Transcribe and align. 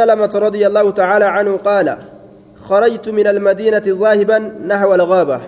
سلمة 0.00 0.30
رضي 0.34 0.66
الله 0.66 0.90
تعالى 0.90 1.24
عنه 1.24 1.56
قال 1.56 1.96
خرجت 2.64 3.08
من 3.08 3.26
المدينة 3.26 3.82
ذاهبا 3.86 4.38
نحو 4.66 4.94
الغابة. 4.94 5.40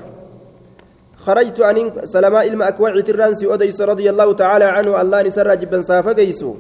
خرجت 1.17 1.61
أن 1.61 1.93
سلماء 2.05 2.49
المأكوع 2.49 3.01
ترانسي 3.01 3.55
أديس 3.55 3.81
رضي 3.81 4.11
الله 4.11 4.33
تعالى 4.33 4.65
عنه 4.65 5.01
الله 5.01 5.23
نسر 5.23 5.55
جبا 5.55 5.81
صافقيسو 5.81 6.55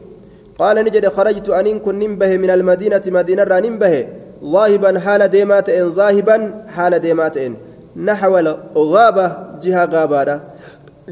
قال 0.58 0.76
نجد 0.84 1.08
خرجت 1.08 1.48
أن 1.48 1.78
كن 1.78 1.98
ننبه 1.98 2.36
من 2.36 2.50
المدينة 2.50 3.02
مدينة 3.06 3.44
ننبه. 3.44 4.08
ذاهبا 4.44 5.00
حال 5.00 5.28
ديمات 5.28 5.68
إن 5.68 5.88
ذاهبا 5.92 6.64
حال 6.74 6.98
ديمات 6.98 7.36
إن. 7.36 7.54
نحو 7.96 8.38
الغابة 8.76 9.36
جهة 9.62 9.84
غابة 9.84 10.40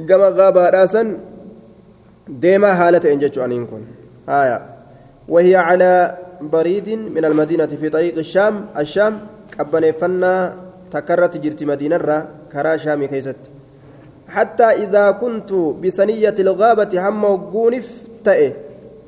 كما 0.08 0.28
غابة 0.28 0.70
راسا 0.70 1.18
ديما 2.28 2.74
حالة 2.74 3.12
إن 3.12 3.18
جتشو 3.18 3.44
أن 3.44 3.66
كن. 3.66 3.82
آية. 4.28 4.60
وهي 5.28 5.56
على 5.56 6.25
بريد 6.40 6.88
من 6.88 7.24
المدينة 7.24 7.66
في 7.66 7.88
طريق 7.88 8.18
الشام 8.18 8.66
الشام 8.78 9.20
قبنيفنا 9.58 10.56
تكرت 10.90 11.36
جرت 11.36 11.62
مدينة 11.64 11.96
را 11.96 12.28
كرا 12.52 12.76
شامي 12.76 13.06
كيست. 13.08 13.36
حتى 14.28 14.64
إذا 14.64 15.10
كنت 15.10 15.52
بثنية 15.52 16.34
الغابة 16.38 17.08
هم 17.08 17.24
وقونف 17.24 17.88
تأي 18.24 18.54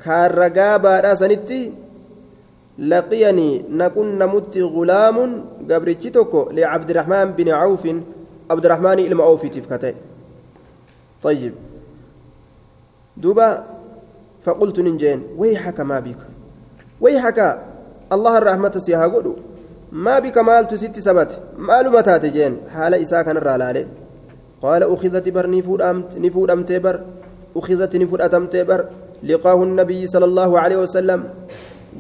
كارغابة 0.05 1.00
راسنتي 1.00 1.72
لقيني 2.78 3.64
نكون 3.70 4.19
نمت 4.19 4.58
غلام 4.58 5.16
قبرتشتك 5.70 6.33
لعبد 6.52 6.91
الرحمن 6.91 7.24
بن 7.33 7.48
عوف 7.48 7.84
عبد 8.50 8.64
الرحمن 8.64 8.98
المعوف 8.98 9.47
تفكتي 9.47 9.95
طيب. 11.22 11.55
دوبا 13.16 13.66
فقلت 14.45 14.80
ننجين 14.80 15.22
ويحك 15.36 15.80
ما 15.80 16.00
بك 16.00 16.38
ويحك 17.00 17.38
الله 18.12 18.34
الرحمة 18.38 18.74
سيها 18.86 19.06
قدو. 19.06 19.34
ما 19.92 20.18
بك 20.18 20.36
مالت 20.38 20.74
ست 20.74 20.98
سبت؟ 20.98 21.30
معلومة 21.58 22.00
تاتجين 22.00 22.52
حال 22.74 22.94
إساء 22.94 23.22
كان 23.22 23.36
الرالالي 23.36 23.86
قال 24.62 24.82
أخذت 24.82 25.27
بر 25.28 25.46
نفود 25.50 25.80
أمت 25.82 26.10
نفود 26.24 26.50
أمت 26.50 26.72
بر 26.84 26.96
أخذت 27.56 27.92
نفود 27.96 28.20
أتمت 28.20 28.55
بر 28.68 28.80
لقاه 29.22 29.58
النبي 29.68 30.00
صلى 30.06 30.24
الله 30.30 30.50
عليه 30.60 30.78
وسلم. 30.84 31.20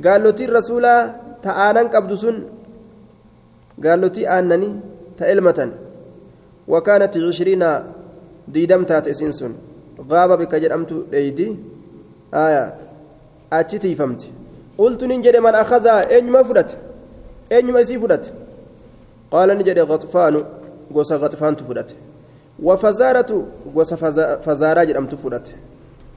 قال 0.04 0.22
له 0.22 0.38
الرسول 0.48 0.84
تآنن 1.42 1.86
قبدسون 1.94 2.36
قال 3.84 4.00
له 4.00 4.08
تآنني 4.08 4.70
تألمة 5.18 5.60
وكانت 6.68 7.14
عشرين 7.16 7.62
ديدم 8.54 8.82
تات 8.84 9.08
إسنسون 9.08 9.52
غاب 10.10 10.30
بك 10.40 10.54
جرمت 10.54 10.92
ليدي. 11.12 11.48
آية. 12.34 12.64
أتشتي 13.52 13.94
فهمت 13.94 14.22
قلت 14.78 15.04
ننجد 15.04 15.36
من 15.36 15.54
أخذها 15.54 16.10
أينما 16.10 16.42
فرت 16.42 16.76
أينما 17.52 17.80
يسي 17.80 17.98
فرت 17.98 18.32
قال 19.30 19.48
نجد 19.58 19.78
غطفان 19.78 20.44
غوسا 20.94 21.16
غطفان 21.16 21.56
تفرت 21.56 21.90
وفزارة 22.62 23.46
غوسا 23.74 23.96
فزارة 24.44 24.84
جرمت 24.84 25.14
فرت 25.14 25.46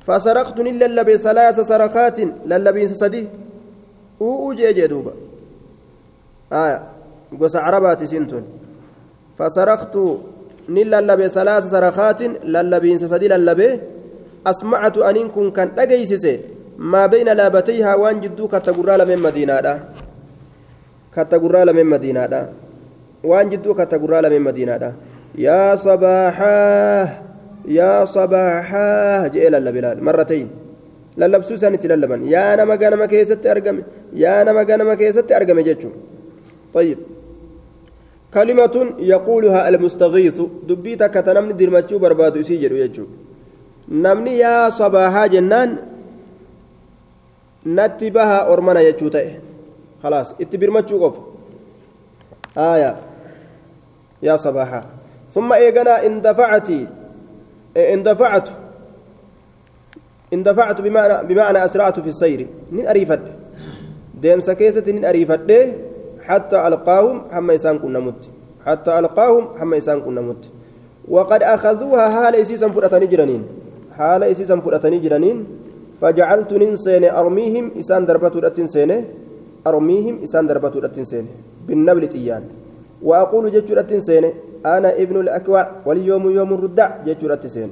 فسرقت 0.07 0.59
للبي 0.59 1.17
ثلاث 1.17 1.59
سرقات 1.59 2.19
للبي 2.45 2.87
سدي. 2.87 3.27
أوجي 4.21 4.73
جدوبا 4.73 5.13
آية 6.53 6.83
غوسا 7.39 7.59
عربات 7.59 8.03
سنتون. 8.03 8.43
فسرقت 9.37 9.95
نللبي 10.69 11.29
ثلاث 11.29 11.63
سرقات 11.73 12.21
للبي 12.53 12.97
سدي 12.97 13.27
للبي 13.27 13.79
أسمعت 14.47 14.97
أن 14.97 15.29
كن 15.29 15.51
كان 15.51 15.71
أجيسسي 15.79 16.39
ما 16.77 17.05
بين 17.05 17.29
لابتيها 17.29 17.95
وان 17.95 18.19
جدو 18.19 18.47
كتغرى 18.47 18.97
لمن 18.97 19.19
مدينة 19.19 19.79
كتغرى 21.15 21.65
لمن 21.65 21.85
مدينة 21.85 22.49
وان 23.23 23.49
جدو 23.49 23.73
كتغرى 23.73 24.21
لمن 24.21 24.41
مدينة 24.41 24.93
يا 25.35 25.75
صباحا 25.75 26.61
يا 27.67 28.05
صباحا 28.05 29.27
جئل 29.27 29.55
اللبلال 29.55 30.03
مرتين. 30.03 30.47
lallabsuu 31.17 31.53
isaanitti 31.59 31.87
lallaban 31.91 32.21
yaa 32.33 32.55
nama 32.55 32.77
ganama 32.81 33.07
keessatti 33.13 33.49
argame 33.53 33.81
yaa 34.23 34.43
nama 34.47 34.63
ganama 34.65 34.95
keessatti 34.95 35.33
argame 35.39 35.63
jechuun 35.63 35.93
طيب. 36.73 36.97
كلمة 38.33 38.75
يقولها 38.99 39.69
المستغيث 39.69 40.41
دبيتا 40.67 41.07
كتنمني 41.07 41.53
ديرماتشو 41.53 41.99
بربادو 41.99 42.39
يسيجر 42.39 42.71
يجو. 42.71 43.05
نمني 43.91 44.39
يا 44.39 44.69
صباحا 44.69 45.27
جنان 45.27 45.69
natti 47.65 48.11
baha 48.11 48.47
ormana 48.49 48.83
jechuu 48.83 49.09
ta'e. 49.09 49.51
خلاص 50.03 50.33
itti 50.41 50.57
birmachuu 50.57 50.99
qofa 50.99 51.21
آية 52.57 52.95
يا 54.23 54.35
صباحا 54.35 54.81
ثم 55.31 55.53
إيقنا 55.53 56.05
اندفعت 56.05 56.69
اندفعت 57.77 58.49
اندفعت 60.33 60.81
بمعنى 60.81 61.27
بمعنى 61.27 61.65
أسرعت 61.65 61.99
في 61.99 62.09
السير 62.09 62.47
نين 62.71 62.87
أريفت 62.87 63.19
ديم 64.21 64.39
سكيسة 64.39 64.83
نين 64.91 65.05
أريفت 65.05 65.51
حتى 66.23 66.67
ألقاهم 66.67 67.21
حما 67.31 67.53
يسان 67.53 67.79
كنا 67.79 67.99
مت 67.99 68.29
حتى 68.65 68.99
ألقاهم 68.99 69.47
حما 69.59 69.75
يسان 69.77 70.01
كنا 70.01 70.21
مت 70.21 70.49
وقد 71.07 71.43
أخذوها 71.43 72.09
حال 72.09 72.35
إسيسا 72.35 72.67
فرأتني 72.69 73.07
جرانين 73.07 73.43
حال 73.97 74.23
إسيسا 74.23 74.59
فرأتني 74.59 74.99
جرانين 74.99 75.47
فجعلت 76.01 76.53
ننسين 76.53 77.03
أرميهم 77.05 77.65
إسان 77.79 78.05
دربتو 78.09 78.39
الأتنسين 78.39 78.91
أرميهم 79.67 80.15
إسان 80.25 80.47
دربتو 80.49 80.79
الأتنسين 80.79 81.25
بالنبل 81.67 82.09
تيان. 82.09 82.43
وأقول 83.01 83.51
جتشو 83.51 83.73
الأتنسين 83.73 84.25
أنا 84.65 84.89
ابن 84.97 85.15
الأكوع 85.19 85.63
واليوم 85.85 86.23
يوم 86.31 86.53
الردع 86.53 86.89
جتشو 87.05 87.25
الأتنسين 87.25 87.69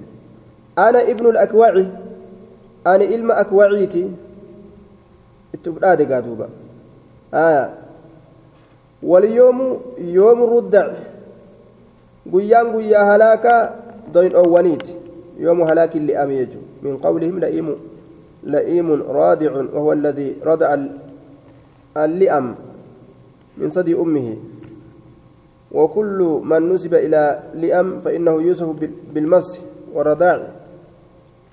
أنا 0.77 0.99
ابن 1.11 1.25
الأكوع 1.29 1.69
أنا 2.87 3.05
إلما 3.13 3.41
أكوعيتي. 3.41 4.05
اتفقاد 5.53 5.99
قادوبا 6.11 6.47
آه. 7.33 7.69
واليوم 9.03 9.59
يوم 9.97 10.39
الردع. 10.43 10.85
قيان 12.33 12.65
قيا 12.75 13.01
هلاكا 13.09 13.55
دوين 14.13 14.35
أوانيت 14.35 14.85
يوم 15.39 15.61
هلاك 15.61 15.95
اللي 15.95 16.13
أميجو. 16.23 16.59
من 16.83 16.97
قولهم 16.97 17.39
لئيم 17.39 17.67
لئيم 18.43 18.91
رادع 19.03 19.51
وهو 19.51 19.93
الذي 19.93 20.35
ردع 20.45 20.69
اللئم 21.97 22.55
من 23.57 23.69
ثدي 23.69 23.93
أمه. 23.95 24.37
وكل 25.71 26.41
من 26.43 26.73
نسب 26.73 26.93
إلى 26.93 27.39
لئم 27.53 28.01
فإنه 28.01 28.41
يوسف 28.41 28.67
بالمس 29.13 29.59
والرضاع. 29.93 30.47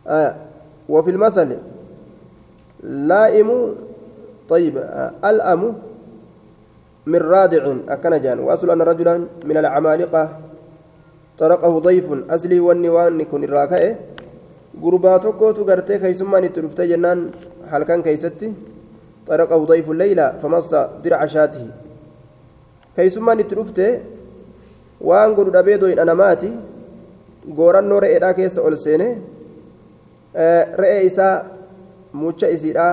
آه 0.07 0.35
وفي 0.89 1.11
المثل 1.11 1.59
لائم 2.83 3.75
طيب 4.49 4.77
آه 4.79 5.11
ألأم 5.25 5.75
من 7.07 7.19
رادع 7.19 7.75
أكنجان 7.89 8.39
وأصل 8.39 8.71
أن 8.71 8.83
رجلا 8.83 9.15
من 9.45 9.57
العمالقة 9.57 10.39
طرقه 11.39 11.79
ضيف 11.79 12.31
أصلي 12.31 12.61
والنوان 12.61 13.23
كن 13.23 13.45
الراكئ 13.45 13.95
gurbaa 14.83 15.19
tokkootu 15.25 15.65
gartee 15.71 15.99
keeysummaan 16.05 16.45
itti 16.49 16.61
dhuftee 16.65 16.87
jennaan 16.93 17.21
halkan 17.71 18.03
keeysatti 18.07 18.49
xaraqa 19.29 19.57
hudayfu 19.63 19.93
leyla 20.03 20.27
famassa 20.43 20.81
dirca 21.05 21.29
shaatihi 21.35 21.69
keeysummaan 22.97 23.41
itti 23.45 23.55
dhufte 23.59 23.87
waan 25.11 25.35
godhu 25.39 25.53
dhabee 25.57 25.79
doyin 25.83 26.01
anamaati 26.05 26.51
goorannoo 27.59 28.01
re'eedhaa 28.05 28.35
keessa 28.41 28.61
ol 28.69 28.77
seene 28.85 29.09
re'ee 30.83 31.03
isaa 31.11 31.35
mucha 32.23 32.49
isiidhaa 32.57 32.93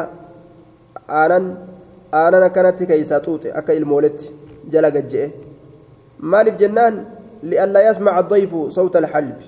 aanan 1.21 1.45
aanan 2.21 2.43
akkanatti 2.49 2.85
keeysaa 2.91 3.19
xuuxe 3.25 3.49
akka 3.61 3.73
ilmooletti 3.79 4.25
jala 4.75 4.89
gajje'e 4.95 5.27
maaliif 6.33 6.57
jennaan 6.63 6.95
li'allaa 7.51 7.83
yasmaca 7.89 8.17
addayfu 8.23 8.59
sawta 8.77 8.97
alxalbi 9.03 9.45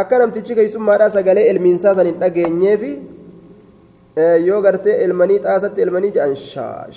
akka 0.00 0.18
namtichi 0.18 0.54
keessummaadhaa 0.58 1.10
sagalee 1.16 1.46
ilmiinsaa 1.50 1.94
san 1.98 2.06
hin 2.10 2.18
dhageenyeefi 2.22 2.92
yoo 4.46 4.60
gartee 4.66 4.96
ilmanii 5.04 5.38
xaasatti 5.46 5.82
ilmanii 5.86 6.12
jedhan 6.16 6.36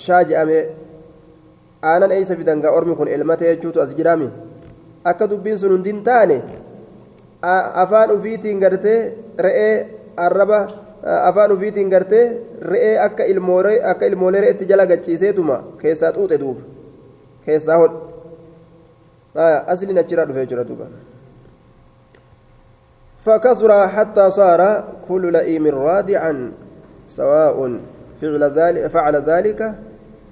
shaa 0.04 0.22
jedhame 0.30 0.58
aanan 1.92 2.12
eeysa 2.16 2.36
fidangaa 2.40 2.72
ormi 2.78 2.94
kun 3.00 3.08
ilmata 3.16 3.44
jechuutu 3.50 3.80
as 3.84 3.94
jiraami 4.00 4.28
akka 5.12 5.30
dubbiin 5.32 5.58
sun 5.62 5.72
hundin 5.76 6.02
taane 6.08 6.38
afaan 7.84 8.10
ufiitiin 8.16 8.60
gartee 8.64 8.98
re'ee 9.46 9.74
arraba 10.26 10.60
afaan 11.30 11.52
ufiitiin 11.56 11.90
gartee 11.94 12.24
re'ee 12.72 12.94
akka 13.06 13.24
ilmoolee 13.34 13.76
akka 13.92 14.04
ilmoolee 14.12 14.40
re'etti 14.46 14.64
jala 14.72 14.86
gacciiseetuma 14.92 15.56
keessaa 15.82 16.12
xuuxe 16.16 16.38
duuba 16.40 16.62
keessaa 17.46 17.78
hodhu 17.82 17.98
asliin 19.74 19.98
achirraa 20.02 20.26
dhufee 20.28 20.46
jira 20.52 20.64
duuba. 20.68 20.86
فكثر 23.28 23.88
حتى 23.88 24.30
صار 24.30 24.84
كل 25.08 25.32
لئيم 25.32 25.66
رادعا 25.66 26.52
سواء 27.08 27.56
فعل 28.20 28.42
ذلك 28.44 28.86
فعل 28.86 29.16
ذلك 29.16 29.74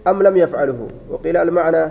أم 0.06 0.22
لم 0.22 0.36
يفعله. 0.36 0.88
وقيل 1.10 1.36
المعنى 1.36 1.90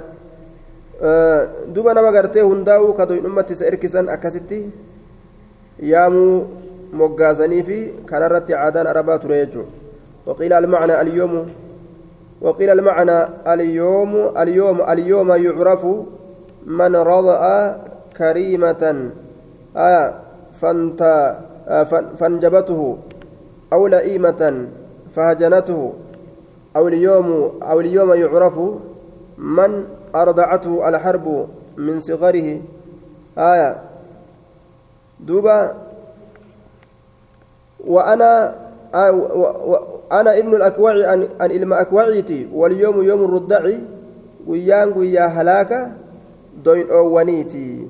آه 1.02 1.48
دوبا 1.68 1.94
نما 1.94 2.10
غرتي 2.10 2.42
هنداو 2.42 2.94
كدوين 2.94 3.26
أمتي 3.26 3.56
سيركسن 3.56 4.10
أكستي 4.10 4.70
يامو 5.80 6.44
مغازني 6.94 7.64
في 7.64 7.92
كانرت 8.10 8.52
عادان 8.52 8.88
أربات 8.88 9.26
ريجو 9.26 9.64
وقيل 10.26 10.54
المعنى 10.54 11.02
اليوم 11.02 11.34
وقيل 12.42 12.70
المعنى 12.70 13.20
اليوم 13.54 14.12
اليوم 14.38 14.82
اليوم 14.82 15.30
يعرف 15.32 15.86
من 16.66 16.96
آه 16.96 17.78
فانت 18.20 18.84
آه 19.78 20.25
فانجبته 22.20 22.98
أو 23.74 23.88
لئيمة 23.88 24.68
فهجنته 25.16 25.94
أو 26.76 26.88
اليوم 26.88 27.52
أو 27.64 27.80
اليوم 27.80 28.14
يعرف 28.14 28.60
من 29.38 29.84
أرضعته 30.16 30.90
الحرب 30.90 31.48
من 31.78 32.00
صغره. 32.00 32.62
آية. 33.38 33.76
دوبا 35.20 35.74
وأنا 37.88 38.56
آه 38.96 39.12
أنا 40.12 40.38
ابن 40.38 40.56
الأكوع 40.56 40.92
أن 41.14 41.28
إلما 41.42 41.82
أكوعيتي 41.82 42.48
واليوم 42.54 43.04
يوم 43.04 43.22
الردع 43.26 43.70
ويان 44.48 44.92
ويا 44.96 45.26
هلاك 45.26 45.92
دوين 46.64 46.90
أوانيتي 46.92 47.88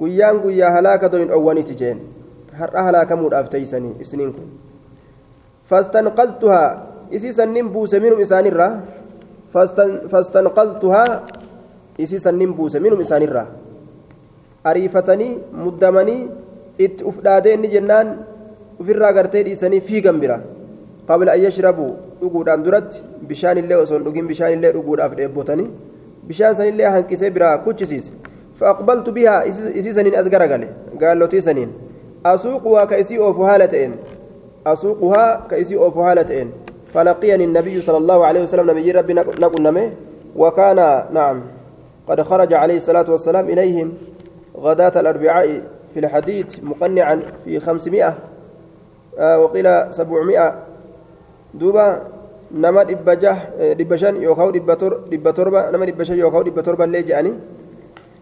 ويا 0.00 0.68
هلاك 0.76 1.04
دوين 1.04 1.30
أوانيتي 1.30 1.74
جين 1.74 1.98
هر 2.54 2.70
هلاك 2.72 3.12
مود 3.12 3.34
أفتيسني 3.34 3.90
إسنينكم 4.02 4.46
فاستنقذتها 5.68 6.62
إسي 7.14 7.32
سنين 7.32 7.68
بوس 7.74 7.94
منهم 7.94 8.20
إسان 8.20 8.46
الرا 8.46 8.68
فاستن 9.54 10.08
فاستنقذتها 10.12 11.04
إسي 12.00 12.18
سنين 12.18 12.52
بوس 12.52 12.76
منهم 12.76 13.00
إسان 13.00 13.22
الرا 13.22 13.44
أريفتني 14.66 15.28
مدمني 15.64 16.18
إت 16.80 17.02
أفدادين 17.02 17.62
جنان 17.62 18.08
ofirraa 18.80 19.12
gartee 19.16 19.42
dhiisanii 19.44 19.80
fiigan 19.80 20.18
bira 20.20 20.36
qabla 21.08 21.32
an 21.32 21.40
yashrabuu 21.42 21.90
dhuguudhaan 22.20 22.64
duratti 22.64 22.98
bishaan 23.28 23.58
illee 23.62 23.78
osoo 23.84 23.96
hin 23.96 24.04
dhugin 24.06 24.26
bishaan 24.30 24.52
illee 24.56 24.72
dhuguudhaaf 24.74 25.14
dheebbotanii 25.20 25.68
bishaan 26.30 26.56
sanillee 26.58 26.90
hanqisee 26.96 27.30
biraa 27.36 27.54
kuchisiise 27.66 28.12
فأقبلت 28.56 29.08
بها. 29.10 29.48
إسي 29.48 29.92
سنين 29.92 30.14
قال 30.14 30.68
قال 31.00 31.18
له 31.18 31.40
سنين. 31.40 31.72
أسوقها 32.26 32.84
كإسي 32.84 33.18
أوف 33.18 33.40
هالتين 33.40 33.96
أسوقها 34.66 35.46
كإسي 35.50 35.76
أوف 35.76 35.98
هالتين 35.98 36.50
فلقيني 36.94 37.44
النبي 37.44 37.80
صلى 37.80 37.96
الله 37.96 38.26
عليه 38.26 38.42
وسلم 38.42 38.70
نبي 38.70 38.90
ربي 38.90 39.12
نقول 39.14 39.62
نمي. 39.62 39.90
وكان 40.36 40.76
نعم. 41.12 41.40
قد 42.08 42.20
خرج 42.22 42.52
عليه 42.54 42.76
الصلاة 42.76 43.04
والسلام 43.08 43.48
إليهم 43.48 43.92
غداة 44.56 45.00
الأربعاء 45.00 45.62
في 45.94 46.00
الحديد 46.00 46.46
مقنعا 46.62 47.22
في 47.44 47.60
خمسمائة. 47.60 48.14
آه 49.18 49.38
وقيل 49.38 49.94
سبعمائة. 49.94 50.54
دوبا 51.54 52.02
نما 52.54 52.82
دبجة 52.82 53.36
دبشان 53.72 54.16
يوكاو 54.16 54.50
دبتور 54.50 54.94
دبتوربا 55.12 55.70
نما 55.70 55.86
دبشان 55.86 56.18
يوكاو 56.18 56.42
دبتوربا 56.42 56.84
اللي 56.84 57.02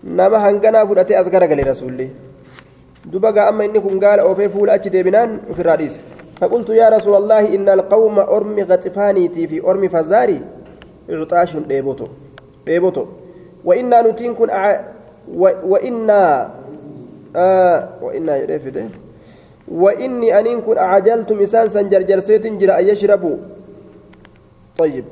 نما 0.05 0.51
هنغنا 0.51 0.85
فودتي 0.85 1.21
أزغر 1.21 1.45
قال 1.45 1.69
رسولي 1.69 2.09
دوبا 3.05 3.31
قا 3.31 3.49
أما 3.49 3.65
إني 3.65 3.81
كن 3.81 4.05
قال 4.05 4.21
أوفي 4.21 4.49
فول 4.49 4.71
أجي 4.71 4.89
ديبنان 4.89 5.39
في 5.55 5.61
الرئيس 5.61 5.99
فقلت 6.41 6.69
يا 6.71 6.89
رسول 6.89 7.15
الله 7.23 7.55
إن 7.55 7.69
القوم 7.69 8.19
أرمي 8.19 8.63
غطفانيتي 8.63 9.47
في 9.47 9.61
أرمي 9.65 9.89
فزاري 9.89 10.41
عطاش 11.11 11.57
ديبوتو 11.57 12.07
ديبوتو 12.67 13.05
وإنا 13.65 14.03
نتين 14.03 14.35
كن 14.35 14.51
أع... 14.51 14.85
و... 15.35 15.49
وإنا 15.65 16.51
آه 17.37 17.89
وإنا 18.03 18.37
يرفده 18.37 18.85
وإني 19.69 20.39
أن 20.39 20.61
كن 20.61 20.79
أعجلت 20.79 21.33
مسان 21.33 21.69
سنجرجر 21.69 22.19
سيت 22.21 22.47
جرى 22.47 22.73
أن 22.73 22.89
يشربوا 22.89 23.37
طيب 24.79 25.05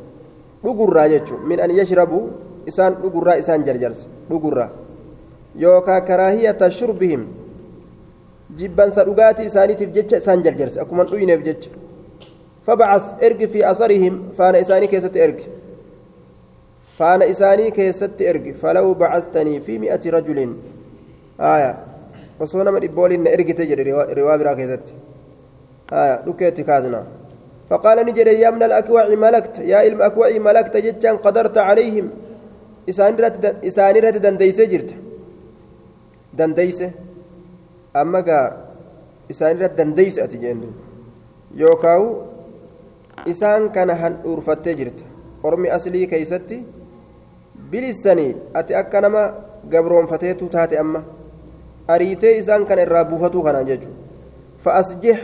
dhugurraa 0.63 1.09
jechuun 1.11 1.43
min 1.51 1.59
an 1.61 1.71
yashrabu 1.75 2.31
isaan 2.71 3.03
dhugurraa 3.03 3.37
isaan 3.43 3.65
jarjarse 3.67 4.07
dhugurraa. 4.31 4.82
Yookaa 5.59 6.01
karaahiyata 6.01 6.71
shurbihim 6.71 7.27
jibbansa 8.57 9.05
dhugaatii 9.05 9.47
isaaniitiif 9.51 9.95
jecha 9.95 10.17
isaan 10.17 10.43
jarjarse 10.43 10.81
akkuma 10.81 11.05
dhuyneef 11.05 11.45
jecha 11.45 11.71
fabacas 12.67 13.05
ergi 13.21 13.47
fi 13.55 13.65
asarihim 13.73 14.19
faana 14.39 14.59
isaanii 14.65 14.89
keessatti 14.95 15.25
ergi 15.27 15.47
faana 16.99 17.25
isaanii 17.35 17.71
keessatti 17.79 18.29
ergi 18.33 18.53
falaw 18.53 18.95
bacastanii 18.95 19.61
fi 19.61 19.79
mi'ati 19.79 20.11
rajulin 20.17 20.53
aya 21.55 21.73
osoo 22.41 22.65
nama 22.65 22.85
dhibbooliin 22.85 23.25
na 23.25 23.31
ergite 23.39 23.67
jedhe 23.73 23.85
riwaa 24.21 24.39
biraa 24.39 24.55
keessatti 24.61 24.93
aya 26.05 26.23
dhukeetti 26.29 26.65
kaasnaa 26.71 27.05
فقال 27.73 28.07
نجد 28.07 28.27
يا 28.27 28.49
ابن 28.49 28.63
الأكوع 28.63 29.09
ملكت 29.09 29.59
يا 29.59 29.77
علم 29.77 30.03
أكوع 30.03 30.29
ملكت 30.49 30.77
جتان 30.77 31.17
قدرت 31.17 31.59
عليهم 31.59 32.11
إسان 32.89 33.97
رت 34.05 34.17
دنديس 34.25 34.61
جرت 34.61 34.91
دنديس 36.39 36.81
أما 37.97 38.21
قا 38.21 38.39
إسان 39.31 39.59
رت 39.63 39.73
دنديس 39.79 40.19
أتجين 40.19 40.61
يوكاو 41.55 42.03
إسان 43.31 43.69
كان 43.69 43.91
هن 43.91 44.15
أرفت 44.27 44.69
جرت 44.69 44.99
أرمي 45.45 45.77
أصلي 45.77 46.07
كيستي 46.07 46.63
بلسني 47.71 48.29
أتي 48.57 48.79
أكنما 48.81 49.23
قبرون 49.73 50.07
فتيتو 50.07 50.47
تاتي 50.47 50.81
أما 50.81 51.03
أريتي 51.91 52.39
إسان 52.39 52.65
كان 52.65 52.79
الرابوفتو 52.79 53.43
كان 53.43 53.65
ججو 53.69 53.91
فأسجح 54.65 55.21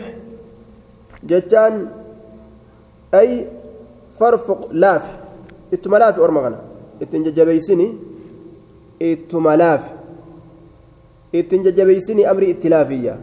جتان 1.23 1.87
أي 3.13 3.47
فرفق 4.19 4.69
لاف 4.71 5.05
اتما 5.73 5.97
لاف 5.97 6.19
أرمى 6.19 6.39
غنا 6.41 6.59
اتن 7.01 7.23
ججبيسني 7.23 7.87
اتما 11.34 11.62
لاف 11.62 11.62
اتن 11.62 11.62
ججبيسني 11.62 12.30
أمري 12.30 12.50
اتلافية 12.50 13.14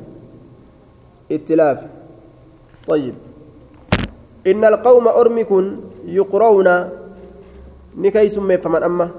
اتلاف 1.32 1.80
طيب 2.88 3.14
إن 4.48 4.66
القوم 4.66 5.08
أرمكن 5.08 5.66
يقرون 6.06 6.70
نكي 7.98 8.30
سمي 8.30 8.58
فمن 8.58 8.84
أما 8.84 9.10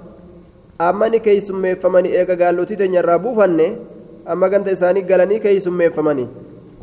أما 0.80 1.08
نكي 1.08 1.40
سمي 1.40 1.75
فمن 1.76 2.04
إيقا 2.04 2.34
قالوا 2.44 2.64
تتنيا 2.64 3.00
رابوفن 3.00 3.76
أما 4.28 4.49
كنت 4.49 4.68
إساني 4.68 5.00
قال 5.00 5.28
نكي 5.28 5.61
سمي 5.61 5.90
فمن 5.90 6.28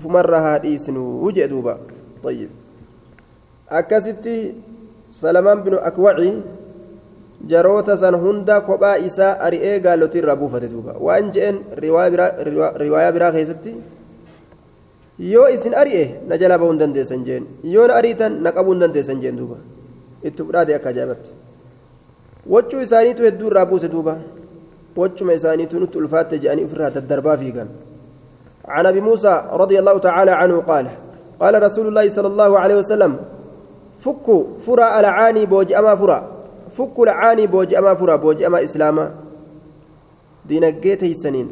فمرها 0.03 0.63
إيسنو 0.63 1.25
وجه 1.25 1.45
دوبا 1.45 1.77
طيب 2.23 2.49
akkasitti 3.69 4.57
salamaan 5.13 5.61
binu 5.61 5.77
akwaci 5.77 6.41
jaroota 7.46 7.96
san 7.96 8.14
hunda 8.14 8.60
kophaa 8.60 8.96
isaa 9.08 9.38
ari'ee 9.46 9.80
gaalotii 9.80 10.18
irraa 10.22 10.36
buufate 10.36 10.68
duuba 10.68 10.94
waan 11.06 11.30
je'en 11.32 11.58
riwaayaa 11.82 13.12
biraa 13.12 13.32
keessatti 13.36 13.74
yoo 15.18 15.48
isin 15.48 15.74
ari'e 15.82 16.04
na 16.28 16.38
jalaa 16.38 16.58
bahuu 16.58 16.72
hin 16.72 16.80
dandeessan 16.84 17.24
jeen 17.24 17.46
yoo 17.74 17.86
na 17.86 17.94
ariitan 18.00 18.42
na 18.42 18.52
qabuu 18.52 18.72
hin 18.76 18.80
dandeessan 18.84 19.20
jeen 19.24 19.36
duuba 19.36 19.56
itti 20.22 20.42
fudhaate 20.42 20.74
akka 20.74 20.88
ajaa'ibatti 20.88 21.30
waccuu 22.56 22.80
isaaniitu 22.86 23.22
hedduu 23.28 23.50
irraa 23.52 23.66
buuse 23.72 23.88
duuba 23.88 24.16
waccuma 24.96 25.32
isaaniitu 25.40 25.80
nutti 25.80 25.98
ulfaatte 25.98 26.38
je'anii 26.38 26.64
ofirraa 26.70 26.90
daddarbaa 26.98 27.36
fiigan 27.42 27.68
عن 28.68 28.86
ابي 28.86 29.00
موسى 29.00 29.44
رضي 29.52 29.78
الله 29.78 29.98
تعالى 29.98 30.30
عنه 30.30 30.56
قال 30.60 30.86
قال 31.40 31.62
رسول 31.62 31.86
الله 31.88 32.08
صلى 32.08 32.26
الله 32.26 32.58
عليه 32.58 32.74
وسلم 32.74 33.16
فكوا 34.00 34.44
فرا 34.66 35.00
العاني 35.00 35.46
بوج 35.46 35.72
أما 35.72 35.94
فرا 36.00 36.33
أما 37.74 37.94
فرا 37.94 38.16
بوج 38.16 38.42
أما 38.42 38.64
إسلاما. 38.64 39.14
دينجي 40.48 40.96
تيسنين. 40.96 41.48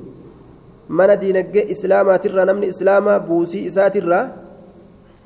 من 0.88 1.19
دينجي 1.19 1.71
إسلاما 1.71 2.17
ترى 2.17 2.45
نمني 2.45 2.69
إسلاما 2.69 3.19
بوسي 3.19 3.67
إسا 3.67 3.88
ترى. 3.88 4.29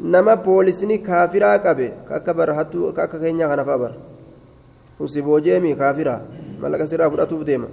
نما 0.00 0.34
بوليسني 0.34 0.98
كافرا 0.98 1.56
قبي 1.56 1.92
ككبر 2.10 2.52
هاتو 2.52 2.92
كاكا 2.92 3.18
كينيا 3.18 3.48
كان 3.48 3.64
فابر 3.64 3.92
وسي 5.00 5.20
بوجيمي 5.20 5.74
كافرا. 5.74 6.20
ملك 6.62 6.84
سرا 6.84 7.08
فراتوف 7.08 7.42
ديما. 7.42 7.68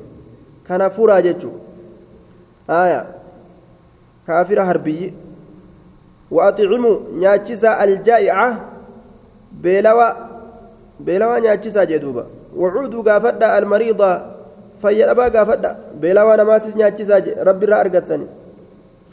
كان 0.67 0.89
فرا 0.89 1.19
جتشو 1.19 1.51
آية. 2.69 3.05
كافرا 4.27 4.63
هربي 4.63 5.13
وأطعموا 6.31 6.99
نياتشيسا 7.19 7.83
الجائعة. 7.83 8.73
beelawaa 9.53 10.32
beelawaa 11.05 11.39
nyaachisaa 11.45 11.85
jee 11.85 11.99
duuba 12.05 12.23
wacuuduu 12.61 13.03
gaafadha 13.09 13.53
almariida 13.57 14.09
fayyadhabaa 14.81 15.29
gaafadha 15.35 15.75
beelawaa 16.01 16.37
namaatis 16.41 16.75
nyaachisaa 16.75 17.19
je 17.25 17.35
rabbiirraa 17.49 17.79
argattani 17.85 18.27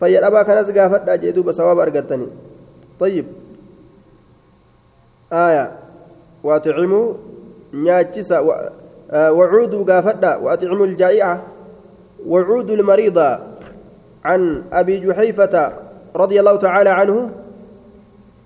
fayyadhabaa 0.00 0.44
kanas 0.44 0.72
gaafadha 0.78 1.18
jee 1.24 1.32
duuba 1.32 1.52
sawaaba 1.52 1.82
argattani 1.88 2.28
طيب 3.00 3.24
آية 5.32 5.70
وأطعموا 6.44 7.14
نياتشسا 7.74 8.38
وعودوا 9.12 9.84
قافدا 9.84 10.36
وأطعموا 10.36 10.86
الجائعة 10.86 11.42
وعودوا 12.26 12.76
المريضة 12.76 13.38
عن 14.24 14.62
أبي 14.72 14.96
جحيفة 15.06 15.72
رضي 16.16 16.40
الله 16.40 16.56
تعالى 16.56 16.90
عنه 16.90 17.30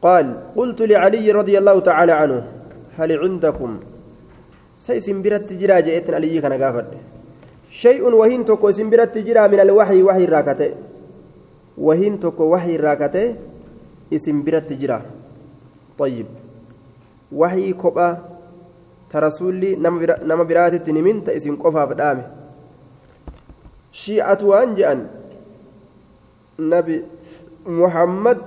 قال 0.02 0.34
قلت 0.56 0.82
لعلي 0.82 1.32
رضي 1.32 1.58
الله 1.58 1.80
تعالى 1.80 2.12
عنه 2.12 2.42
هل 2.98 3.10
عندكم؟ 3.18 3.70
سيسن 4.76 5.22
برت 5.22 5.52
جرا 5.52 5.80
جئتن 5.80 6.14
علي 6.14 6.40
كان 6.40 6.52
قافد 6.62 6.86
شيء 7.70 8.02
وهين 8.02 8.44
تكو 8.44 8.70
سن 8.70 8.90
برت 8.90 9.18
جرا 9.18 9.46
من 9.46 9.60
الوحي 9.60 10.02
وحي 10.02 10.24
راكته. 10.24 10.70
وهين 11.78 12.20
تكو 12.20 12.44
وحي 12.54 12.76
راكته 12.76 13.34
اسم 14.14 14.42
برت 14.44 14.72
جرا. 14.72 15.02
طيب. 15.98 16.26
وحي 17.32 17.72
كوبا 17.72 18.08
ترسولي 19.10 19.76
نما 20.22 20.42
براتت 20.42 20.86
نمين 20.90 21.24
تأسين 21.24 21.56
قفا 21.56 21.86
فدامه. 21.86 22.26
شيعة 23.92 24.38
وأنجأن. 24.42 25.00
نبي 26.58 27.02
محمد 27.66 28.38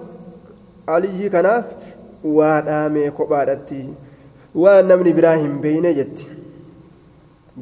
علي 0.88 1.30
كناف 1.30 1.66
وادامه 2.24 3.12
kophaadhatti 3.12 4.07
waan 4.64 4.88
namni 4.90 5.14
biraa 5.18 5.38
hin 5.44 5.56
beeyne 5.64 5.94
jetti 6.00 6.26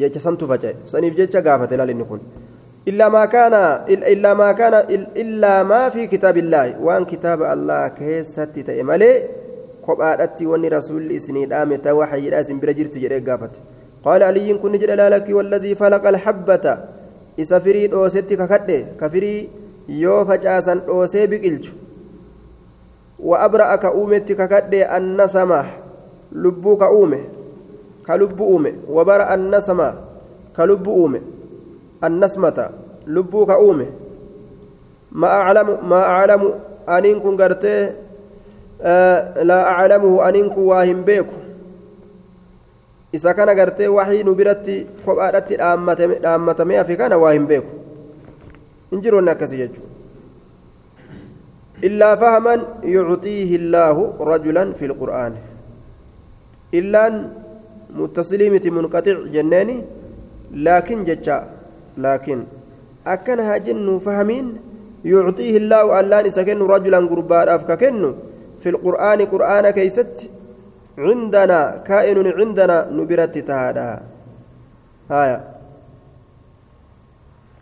jecha 0.02 0.20
santu 0.26 0.48
faca'e 0.52 0.76
saniif 0.92 1.16
jecha 1.20 1.42
gaafate 1.48 1.76
laal 1.80 1.92
inni 1.94 2.06
kun 2.12 2.22
illaa 2.92 3.10
maa 3.16 3.28
kaana 3.36 3.62
illaa 4.14 4.36
maa 4.42 4.54
kaana 4.60 4.80
illaa 5.24 5.60
maa 5.72 5.86
fi 5.96 6.08
kitaabillaahi 6.14 6.74
waan 6.88 7.06
kitaaba 7.12 7.50
allah 7.56 7.82
keessatti 8.00 8.64
ta'e 8.70 8.84
malee 8.92 9.14
kophaadhatti 9.88 10.46
wanni 10.52 10.70
rasuulli 10.78 11.16
isinii 11.22 11.46
dhaame 11.54 11.78
ta 11.86 11.96
waxayidha 12.00 12.42
isin 12.46 12.60
bira 12.64 12.74
jirti 12.80 13.00
jedhee 13.06 13.22
gaafate 13.30 13.60
qaala 14.06 14.28
aliyyiin 14.34 14.60
kun 14.64 14.72
ni 14.76 14.80
jedhe 14.84 14.96
laalakki 15.02 15.34
walladii 15.40 15.76
falaqa 15.82 16.10
alhabbata 16.16 16.74
isa 17.44 17.60
firii 17.66 17.88
dhoosetti 17.94 18.38
kakadhe 18.42 18.78
ka 19.00 19.10
firii 19.16 19.40
yoo 20.04 20.20
facaasan 20.30 20.80
dhoosee 20.88 21.26
biqilchu 21.34 21.74
wa 23.30 23.40
abra'a 23.48 23.78
ka 23.84 23.92
uumetti 24.00 24.36
kakadhe 24.42 24.86
annasama 24.98 25.60
lubbuu 26.33 26.77
ka 26.77 26.91
uume 26.93 27.19
ka 28.07 28.17
lubbu 28.17 28.45
uume 28.53 28.75
wa 28.89 29.05
bara 29.05 29.29
annasama 29.35 29.89
ka 30.57 30.67
lubbu 30.67 30.91
uume 30.95 31.21
annasmata 32.01 32.71
lubbuu 33.07 33.47
ka 33.47 33.59
uume 33.61 33.87
ma 35.13 35.29
aclamu 35.41 35.77
ma 35.83 36.01
aclamu 36.17 36.49
aniin 36.87 37.21
kun 37.21 37.37
gartee 37.37 37.83
laa 39.51 39.77
aclamuhu 39.77 40.23
aniin 40.23 40.51
kun 40.55 40.67
waa 40.73 40.85
hin 40.85 41.05
beeku 41.05 41.35
isa 43.13 43.35
kana 43.35 43.55
gartee 43.55 43.89
waxii 43.99 44.23
nu 44.25 44.35
biratti 44.35 44.87
kophaadhatti 45.05 45.57
dhaammatamee 45.61 46.77
hafe 46.83 46.97
kana 46.97 47.19
waa 47.19 47.33
hin 47.37 47.47
beeku 47.47 47.73
hin 48.91 49.03
jiroonni 49.07 49.31
akkasii 49.31 49.63
jechuudha 49.63 49.91
إلا 51.85 52.17
فهما 52.17 52.55
يعطيه 52.85 53.57
الله 53.57 53.97
رجلا 54.21 54.73
في 54.73 54.85
القرآن 54.87 55.33
إلا 56.74 57.28
متصليمة 57.96 58.62
منقطع 58.66 59.16
جناني 59.36 59.82
لكن 60.54 61.04
ججا 61.04 61.48
لكن 61.98 62.44
أكنها 63.08 63.58
جن 63.58 64.00
فهمين 64.06 64.58
يعطيه 65.06 65.58
الله 65.58 66.00
ألان 66.00 66.30
سكن 66.30 66.60
رجلا 66.60 66.98
قربان 66.98 67.48
أفككن 67.50 68.14
في 68.62 68.70
القرآن 68.70 69.20
قرآن 69.26 69.70
كيست 69.70 70.30
عندنا 70.98 71.84
كائن 71.88 72.28
عندنا 72.28 72.90
نبرت 72.92 73.38
تهادا. 73.38 74.02
هايا 75.12 75.40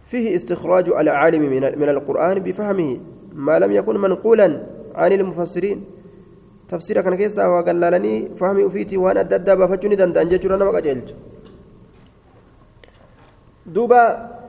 فيه 0.08 0.36
استخراج 0.36 0.90
العالم 0.90 1.42
من 1.82 1.90
القرآن 1.90 2.40
بفهمه 2.40 3.00
ما 3.34 3.60
لم 3.60 3.72
يكن 3.72 3.98
منقولا 3.98 4.64
عن 4.96 5.12
المفسرين. 5.12 5.84
تفسير 6.74 7.02
كان 7.06 7.16
كيسا 7.20 7.44
وقلالني 7.54 8.14
فهمي 8.40 8.64
وفيتي 8.68 8.98
وأنا 9.04 9.22
الددا 9.26 9.54
بافتشوني 9.60 9.96
دندان 10.02 10.28
جيتشورا 10.32 10.58
نما 10.60 10.72
قجلت 10.76 11.08
دوبا 13.76 14.04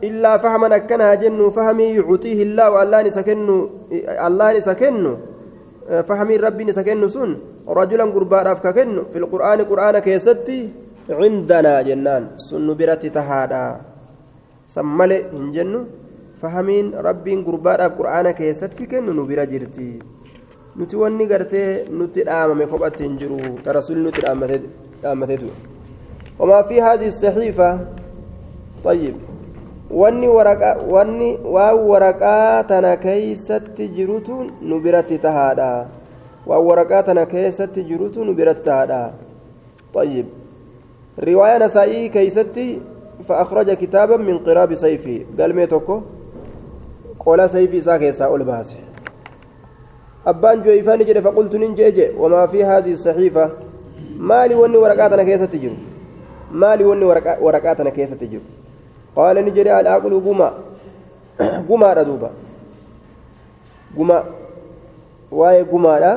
إلا 0.09 0.33
فهما 0.43 0.78
كان 0.90 1.02
جن 1.23 1.40
فهمي 1.57 1.87
يعطيه 1.99 2.38
الله 2.47 2.66
والله 2.75 2.99
سكن 3.19 3.49
الله 4.28 4.49
سكن 4.69 5.04
فهمي 6.09 6.37
ربي 6.47 6.64
سكن 6.78 7.02
سن 7.14 7.31
رجلا 7.78 8.04
قربان 8.14 8.47
أفككن 8.52 8.90
في 9.12 9.19
القرآن 9.23 9.59
قرآن 9.71 9.97
كيستي 10.07 10.59
عندنا 11.21 11.75
جنان 11.88 12.23
سن 12.47 12.66
برتي 12.78 13.09
تهادا. 13.16 13.64
سمالي 14.75 15.19
هنجنو 15.37 15.81
fahamiin 16.45 16.93
rabbiin 17.07 17.40
gurbaadhaaf 17.47 17.97
qur'aana 17.99 18.33
keessatti 18.40 18.88
kennu 18.93 19.12
nu 19.16 19.25
bira 19.31 19.45
jirti 19.52 19.87
nuti 20.76 20.97
wanni 21.02 21.26
gartee 21.26 21.69
nutti 21.99 22.26
dhaamame 22.28 22.66
kophatti 22.73 23.04
hin 23.07 23.19
jiru 23.21 23.38
tarasuuli 23.64 24.02
nutti 24.07 24.21
dhaammateetu 24.26 25.50
wamaa 26.38 26.62
fi 26.71 26.81
haadhi 26.87 27.12
saxiifa 27.21 27.71
طيب 28.85 29.14
wanni 29.90 30.28
waraqaa 30.28 30.76
wanni 30.95 31.28
waan 31.57 31.78
waraqaa 31.90 32.62
tana 32.71 32.97
keeysatti 32.97 33.88
jirutu 33.97 34.35
nu 34.61 34.81
biratti 34.81 35.19
tahaadha 35.19 35.69
waan 36.47 36.64
waraqaa 36.69 37.02
tana 37.09 37.26
keessatti 37.26 37.85
jirutu 37.90 38.25
nu 38.25 38.35
biratti 38.35 38.64
tahaadha 38.71 39.12
طيب 39.95 40.26
رواية 41.19 41.59
نسائي 41.59 42.09
كيستي 42.09 42.78
فأخرج 43.28 43.71
كتابا 43.73 44.16
من 44.16 44.38
قراب 44.38 44.75
سيفي 44.75 45.38
قال 45.38 45.54
ميتوكو 45.54 46.02
sayfii 47.25 47.78
isaa 47.78 47.99
keessaa 47.99 48.28
ol 48.28 48.45
baase 48.45 48.76
abbaan 50.33 50.62
jooyfaani 50.62 51.04
jedhe 51.04 51.23
faqultu 51.23 51.59
nin 51.59 51.75
jeeje 51.81 52.12
wamaa 52.19 52.47
fi 52.49 52.62
haadii 52.62 52.97
saxiifa 52.97 53.50
maali 54.19 54.54
wanni 54.61 54.78
waraqaa 54.85 55.09
tana 55.14 55.25
keessatti 55.25 55.59
jiru 55.59 55.76
maali 56.62 56.85
wanni 56.90 57.04
waraqaa 57.47 57.75
tana 57.75 57.90
keessatti 57.90 58.28
jiru 58.28 58.43
qaala 59.16 59.43
ni 59.43 59.50
jedhe 59.59 59.73
al'aaqulu 59.81 60.21
guma 60.21 60.49
gumaadha 61.69 62.04
duuba 62.11 62.31
guma 63.97 64.19
waa'ee 65.40 65.64
gumaadha 65.73 66.12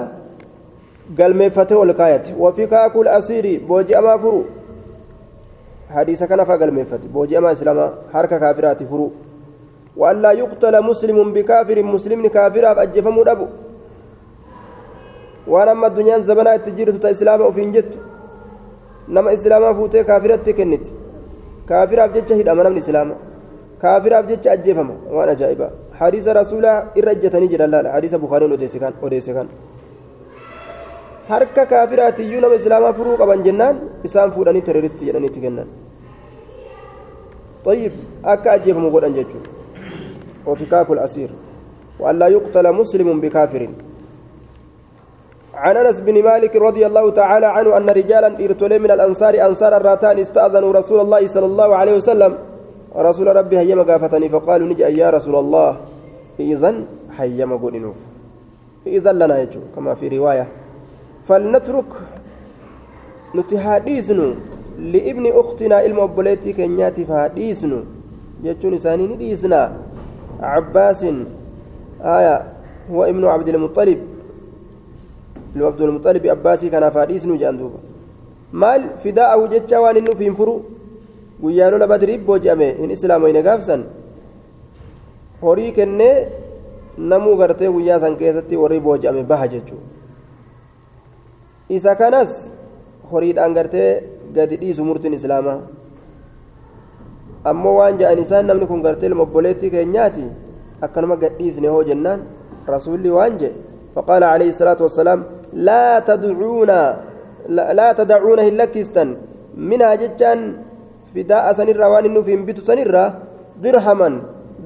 galmeeffatee 1.18 1.78
ol 1.84 1.94
kaayate 1.94 2.36
wafii 2.40 2.68
kaakul 2.68 3.08
asiirii 3.20 3.60
booji'amaa 3.70 4.18
furu 4.26 4.46
hadiisa 5.96 6.28
kana 6.28 6.46
faa 6.46 6.58
galmeeffate 6.58 7.08
booji'amaa 7.08 7.56
islaamaa 7.60 7.94
harka 8.14 8.40
kaafiraati 8.40 8.86
furu 8.86 9.12
وأن 9.98 10.22
لا 10.22 10.32
يقتل 10.32 10.84
مسلم 10.84 11.34
بكافر 11.34 11.84
مسلم 11.84 12.28
كافر 15.50 15.56
أجفم 15.56 15.56
أبو 15.56 15.56
وأنا 15.56 15.72
أما 15.72 15.88
الدنيا 15.88 16.20
زمنا 16.20 16.56
التجيرة 16.56 17.12
إسلام 17.12 17.42
وفين 17.42 17.72
جت 17.72 18.00
نما 19.10 19.34
إسلام 19.34 19.74
فوتي 19.74 20.04
كافرة 20.04 20.52
كنت 20.52 20.86
كافر 21.70 22.04
أبجد 22.04 22.30
شهيد 22.30 22.48
أمام 22.48 22.68
الإسلام 22.68 23.10
كافر 23.82 24.20
أبجد 24.20 24.48
أجفم 24.48 24.90
وأنا 25.12 25.34
جائبة 25.34 25.68
حديث 26.00 26.28
رسول 26.28 26.66
إرجتني 27.00 27.48
جل 27.48 27.62
الله 27.62 27.92
حديث 27.92 28.16
بخاري 28.16 28.46
وديسكان 28.46 28.94
وديسكان 29.04 29.48
harka 31.30 31.66
kaafiraatiyyuu 31.66 32.42
nama 32.42 32.56
islaamaa 32.56 32.94
furuu 32.94 33.18
qaban 33.18 33.44
jennaan 33.44 33.80
isaan 34.04 34.32
fuudhanii 34.32 34.62
teroristi 34.62 35.06
jedhaniitti 35.06 35.42
kennan. 35.42 35.68
طيب 37.68 37.92
أكا 38.26 38.56
أجيب 38.56 38.78
مقولا 38.78 39.08
جيتشو 39.08 39.40
وفكاك 40.48 40.90
الأسير 40.90 41.30
وأن 42.00 42.20
لا 42.20 42.28
يقتل 42.28 42.74
مسلم 42.74 43.22
بكافر 43.22 43.70
عن 45.58 45.78
أنس 45.78 46.00
بن 46.06 46.24
مالك 46.24 46.56
رضي 46.56 46.86
الله 46.86 47.06
تعالى 47.12 47.46
عنه 47.46 47.78
أن 47.78 47.90
رجالا 47.90 48.30
ارتلي 48.46 48.78
من 48.80 48.92
الأنصار 48.92 49.34
أنصار 49.48 49.78
الراتان 49.78 50.20
استأذنوا 50.20 50.72
رسول 50.80 51.00
الله 51.00 51.28
صلى 51.28 51.46
الله 51.46 51.70
عليه 51.76 51.96
وسلم. 51.98 52.34
رسول 52.96 53.28
ربي 53.36 53.58
هيما 53.60 53.84
قافتني 53.84 54.30
فقالوا 54.30 54.68
نجي 54.68 54.84
يا 55.02 55.10
رسول 55.10 55.36
الله؟ 55.36 55.78
إذن 56.40 56.76
هيما 57.18 57.56
قولنوف 57.56 57.98
إذن 58.88 59.16
لنا 59.20 59.36
يجو 59.42 59.60
كما 59.76 59.94
في 59.98 60.06
رواية. 60.18 60.48
فلنترك 61.28 61.90
نتهاديسنو 63.36 64.34
لابن 64.80 65.26
أختنا 65.42 65.86
المؤبلتي 65.86 66.54
كنياتي 66.54 67.06
فهاديسنو 67.06 67.80
جتون 68.44 68.74
إساني 68.74 69.08
نديسنا 69.08 69.62
عباس 70.42 71.02
آية 72.02 72.36
هو 72.92 73.04
ابن 73.04 73.26
عبد 73.26 73.50
المطلب. 73.50 74.00
عبد 75.64 75.82
المطلب 75.82 76.28
عباسي 76.28 76.70
كان 76.70 76.84
jecha 79.52 79.82
waan 79.82 79.98
inni 79.98 80.10
ufiin 80.10 80.36
furu 80.36 80.54
guyyaa 81.42 81.72
lola 81.72 81.88
badriif 81.88 82.22
booji'ame 82.28 82.68
hin 82.80 82.92
islaamoyne 82.96 83.42
gaafsan 83.48 83.82
horii 85.42 85.72
kennee 85.78 86.28
namuu 86.98 87.36
gartee 87.42 87.70
guyyaa 87.76 88.00
san 88.00 88.16
keessatti 88.22 88.56
warri 88.62 88.80
booji'ame 88.80 89.24
baha 89.32 89.48
jechuudha 89.54 89.86
isa 91.78 91.96
kanas 92.02 92.32
horiidhaan 93.12 93.54
gartee 93.58 93.92
gadi 94.36 94.56
dhiisu 94.64 94.86
murtiin 94.90 95.14
islaamaa 95.20 95.60
ammoo 97.52 97.76
waan 97.80 98.00
ja'an 98.00 98.20
isaan 98.26 98.46
namni 98.48 98.66
kun 98.72 98.82
gartee 98.88 99.08
ilma 99.12 99.24
obboleettii 99.28 99.74
keenyaati 99.76 100.26
akkanuma 100.82 101.16
gadhiisne 101.24 101.68
hoo 101.68 101.84
jennaan 101.90 102.20
rasuulli 102.76 103.10
waan 103.20 103.38
je 103.42 103.52
فقال 103.98 104.24
عليه 104.24 104.50
الصلاة 104.54 104.78
والسلام 104.86 105.20
لا 105.54 106.00
تدعون 106.00 106.72
لا 107.80 107.88
تدعون 108.00 108.40
هلكستا 108.40 109.04
منها 109.58 109.96
جتان 110.02 110.40
فداء 111.16 111.46
سنرة 111.58 111.86
وان 111.92 112.06
إنه 112.06 112.22
في 112.28 112.34
بيت 112.48 112.60
سنرة 112.70 113.04
درهما 113.64 114.10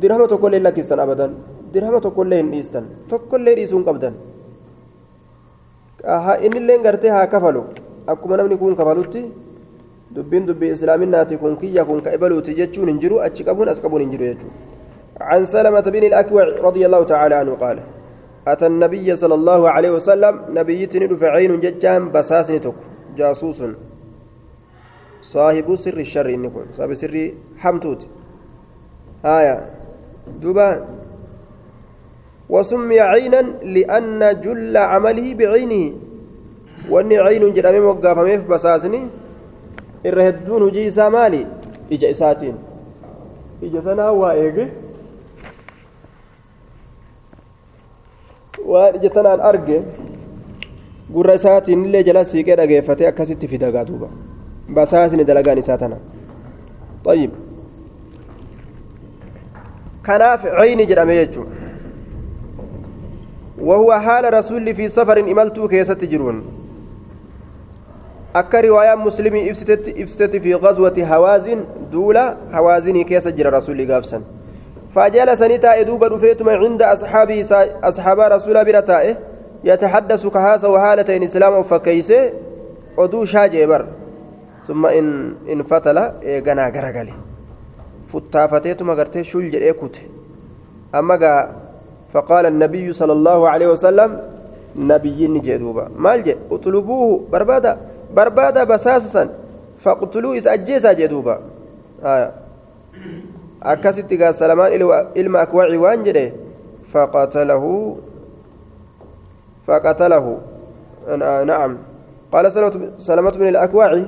درهما 0.02 0.26
تقول 0.34 0.54
لكستا 0.66 1.04
أبدا 1.04 1.28
درهما 1.74 2.00
تقول 2.06 2.34
إيستان 2.34 2.86
تقول 3.12 3.48
إيسون 3.48 3.84
قبدا 3.88 4.12
haa 6.02 7.28
kafalu 7.28 7.64
akkuma 8.08 8.38
namni 8.38 8.58
kun 8.58 8.76
kafalutti 8.76 9.22
dubbiin 10.16 10.46
dubbii 10.50 10.74
islaaminaati 10.74 11.38
kun 11.38 11.54
kiyya 11.62 11.86
kun 11.86 12.02
ka 12.02 12.14
ibaluuti 12.18 12.58
jechuun 12.58 12.90
hin 12.90 13.00
jiru 13.00 13.22
achi 13.22 13.46
qabuun 13.46 13.70
as 13.70 13.82
qabuun 13.82 14.02
hin 14.02 14.10
jiru 14.10 14.26
jechuudha 14.26 14.72
عن 15.22 15.46
سلمة 15.46 15.82
بن 15.82 16.04
الأكوع 16.04 16.44
رضي 16.44 16.86
الله 16.86 17.04
تعالى 17.04 17.36
عنه 17.36 17.54
قال 17.56 17.80
أتى 18.48 18.68
النبي 18.68 19.16
صلى 19.16 19.36
الله 19.36 19.70
عليه 19.70 19.92
وسلم 19.92 20.42
نبيتني 20.50 21.08
عين 21.22 21.60
ججام 21.60 22.12
بساسني 22.12 22.60
تك 22.60 22.74
جاسوس. 23.18 23.64
صاحب 25.22 25.76
سر 25.76 25.98
الشر 25.98 26.30
إنكم 26.30 26.66
صاحب 26.78 26.94
سر 26.94 27.32
حمتوت. 27.58 28.02
آية. 29.26 29.70
دوبا. 30.42 30.86
وسمي 32.50 33.00
عينا 33.00 33.42
لأن 33.64 34.42
جل 34.42 34.78
عمله 34.78 35.34
بعينه. 35.34 35.94
وأن 36.90 37.14
عين 37.14 37.54
جرامي 37.54 37.80
وقافميف 37.80 38.42
بساسني. 38.50 39.02
الرهدون 40.06 40.72
جيسا 40.72 41.10
مالي. 41.10 41.46
إجا 41.92 42.12
إساتين. 42.12 42.56
إجا 43.64 43.80
ثنا 43.80 44.10
وائق 44.10 44.58
waan 48.66 48.96
ija 48.96 49.10
tanaan 49.10 49.42
arge 49.50 49.78
gurra 51.14 51.34
isaatiin 51.40 51.86
illee 51.86 52.04
jala 52.04 52.24
siiqee 52.24 52.56
dhageeffatee 52.60 53.08
akkasitti 53.12 53.48
fidagaa 53.48 53.86
duuba 53.88 54.08
basaasni 54.80 55.24
dalagaan 55.32 55.58
isaa 55.58 55.78
tana 55.78 55.98
طيب 57.06 57.32
kanaaf 60.08 60.42
cayni 60.60 60.86
jedhame 60.92 61.16
jechuun 61.22 61.48
وهو 63.62 63.94
حال 63.94 64.34
رسول 64.34 64.76
في 64.76 64.90
سفر 64.90 65.20
إملتو 65.20 65.68
كيست 65.68 66.04
جرون 66.06 66.38
أكا 68.36 68.62
رواية 68.62 68.96
مسلم 68.96 69.36
إفستت, 69.36 69.88
إفستت 70.02 70.36
في 70.36 70.56
غزوة 70.56 70.98
هوازن 70.98 71.60
دولة 71.92 72.38
هوازن 72.54 73.04
كيس 73.04 73.28
جرى 73.28 73.50
رسول 73.50 73.92
قابسا 73.92 74.22
فجلس 74.96 75.42
نتاء 75.42 75.84
دوبا 75.84 76.08
رفيتما 76.08 76.52
عند 76.52 76.82
أصحابه 76.82 77.46
أصحاب 77.84 78.20
رسول 78.20 78.66
برتائه 78.66 79.18
يتحدث 79.64 80.28
كهاس 80.28 80.64
وهالتين 80.64 81.24
إسلام 81.24 81.64
summa 84.68 84.94
in 84.94 85.36
in 85.48 85.64
fatala 85.64 86.04
eeganaa 86.22 86.70
garagale 86.76 87.14
futtaafateetuma 88.12 88.96
gartee 89.00 89.24
shul 89.24 89.50
jedhee 89.56 89.74
kute 89.82 90.02
amma 90.94 91.18
gaa 91.18 91.42
فقال 92.14 92.46
النبي 92.46 92.94
صلى 92.94 93.12
الله 93.12 93.50
عليه 93.50 93.68
وسلم 93.68 94.20
نبي 94.76 95.28
نجدوبا 95.28 95.96
مال 95.96 96.24
جي؟ 96.24 96.36
اطلبوه 96.52 97.24
بربادا 97.32 97.78
بربادا 98.16 98.64
بساسا 98.64 99.30
فاقتلوه 99.80 100.38
إذا 100.38 100.54
أجيسا 100.54 100.94
جدوبا 100.94 101.40
آه. 102.04 102.32
أكست 103.64 104.14
قال 104.14 104.36
سلمان 104.36 104.72
إلما 105.18 105.42
أكوعي 105.42 105.78
وانجده 105.78 106.32
فقتله 106.92 107.98
فقتله 109.68 110.38
آه 111.08 111.44
نعم 111.44 111.78
قال 112.32 112.52
سلمة 112.98 113.32
بن 113.32 113.48
الأكوع 113.48 114.04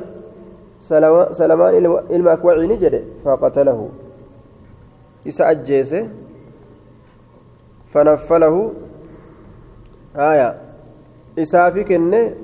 سلمان 1.31 2.01
إلما 2.11 2.33
أكوعي 2.33 2.67
نجده 2.67 3.01
فقتله 3.25 3.89
إذا 5.25 5.51
أجيسه 5.51 6.09
فنفله 7.93 8.73
آية 10.15 10.61
إسافي 11.39 11.83
كنه 11.83 12.35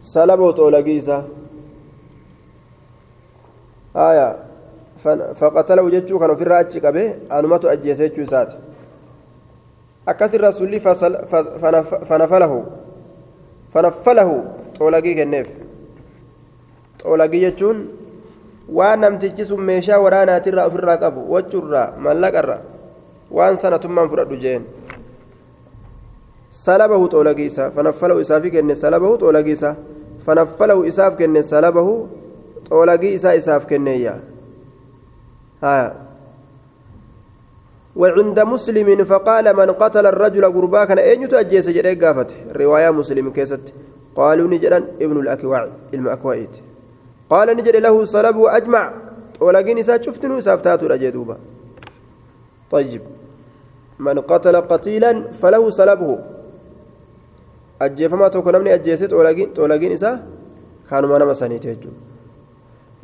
سلبه 0.00 0.50
طولقيسة 0.50 1.24
آية 3.96 4.51
فقتله 5.40 5.90
جتشو 5.90 6.18
كانوا 6.18 6.34
في 6.34 6.42
الراجع 6.42 6.88
قبه 6.88 7.14
أنمت 7.32 7.64
أجيسه 7.64 8.06
جوسات 8.06 8.52
أكثر 10.08 10.40
رسولي 10.48 10.80
فنفله 12.08 12.64
فنفله 13.74 14.44
طولقي 14.78 15.14
كنف 15.14 15.48
طولقي 17.02 17.38
جتشون 17.50 17.78
waan 18.72 19.00
namtichi 19.00 19.44
sun 19.44 19.60
meeshaa 19.68 19.98
waraanaatirraa 20.00 20.66
ofirraa 20.70 20.96
qabu 20.96 21.26
wachurraa 21.34 21.92
mallaqarraa 22.04 22.60
waan 23.38 23.56
sana 23.62 23.78
tummaan 23.82 24.08
fudhadhu 24.08 24.38
jeen 24.44 24.62
salabahu 26.62 27.08
xoolagiisa 27.14 27.70
fanaffalahu 27.76 28.22
isaafi 28.24 28.50
kenne 28.54 28.74
salabahu 28.84 29.18
xoolagiisa 29.22 29.74
fanaffalahu 30.26 30.86
isaaf 30.90 31.16
kenne 31.20 31.42
salabahu 31.42 31.94
xoolagii 32.68 33.14
isaa 33.18 33.34
isaaf 33.40 33.66
kenneeyya 33.66 34.14
وعند 37.96 38.40
مسلم 38.40 39.04
فقال 39.04 39.56
من 39.56 39.70
قتل 39.70 40.06
الرجل 40.06 40.44
قربا 40.44 40.84
كان 40.84 40.98
أين 40.98 41.28
تأجيس 41.28 41.68
جريك 41.68 42.02
رواية 42.56 42.90
مسلم 42.90 43.30
كيست. 43.30 43.72
قالوا 44.16 44.48
نجرا 44.48 44.76
ابن 45.00 45.20
الأكواع 45.20 45.68
المأكوائد 45.94 46.48
قال 47.30 47.56
نجري 47.56 47.80
له 47.80 48.04
صلب 48.04 48.36
وأجمع 48.36 48.92
ولكن 49.40 49.78
إسا 49.78 50.02
شفتنو 50.02 50.40
سافتاتو 50.40 50.86
رجدوبا 50.86 51.36
طيب. 52.70 53.02
من 53.98 54.18
قتل 54.18 54.56
قتيلا 54.56 55.32
فله 55.32 55.70
سلبه 55.70 56.18
أجيفما 57.82 58.28
تكون 58.28 58.56
من 58.60 58.68
أجيست. 58.68 59.12
ولكن 59.58 59.92
إسا 59.92 60.26
كانوا 60.90 61.18
ما 61.18 61.32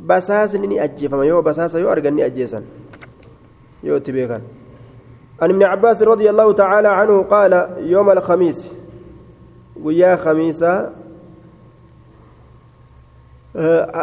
نمساني 0.00 0.48
تيجو 0.48 0.58
بساسني 0.58 0.84
أجيفما 0.84 1.24
يو 1.24 1.42
بساسا 1.42 1.78
يو 1.78 1.92
أرغني 1.92 2.26
أجيسا 2.26 2.62
يو 3.82 3.98
تبيكا 3.98 4.40
عن 5.42 5.50
ابن 5.50 5.62
عباس 5.62 6.02
رضي 6.02 6.30
الله 6.30 6.52
تعالى 6.52 6.88
عنه 6.88 7.22
قال 7.22 7.52
يوم 7.78 8.10
الخميس 8.10 8.70
ويا 9.82 10.16
خميسة 10.16 10.90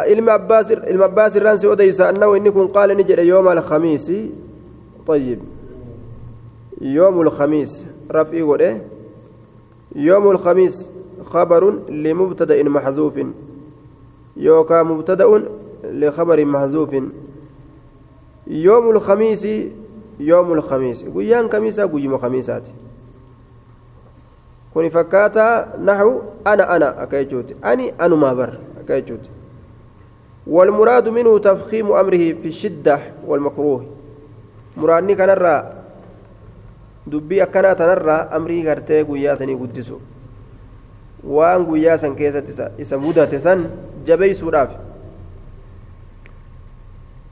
ilma 0.08 0.32
abbaas 0.34 1.36
irraan 1.36 1.56
si 1.58 1.66
odeysa 1.66 2.08
annahu 2.08 2.36
inni 2.36 2.50
kun 2.52 2.68
qaala 2.68 2.94
ni 2.94 3.04
jedhe 3.04 3.26
yooma 3.26 3.50
alkhamiisi 3.50 4.30
طيب 5.06 5.38
يوم 6.80 7.20
الخميس 7.20 7.84
رفعي 8.10 8.42
وده 8.42 8.80
يوم 9.94 10.30
الخميس 10.30 10.90
خبر 11.24 11.62
لمبتدا 11.88 12.62
محذوف 12.62 13.14
يوكا 14.36 14.82
مبتدا 14.82 15.42
لخبر 15.92 16.44
محذوف 16.44 16.96
يوم 18.46 18.90
الخميس 18.90 19.46
يوم 20.20 20.52
الخميس. 20.52 21.04
قيان 21.04 21.52
خميسة 21.52 21.86
قيم 21.86 22.18
خميسات. 22.18 22.68
كوني 24.74 24.90
فكاتا 24.90 25.78
نحو 25.84 26.20
أنا 26.46 26.76
أنا 26.76 27.02
أكيجوت 27.02 27.64
أني 27.64 27.92
أنا 28.00 28.16
ما 28.16 28.32
بر 28.34 28.58
أكيجوت 28.80 29.20
والمراد 30.46 31.08
منه 31.08 31.38
تفخيم 31.38 31.92
أمره 31.92 32.32
في 32.32 32.48
الشدة 32.48 33.00
والمكروه. 33.26 33.86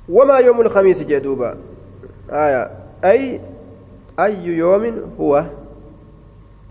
وما 0.09 0.39
يوم 0.39 0.61
الخميس 0.61 1.03
جدوبا 1.03 1.57
آية 2.31 2.71
أي 3.05 3.41
أي 4.19 4.45
يوم 4.47 4.85
هو 5.21 5.45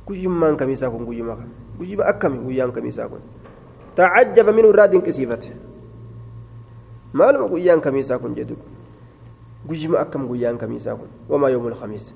kan 0.03 1.49
guyyuma 1.79 2.05
akkami 2.05 2.37
guyyaan 2.37 2.71
kamiisaa 2.71 3.07
kun 3.09 3.21
tacajjaba 3.95 4.51
minhu 4.51 4.69
irraa 4.69 4.87
dinqisiifate 4.91 5.49
maaluma 7.13 7.47
guyyaan 7.47 7.81
kamiisaa 7.81 8.19
kun 8.19 8.35
jedhu 8.35 8.59
guyyuma 9.65 10.03
akkam 10.03 10.27
guyyaan 10.27 10.57
kamiisaa 10.59 10.95
kun 10.95 11.09
wamaa 11.29 11.49
yoomul 11.49 11.73
khamiis 11.75 12.13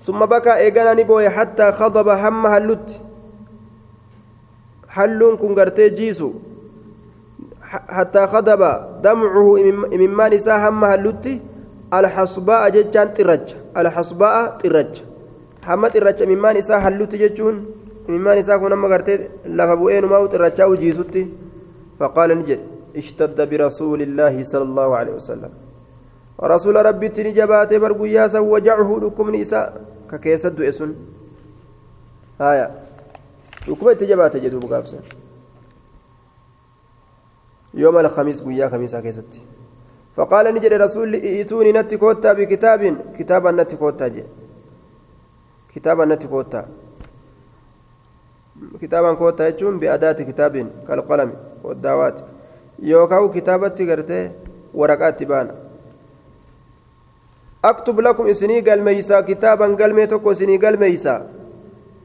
ثم 0.00 0.16
بكى 0.16 0.56
إيجانا 0.56 0.94
نبوي 0.94 1.28
حتى 1.28 1.72
خضب 1.72 2.08
هم 2.08 2.46
halluun 4.90 5.38
kun 5.38 5.54
gartee 5.54 5.90
jiisu 5.90 6.34
حتى 7.70 8.26
خضب 8.26 8.62
دمعه 9.02 9.48
ممان 10.02 10.32
إساء 10.32 10.58
هم 10.68 10.84
هلوتي. 10.84 11.34
الحصباء 11.98 12.68
ججان 12.74 13.08
ترج. 13.14 13.46
الحصباء 13.76 14.58
ترج. 14.62 14.92
هم 15.68 15.82
ترج 15.94 16.18
ممان 16.22 16.56
إساء 16.56 16.78
هلوتي 16.78 17.16
ججون 17.22 17.56
ممان 18.08 18.38
إساء 18.38 18.58
كنا 18.58 18.76
مغرتي 18.76 19.14
لفبوئين 19.46 20.04
ما 20.04 20.26
ترجا 20.26 20.64
وجيسوتي 20.64 21.22
فقال 21.98 22.30
نجد 22.38 22.60
اشتد 22.96 23.38
برسول 23.50 24.00
الله 24.02 24.34
صلى 24.42 24.62
الله 24.62 24.88
عليه 24.96 25.12
وسلم. 25.12 25.52
رسول 26.40 26.76
ربي 26.86 27.08
تنجبات 27.08 27.74
برقيا 27.74 28.38
وجعه 28.38 28.90
لكم 29.02 29.26
نساء 29.36 29.66
ككيسد 30.10 30.60
اسن 30.60 30.94
هايا 32.40 32.70
لكم 33.68 33.92
تجبات 33.92 34.36
جدوب 34.36 34.72
قابسا 34.72 34.98
يوم 37.74 37.98
الخميس 37.98 38.42
قيا 38.42 38.68
خميسا 38.68 39.00
كيستي 39.00 39.40
فقال 40.16 40.54
نجد 40.54 40.72
رسول 40.72 41.14
ائتوني 41.14 41.72
نتي 41.72 41.96
كوتا 41.96 42.32
بكتاب 42.32 42.96
كتابا 43.18 43.50
نتي 43.50 43.76
كوتا 43.76 44.08
جي. 44.08 44.24
كتابا 45.74 46.04
نتي 46.04 46.26
كوتا. 46.26 46.66
كتابا 48.82 49.14
كوتا 49.14 49.48
يجون 49.48 49.78
بأداة 49.78 50.12
كتاب 50.12 50.66
كالقلم 50.88 51.32
والدعوات. 51.64 52.14
يوكاو 52.78 53.30
كتابة 53.30 53.76
غرتي 53.80 54.30
ورقات 54.74 55.22
بان 55.22 55.50
أكتب 57.64 58.00
لكم 58.00 58.26
إسني 58.26 58.60
قال 58.60 58.82
ميسا 58.82 59.20
كتابا 59.20 59.66
قال 59.74 59.94
ميتوكو 59.94 60.30
إسني 60.30 60.56
قال 60.56 60.80
ميسا. 60.80 61.26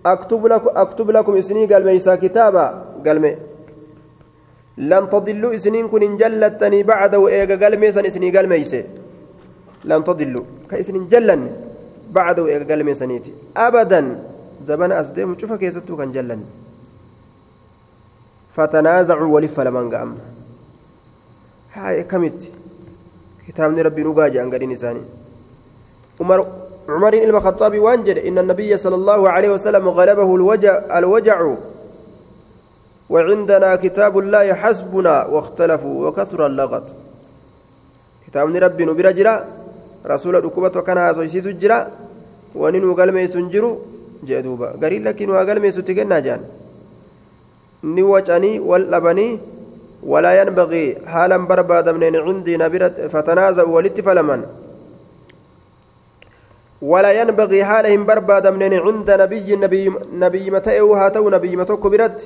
أكتب 0.05 0.45
لكم 0.45 0.69
أكتب 0.75 1.11
لكم 1.11 1.37
إسني 1.37 1.65
قال 1.65 1.85
ميسا 1.85 2.15
كتابا 2.15 2.65
قال 3.05 3.19
ميسا 3.21 3.54
لن 4.77 5.09
تضلوا 5.09 5.55
إسنين 5.55 5.87
كن 5.87 6.17
جلتني 6.17 6.83
بعد 6.83 7.15
وإيغا 7.15 7.55
قلمي 7.65 7.91
سن 7.91 8.05
إسني 8.05 8.37
قلميسي 8.37 8.83
لن 9.83 10.03
تضلوا. 10.03 10.45
كإسنين 10.71 11.07
جلن 11.07 11.41
بعد 12.11 12.39
وإيغا 12.39 12.63
قلمي 12.63 12.93
سنيتي. 12.95 13.33
أبدا. 13.57 14.01
زبن 14.67 14.91
أسديم 14.91 15.37
شوف 15.39 15.53
كيستو 15.53 15.97
كان 15.97 16.11
جلن 16.11 16.41
فتنازعوا 18.55 19.33
ولف 19.35 19.59
لمن 19.59 19.95
قام. 19.95 20.17
هاي 21.73 22.03
كمت 22.03 22.39
كتاب 23.47 23.77
ربي 23.77 24.03
نقاجي 24.03 24.39
عن 24.39 24.51
قرين 24.53 24.71
إساني 24.71 25.01
عمر 26.21 26.47
عمر 26.89 27.13
الخطاب 27.13 27.79
وانجل 27.79 28.17
إن 28.17 28.37
النبي 28.37 28.77
صلى 28.77 28.95
الله 28.95 29.29
عليه 29.29 29.49
وسلم 29.49 29.89
غلبه 29.89 30.35
الوجع 30.35 30.97
الوجع 30.97 31.37
وعندنا 33.09 33.75
كتاب 33.75 34.13
الله 34.19 34.53
حسبنا 34.53 35.15
واختلفوا 35.25 35.95
وكثر 36.07 36.45
اللغط. 36.45 36.87
كتاب 38.27 38.55
ربي 38.55 38.83
نبرا 38.85 39.11
جرا 39.11 39.35
رسول 40.13 40.35
الركوبة 40.35 40.73
وكان 40.79 40.97
هذا 40.97 41.21
يسيس 41.23 41.47
جرا 41.47 41.79
وننو 42.61 42.93
قلمي 42.99 43.27
سنجرو 43.27 43.71
جدوبا 44.27 44.67
قريل 44.81 45.05
لكن 45.05 45.29
وقلمي 45.29 45.71
ستقنا 45.71 46.19
جان 46.25 46.41
نوجاني 47.83 48.59
واللبني 48.69 49.27
ولا 50.11 50.31
ينبغي 50.41 50.85
حالا 51.11 51.37
برباد 51.49 51.87
من 51.89 52.15
عندي 52.25 52.53
نبرة 52.63 52.97
فتنازعوا 53.13 53.75
والاتفلمن 53.75 54.41
ولا 56.91 57.11
ينبغي 57.19 57.59
حالهم 57.69 58.01
برباد 58.05 58.45
من 58.47 58.73
عند 58.85 59.09
نبي 59.23 59.55
نبي 59.63 59.83
نبي 60.23 60.43
متى 60.55 60.79
هاتو 60.79 61.29
نبي 61.35 61.55
متى 61.55 61.75
كبرت 61.83 62.17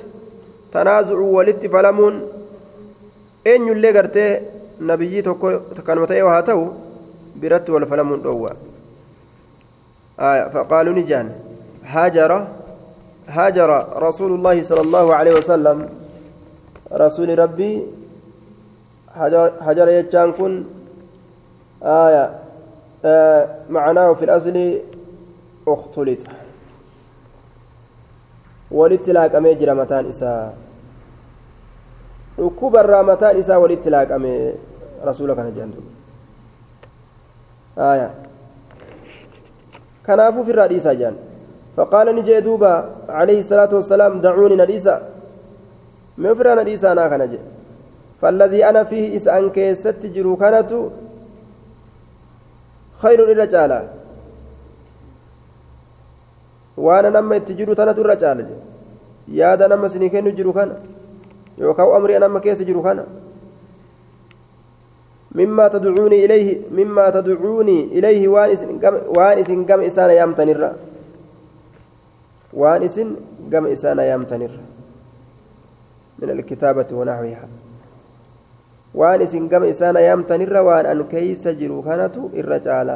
tanaasucuu 0.72 1.34
walitti 1.38 1.68
falamuun 1.74 2.16
eenyullee 3.52 3.92
gartee 3.92 4.32
nabiyyii 4.90 5.22
tokko 5.28 5.52
kanuma 5.86 6.06
ta'e 6.10 6.20
haa 6.32 6.42
ta'u 6.50 6.64
biratti 7.44 7.70
wal 7.76 7.86
falamuun 7.92 8.22
dhoowwa 8.26 8.52
فقالوا 10.54 10.94
نجان 10.98 11.26
هاجر 11.84 12.46
هاجر 13.28 13.70
رسول 14.08 14.30
الله 14.32 14.62
صلى 14.62 14.80
الله 14.80 15.14
عليه 15.14 15.34
وسلم 15.40 15.88
رسول 16.92 17.38
ربي 17.38 17.72
هجر 19.66 19.88
يجان 19.88 20.32
كن 20.32 20.64
آية 21.82 22.24
آه 23.04 23.42
معناه 23.70 24.12
في 24.14 24.24
الأصل 24.24 24.56
اختلط 25.68 26.22
walitti 28.70 29.12
laaqamee 29.12 29.54
jira 29.60 29.74
mataan 29.74 30.08
isaa 30.12 30.52
dhukkubarraa 32.38 33.02
mataan 33.12 33.38
isaa 33.38 33.58
walitti 33.58 33.90
laaqame 33.96 34.32
rasuula 35.08 35.34
kana 35.34 35.50
jedhan 35.56 35.72
aya 37.90 38.08
kanaafuu 40.06 40.44
firraa 40.50 40.68
dhiisaa 40.74 40.94
jedhan 41.02 41.18
فقال 41.76 42.06
نجي 42.16 42.40
دوبا 42.40 42.72
عليه 43.08 43.40
الصلاة 43.40 43.72
والسلام 43.74 44.20
دعوني 44.20 44.56
نديسا 44.62 44.94
مفرا 46.18 46.52
نديسا 46.62 46.92
أنا 46.92 47.08
كنجي 47.08 47.38
فالذي 48.20 48.60
أنا 48.68 48.84
فيه 48.84 49.16
إسأن 49.16 49.50
كيست 49.50 50.02
جرو 50.14 50.36
كانت 50.36 50.70
خير 53.02 53.18
الرجال 53.32 53.72
waan 56.86 57.12
nama 57.12 57.36
itti 57.36 57.54
jiru 57.58 57.74
tanatu 57.74 58.00
irra 58.04 58.16
caala 58.22 58.44
yaada 59.40 59.68
nama 59.68 59.86
isinii 59.86 60.10
kennu 60.14 60.32
jiru 60.38 60.52
kana. 60.52 60.74
Yookaan 61.58 61.94
amrii 61.96 62.18
nama 62.18 62.40
keessa 62.40 62.64
jiru 62.64 62.82
kana. 62.82 63.04
مما 65.34 65.68
تدعوني 65.68 66.24
إليه 66.24 66.74
مما 66.74 67.10
تدعوني 67.10 67.78
إليه 67.98 68.28
وان 68.28 69.38
إسن 69.38 69.64
قم 69.64 69.80
إسانا 69.80 70.12
يامتنر 70.12 70.62
وان 72.52 72.82
إسن 72.82 73.08
قم 73.52 73.66
إسانا 73.66 74.02
يامتنر 74.10 74.50
من 76.18 76.30
الكتابة 76.30 76.86
ونحوها 76.92 77.48
وان 78.94 79.22
إسن 79.22 79.48
قم 79.48 79.62
إسانا 79.64 80.00
يامتنر 80.00 80.54
وان 80.66 80.86
أن 80.86 81.02
كيس 81.12 81.48
جرو 81.48 81.82
كانت 81.82 82.16
الرجال 82.40 82.88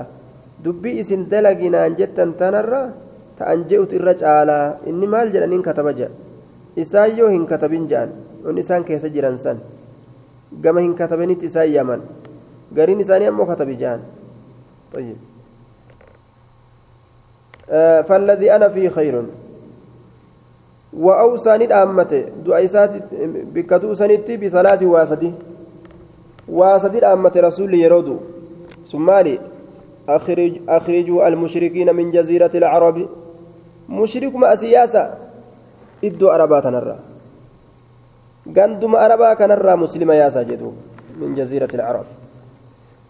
دبي 0.64 1.00
إسن 1.00 1.22
دلقنا 1.30 1.88
جتا 1.88 2.24
تنر 2.40 2.70
ta'an 3.38 3.64
je'utu 3.68 3.96
irra 4.00 4.14
caalaa 4.22 4.64
inni 4.86 5.06
maal 5.06 5.32
jedhaniin 5.36 5.62
kataba 5.68 5.92
jedha 5.92 6.14
isaan 6.84 7.16
yoo 7.18 7.30
hin 7.36 7.46
katabin 7.52 7.86
jedhan 7.92 8.12
on 8.48 8.58
isaan 8.64 8.84
keessa 8.90 9.08
jiran 9.14 9.38
san 9.44 9.62
gama 10.66 10.80
hin 10.86 10.94
katabanitti 11.00 11.46
isaan 11.52 11.72
yaman 11.76 12.02
gariin 12.74 13.00
isaanii 13.06 13.32
ammoo 13.32 13.46
katabi 13.52 13.80
jedhan 13.84 14.04
طيب 14.94 15.16
آه 17.70 18.02
فالذي 18.02 18.52
أنا 18.52 18.68
فيه 18.68 18.88
خير 18.88 19.22
وأوصاني 20.92 21.64
الأمة 21.64 22.24
دعيسات 22.46 22.90
بكتو 23.54 23.94
سنتي 23.94 24.36
بثلاث 24.36 24.82
واسدي 24.82 25.32
واسدي 26.48 26.98
الأمة 26.98 27.32
رسول 27.36 27.74
يرودو 27.74 28.16
ثم 28.92 29.10
أخرج 30.08 30.52
أخرجوا 30.68 31.28
المشركين 31.28 31.96
من 31.96 32.10
جزيرة 32.10 32.50
العرب 32.54 33.08
mushrikuma 33.88 34.56
siyaasa 34.56 35.16
iddoo 36.02 36.30
arabaa 36.32 36.62
tanarraa 36.62 37.00
ganduma 38.46 39.00
arabaa 39.00 39.36
kanarraa 39.36 39.76
muslima 39.76 40.14
yaasaa 40.14 40.44
jedhu 40.44 40.74
min 41.20 41.34
jaziirati 41.36 41.76
alcarab 41.76 42.06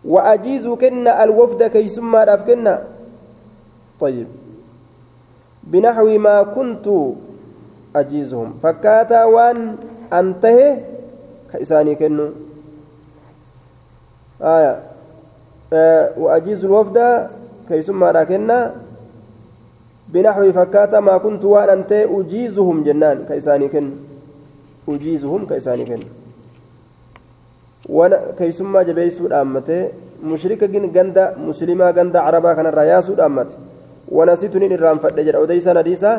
وأجيز 0.04 0.68
كنا 0.68 1.24
الوفد 1.24 1.62
كيسما 1.62 2.24
داف 2.24 2.40
كنا 2.46 2.82
طيب 4.00 4.28
بنحو 5.64 6.08
ما 6.20 6.42
كنت 6.42 6.86
أجيزهم 7.96 8.60
فكاتا 8.62 9.24
وان 9.24 9.76
أنتهي 10.12 10.68
كإساني 11.52 11.94
كنو 11.94 12.28
آية 14.42 14.74
آه 15.72 16.04
وأجيز 16.20 16.64
الوفد 16.64 16.98
كيسما 17.68 18.12
دا 18.12 18.24
كنا 18.24 18.76
بنحو 20.14 20.52
فكاتا 20.52 21.00
ما 21.00 21.18
كنت 21.18 21.44
وان 21.44 21.68
أنت 21.68 21.92
أجيزهم 21.92 22.82
جنان 22.86 23.18
كيساني 23.28 23.68
كن. 23.68 23.90
أجيزهم 24.88 25.46
كيساني 25.50 25.84
كن. 25.84 26.02
وأنا 27.88 28.38
كيسما 28.38 28.82
جبيسو 28.82 29.26
أمته 29.26 29.88
مشركة 30.24 30.66
جندا 30.66 31.36
مسلمة 31.36 31.90
جندا 31.90 32.18
عربا 32.20 32.52
كان 32.52 32.66
الرياسو 32.66 33.14
أمته 33.18 33.56
ونسيتني 34.08 34.74
الرام 34.74 34.98
فدجر 34.98 35.36
أوديسا 35.36 35.72
نديسا 35.72 36.12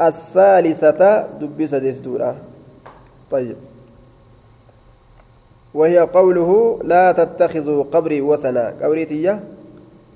الثالثة 0.00 1.02
دبيسة 1.40 1.78
ديستورا 1.78 2.30
طيب. 3.30 3.56
وهي 5.74 5.98
قوله 5.98 6.78
لا 6.84 7.12
تتخذوا 7.12 7.84
قبري 7.92 8.20
وثنا. 8.20 8.74
قبريتية 8.82 9.40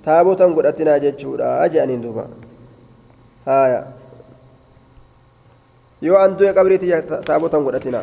تابوتا 0.04 0.44
قد 0.44 0.66
أتنا 0.66 0.98
جتشورا 0.98 1.64
أجأنين 1.64 2.00
دوبا. 2.00 2.26
آية 3.48 3.84
yoo 6.02 6.18
an 6.18 6.34
du'e 6.34 6.50
qabriiti 6.52 6.90
taabotan 7.26 7.62
godhatina. 7.62 8.02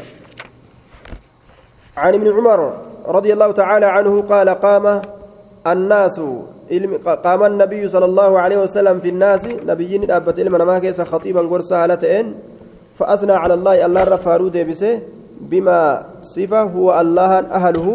عن 1.99 2.13
ابن 2.13 2.27
عمر 2.31 2.59
رضي 3.07 3.33
الله 3.33 3.51
تعالى 3.51 3.85
عنه 3.85 4.21
قال 4.21 4.49
قام 4.49 5.01
الناس 5.67 6.21
قام 7.05 7.41
النبي 7.43 7.87
صلى 7.87 8.05
الله 8.05 8.39
عليه 8.39 8.57
وسلم 8.57 8.99
في 8.99 9.09
الناس 9.09 9.45
نبيين 9.67 10.11
أبت 10.11 10.39
إلما 10.39 10.63
ما 10.63 10.79
كيس 10.79 11.01
خطيبا 11.01 11.41
قرصا 11.41 11.83
هالتين 11.83 12.35
فأثنى 12.99 13.33
على 13.33 13.53
الله 13.53 13.85
الله 13.85 14.03
رفارو 14.03 14.47
ديبسه 14.47 14.99
بما 15.51 16.03
صفة 16.21 16.61
هو 16.61 16.87
الله 17.01 17.31
أهله 17.39 17.87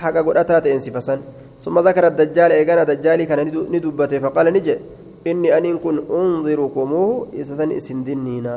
حق 0.00 0.16
قرأتها 0.26 0.58
تين 0.58 0.78
صفة 0.78 1.18
ثم 1.64 1.78
ذكر 1.88 2.06
الدجال 2.06 2.52
إيقانا 2.52 2.84
دجالي 2.84 3.24
كان 3.26 3.40
ندبته 3.72 4.18
فقال 4.18 4.46
نجي 4.52 4.76
إني 5.30 5.58
أن 5.58 5.78
كن 5.78 5.96
أنظركموه 6.10 7.26
إسسن 7.40 7.70
إسندنينا 7.72 8.56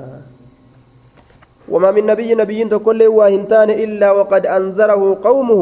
وما 1.69 1.91
من 1.91 2.05
نبي 2.05 2.29
نبي 2.35 2.59
تقول 2.65 3.07
واهنتان 3.07 3.69
إلا 3.69 4.11
وقد 4.11 4.45
أنذره 4.45 5.01
قومه 5.23 5.61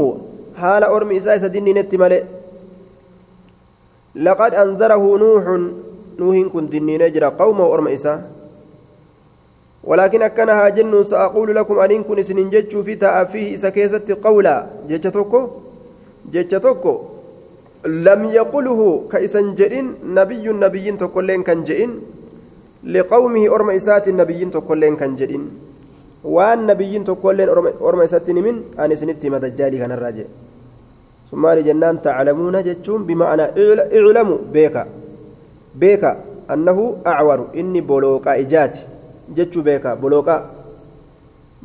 حال 0.58 0.84
أرمي 0.84 1.18
إساء 1.18 1.48
ديني 1.48 1.74
نتملئ 1.74 2.24
لقد 4.16 4.52
أنذره 4.54 5.04
نوح 5.24 5.44
نوح 6.20 6.36
كن 6.54 6.66
ديني 6.70 6.98
نجرى 6.98 7.26
قومه 7.42 7.66
أرمي 7.74 7.94
إساء 7.94 8.20
ولكن 9.84 10.22
أكنها 10.22 10.70
جن 10.70 11.04
سأقول 11.04 11.56
لكم 11.56 11.80
أن 11.80 12.04
كن 12.04 12.24
سنين 12.24 12.50
جتشو 12.50 12.84
في 12.84 12.96
تأفيه 12.96 13.56
إسا 13.56 13.70
كيست 13.70 14.12
قولا 14.12 14.56
جتشتوكو 14.90 15.42
جتشتوكو 16.34 16.94
لم 17.86 18.22
يقله 18.26 18.80
كإسن 19.12 19.56
جئن 19.56 19.86
نبي 20.18 20.46
نبي 20.48 20.92
تقول 20.92 21.30
كان 21.48 21.64
جئن 21.64 21.92
لقومه 22.84 23.44
أرمي 23.56 23.76
إسات 23.80 24.08
النبي 24.08 24.46
تقول 24.46 24.82
كان 25.00 25.16
جئن 25.16 25.46
tokkolleen 27.08 27.50
orma 27.80 28.04
isatti 28.04 28.36
himin 28.36 28.58
an 28.78 28.92
isinitti 28.92 29.28
hima 29.28 29.40
dajjaalii 29.40 29.80
kanarraa 29.80 30.12
jee 30.18 30.28
summaali 31.30 31.64
jennaan 31.64 32.02
taclamuuna 32.04 32.60
jechuun 32.68 33.08
bima'anaa 33.08 33.56
iclamu 33.98 34.36
beeka 34.56 34.84
beeka 35.82 36.12
annahu 36.56 36.84
acwaru 37.12 37.46
inni 37.62 37.82
bolooqaa 37.92 38.36
ijaati 38.44 38.84
jechuu 39.38 39.64
beeka 39.70 39.96
bolooqaa 39.96 40.42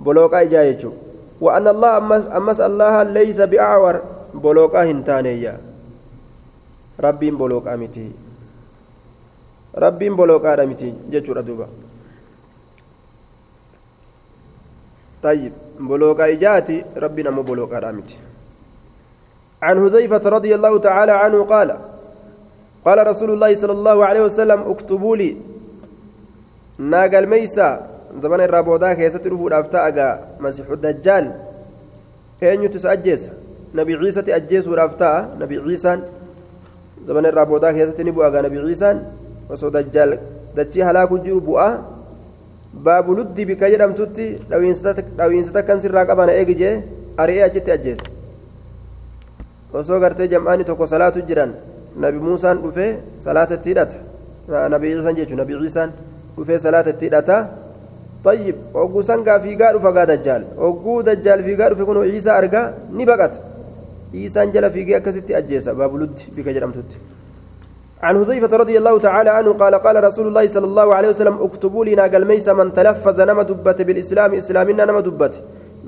bolooqaa 0.06 0.46
ijaa 0.46 0.64
jechuu 0.70 0.94
وأن 1.40 1.68
الله 1.68 1.98
أمس, 1.98 2.24
أمس 2.26 2.58
الله 2.60 3.02
ليس 3.02 3.40
بأعور 3.40 3.96
بلوكا 4.34 4.82
هنتانيا 4.90 5.54
ربي 7.00 7.30
بلوكا 7.30 7.76
متي 7.76 8.10
ربي 9.78 10.08
بلوكا 10.08 10.64
متي 10.64 10.94
جتشو 11.10 11.32
ردوبا 11.32 11.66
طيب 15.24 15.52
بلوغا 15.80 16.24
إجاتي 16.32 16.84
ربنا 16.96 17.30
مو 17.30 17.42
بلوغا 17.42 17.78
رامتي 17.78 18.16
عن 19.62 19.76
حذيفة 19.84 20.28
رضي 20.28 20.54
الله 20.54 20.78
تعالى 20.78 21.12
عنه 21.12 21.44
قال 21.44 21.78
قال 22.84 23.06
رسول 23.06 23.30
الله 23.30 23.54
صلى 23.54 23.72
الله 23.72 24.04
عليه 24.04 24.22
وسلم 24.22 24.60
اكتبوا 24.72 25.16
لي 25.16 25.36
ناقل 26.78 27.26
ميسا 27.26 27.70
زمان 28.22 28.40
الرابودا 28.40 28.92
كيست 28.92 29.26
رفو 29.26 29.48
الأفتاء 29.48 30.36
مسيح 30.40 30.66
الدجال 30.70 31.32
أين 32.42 32.70
تسأجيس 32.70 33.28
نبي 33.74 33.94
عيسى 33.94 34.22
تأجيس 34.22 34.66
الأفتاء 34.66 35.36
نبي 35.40 35.58
عيسى 35.58 35.98
زمان 37.08 37.26
الرابودا 37.26 37.72
كيست 37.72 38.00
نبو 38.00 38.20
نبي 38.46 38.58
عيسى 38.58 38.90
وسو 39.50 39.68
دجال 39.68 40.10
دجي 40.56 40.80
هلاك 40.84 41.10
جيرو 41.24 41.40
بؤا 41.40 41.68
baabu 42.84 43.14
luddi 43.14 43.42
bika 43.46 43.70
jedhamtutti 43.72 44.24
dhawiinsa 44.50 45.52
takkan 45.56 45.78
sirraa 45.82 46.06
qaban 46.08 46.28
eegi 46.28 46.54
jee 46.60 46.74
ari'ee 47.22 47.44
achitti 47.48 47.70
ajjeese 47.76 48.06
osoo 49.78 50.00
gartee 50.04 50.28
jam'aani 50.32 50.64
tokko 50.68 50.86
salaatu 50.94 51.22
jiran 51.28 51.52
nabi 52.04 52.18
muusaan 52.26 52.58
dhufee 52.64 52.90
salaata 53.26 53.54
itti 53.58 53.68
hidhata 53.72 53.98
nabi 54.74 54.92
ciisaan 54.94 55.16
jechuun 55.18 55.38
nabi 55.42 55.60
ciisaan 55.60 55.90
dhufee 56.36 56.58
salaata 56.66 56.90
itti 56.96 57.06
hidhata 57.10 57.36
طيب 58.24 58.56
ogguu 58.82 59.02
sangaa 59.08 59.38
fiigaa 59.44 59.72
dhufa 59.76 59.90
gaa 59.96 60.06
dajjaal 60.10 60.42
ogguu 60.66 61.02
dajjaal 61.08 61.40
fiigaa 61.46 61.68
dhufe 61.70 61.84
kun 61.88 61.98
ciisaa 62.12 62.36
argaa 62.42 62.66
ni 62.96 63.04
baqata 63.10 63.38
ciisaan 64.14 64.48
jala 64.54 64.70
fiigee 64.74 64.96
akkasitti 65.00 65.32
ajjeesa 65.40 65.74
baabu 65.74 65.98
luddi 66.02 66.22
bika 66.36 66.50
jedhamtutti. 66.56 66.96
عن 68.04 68.14
حذيفة 68.20 68.52
رضي 68.56 68.76
الله 68.78 68.98
تعالى 68.98 69.30
عنه 69.30 69.50
قال 69.52 69.74
قال 69.74 69.96
رسول 70.04 70.26
الله 70.28 70.44
صلى 70.54 70.66
الله 70.70 70.88
عليه 70.94 71.08
وسلم 71.08 71.36
اكتبوا 71.46 71.84
لنا 71.88 72.04
قال 72.12 72.24
ميس 72.28 72.48
من 72.48 72.68
تلفظ 72.76 73.20
نما 73.20 73.42
دبت 73.42 73.78
بالإسلام 73.82 74.30
إسلامنا 74.34 74.84
نما 74.84 75.00
دبت 75.00 75.34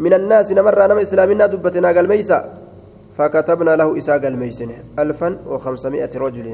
من 0.05 0.13
الناس 0.21 0.49
نمر 0.57 0.81
نما 0.91 1.03
إسلامنا 1.03 1.45
دبتنا 1.53 1.89
قال 1.97 2.09
ميس 2.09 2.33
فكتبنا 3.17 3.73
له 3.81 3.89
إساء 3.99 4.17
قال 4.25 4.35
ميسن 4.43 4.71
ألفا 4.99 5.29
وخمسمائة 5.51 6.13
رجل. 6.25 6.47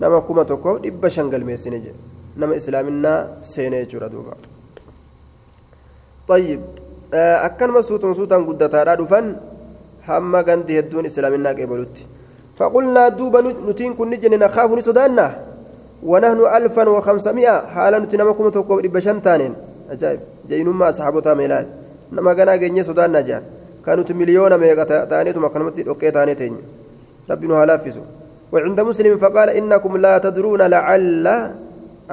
نما 0.00 0.18
كما 0.26 0.42
تكو 0.42 0.72
إبشن 0.88 1.26
قال 1.32 1.42
ميسن 1.48 1.74
نما 2.36 2.56
إسلامنا 2.60 3.12
سيني 3.52 3.84
جردوبا 3.90 4.34
طيب 6.28 6.60
أكن 7.48 7.70
مسوط 7.70 8.04
سوطا 8.18 8.36
قدتا 8.48 8.94
دفن 9.00 9.26
هم 10.08 10.36
قندي 10.36 10.78
هدون 10.78 11.06
إسلامنا 11.06 11.50
قبلت 11.58 11.96
فقلنا 12.58 13.08
دوبا 13.08 13.40
نتين 13.68 13.92
كن 13.98 14.10
نجن 14.10 14.32
نخاف 14.42 14.70
نسودانا 14.78 15.26
ونحن 16.10 16.40
ألفا 16.56 16.88
وخمسمائة 16.88 17.54
حالا 17.74 17.98
نتنمكم 17.98 18.48
توقف 18.48 18.78
بشان 18.94 19.22
تانين 19.22 19.54
أجائب 19.92 20.20
جينما 20.48 20.90
أصحابتا 20.90 21.34
ميلاد 21.34 21.66
نما 22.12 22.32
قنا 22.38 22.56
جنيه 22.62 22.82
سودانا 22.88 23.20
جان 23.28 23.42
كانوا 23.86 24.04
مليون 24.20 24.52
ميغا 24.62 24.84
تانيتو 25.10 25.40
مكنمتي 25.40 25.88
أوكي 25.88 26.10
تانيتين 26.10 26.54
ربنا 27.30 27.54
هلافسوا 27.64 28.06
وعند 28.52 28.80
مسلم 28.80 29.18
فقال 29.22 29.48
إنكم 29.58 29.92
لا 29.96 30.18
تدرون 30.18 30.62
لعل 30.62 31.26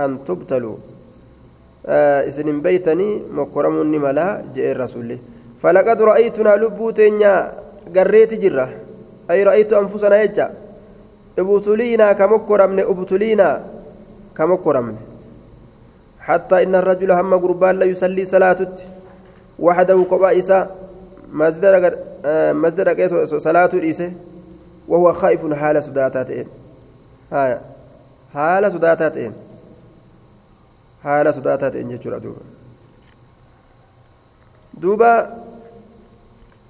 أن 0.04 0.12
تبتلوا 0.28 0.78
آه 1.86 2.28
إسن 2.28 2.62
بيتني 2.62 3.10
مكرمني 3.38 3.98
ملا 4.06 4.28
جاء 4.56 4.72
الرسول 4.72 5.10
فلقد 5.62 6.02
رأيتنا 6.02 6.56
لبوتين 6.62 7.24
قريت 7.96 8.34
جره 8.34 8.70
أي 9.32 9.44
رأيت 9.44 9.74
أنفسنا 9.74 10.22
يجا 10.22 10.54
ابتلينا 11.40 12.14
كمكرمن 12.14 12.80
ابتلينا 12.80 13.50
كمكرمن 14.38 14.96
حتى 16.20 16.64
إن 16.64 16.76
الرجل 16.76 17.12
هم 17.12 17.34
قربان 17.34 17.80
لا 17.80 17.86
يصلي 17.86 18.26
صلاته 18.26 18.68
وحده 19.60 20.04
قبائسا 20.12 20.60
مسجد 21.34 22.90
كيس 22.90 23.14
صلاة 23.34 23.70
إيسه 23.74 24.12
وهو 24.88 25.14
خائف 25.14 25.54
حال 25.54 25.84
سداتاتين 25.84 26.48
هاي 27.32 27.58
حال 28.34 28.72
سداتاتين 28.72 29.34
حال 31.04 31.34
سداتاتين 31.36 31.90
جتشورا 31.90 32.18
دوبا 32.18 32.42
دوبا 34.74 35.38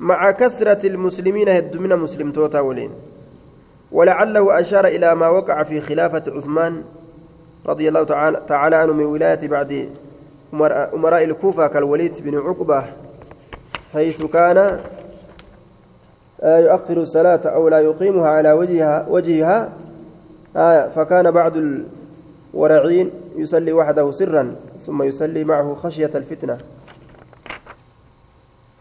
مع 0.02 0.32
كثرة 0.32 0.88
المسلمين 0.88 1.50
هدمنا 1.50 1.96
مسلم 1.96 2.32
توتا 2.32 2.60
ولين. 2.60 2.90
ولعله 3.92 4.60
أشار 4.60 4.88
إلى 4.88 5.16
ما 5.16 5.30
وقع 5.30 5.64
في 5.64 5.82
خلافة 5.82 6.24
عثمان 6.28 6.84
رضي 7.66 7.90
الله 7.90 8.04
تعالى 8.48 8.76
عنه 8.76 8.94
من 8.94 9.04
ولاية 9.06 9.48
بعد 9.48 9.90
أمراء 10.94 11.24
الكوفة 11.24 11.68
كالوليد 11.68 12.24
بن 12.24 12.38
عقبة 12.38 12.86
حيث 13.94 14.22
كان 14.22 14.80
آه، 16.42 16.60
يؤخر 16.60 16.98
الصلاة 16.98 17.42
أو 17.46 17.70
لا 17.70 17.80
يقيمها 17.80 18.28
على 18.30 18.52
وجهها 18.54 19.06
وجهها 19.10 19.70
آية 20.56 20.90
فكان 20.90 21.32
بعض 21.32 21.54
الورعين 22.54 23.10
يصلي 23.36 23.74
وحده 23.74 24.12
سرا 24.12 24.56
ثم 24.86 25.04
يصلي 25.04 25.44
معه 25.44 25.76
خشية 25.84 26.12
الفتنة. 26.16 26.58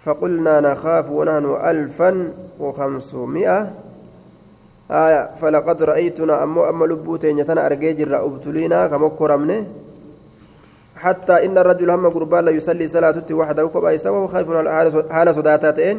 فقلنا 0.05 0.61
نخاف 0.61 1.11
ونحن 1.11 1.47
ألفا 1.71 2.33
وخمسمائة. 2.61 3.71
آية 4.91 5.31
فلقد 5.41 5.83
رأيتنا 5.83 6.43
أمو 6.43 6.69
أما 6.69 6.85
لبوتين 6.85 7.39
يتنا 7.39 7.67
أرجيجر 7.67 8.25
أبتلينا 8.25 8.87
كمكرمنة. 8.87 9.65
حتى 10.97 11.45
إن 11.45 11.59
الرجل 11.59 11.91
هم 11.91 12.09
قربان 12.09 12.45
لا 12.45 12.51
يصلي 12.51 12.89
صلاة 12.89 13.25
وحده 13.31 13.69
كبايسا 13.69 14.11
وهو 14.11 14.27
خايف 14.27 14.49
حال 15.11 15.35
صداتاتين 15.35 15.97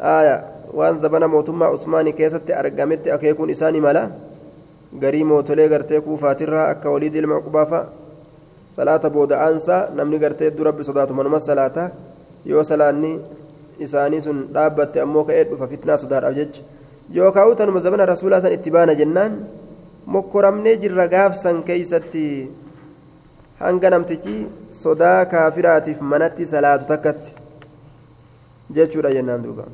آية 0.00 0.44
وأن 0.74 1.00
زبنا 1.00 1.26
موتما 1.26 1.66
عثماني 1.66 2.12
كيست 2.12 2.50
أرقامت 2.50 3.08
أكيكون 3.08 3.50
إساني 3.50 3.80
ملا. 3.80 4.10
garii 5.00 5.24
mootolee 5.24 5.68
gartee 5.68 6.00
kuufaatirraa 6.00 6.68
akka 6.72 6.90
waliid 6.90 7.14
ilma 7.14 7.40
cuqbaafa 7.40 7.80
salaata 8.76 9.10
booda 9.10 9.40
aansa 9.46 9.88
namni 9.94 10.18
gartee 10.18 10.50
dura 10.50 10.70
rabbi 10.70 10.84
sodaatu 10.88 11.14
manuma 11.14 11.40
salaata 11.40 11.90
yoo 12.50 12.64
salaanni 12.70 13.12
isaanii 13.86 14.20
sun 14.26 14.42
dhaabbatte 14.56 15.00
ammoo 15.04 15.24
ka'ee 15.30 15.44
dhufa 15.50 15.70
fitnaa 15.72 15.98
sodaadhaaf 16.02 16.36
jecha 16.40 16.62
yookaan 17.18 17.50
utanuma 17.52 17.80
zabana 17.86 18.06
rasuulaa 18.12 18.40
san 18.44 18.52
itti 18.58 18.70
baana 18.76 18.94
jennaan 19.00 19.40
mokkoramnee 20.16 20.76
jirra 20.84 21.08
gaafsan 21.14 21.62
keeysatti 21.70 22.26
hanga 23.64 23.90
namtichi 23.90 24.36
sodaa 24.82 25.18
kaafiraatiif 25.32 26.00
manatti 26.12 26.46
salaatu 26.54 26.88
takkatti 26.92 27.30
jechuudha 28.78 29.16
jennaan 29.18 29.44
duuba 29.48 29.66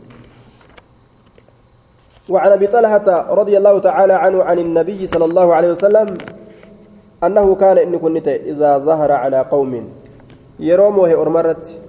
وعن 2.28 2.52
ابي 2.52 2.66
طلحه 2.66 3.35
رضي 3.35 3.58
الله 3.58 3.78
تعالى 3.78 4.12
عنه 4.12 4.38
عن 4.44 4.58
النبي 4.58 5.06
صلى 5.06 5.24
الله 5.24 5.54
عليه 5.54 5.70
وسلم 5.74 6.08
انه 7.24 7.46
كان 7.54 7.78
ان 7.78 7.98
كنت 7.98 8.28
اذا 8.28 8.78
ظهر 8.78 9.11
على 9.12 9.40
قوم 9.50 9.72
moohe 10.62 11.14
ormarratti 11.18 11.81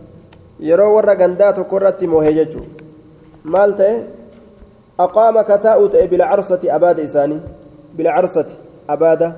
yeroo 0.59 0.93
warra 0.95 1.15
gandaa 1.15 1.53
tokko 1.53 1.77
irratti 1.77 2.07
moohe 2.07 2.33
jechuu 2.33 2.65
maal 3.43 3.73
ta'e 3.79 3.95
aqaama 5.05 5.43
kataa'u 5.43 5.89
ta'e 5.95 6.07
bilcarsati 6.07 6.71
abaada 6.77 7.01
isaanii 7.09 7.41
bilcarsati 7.97 8.55
abaada 8.95 9.29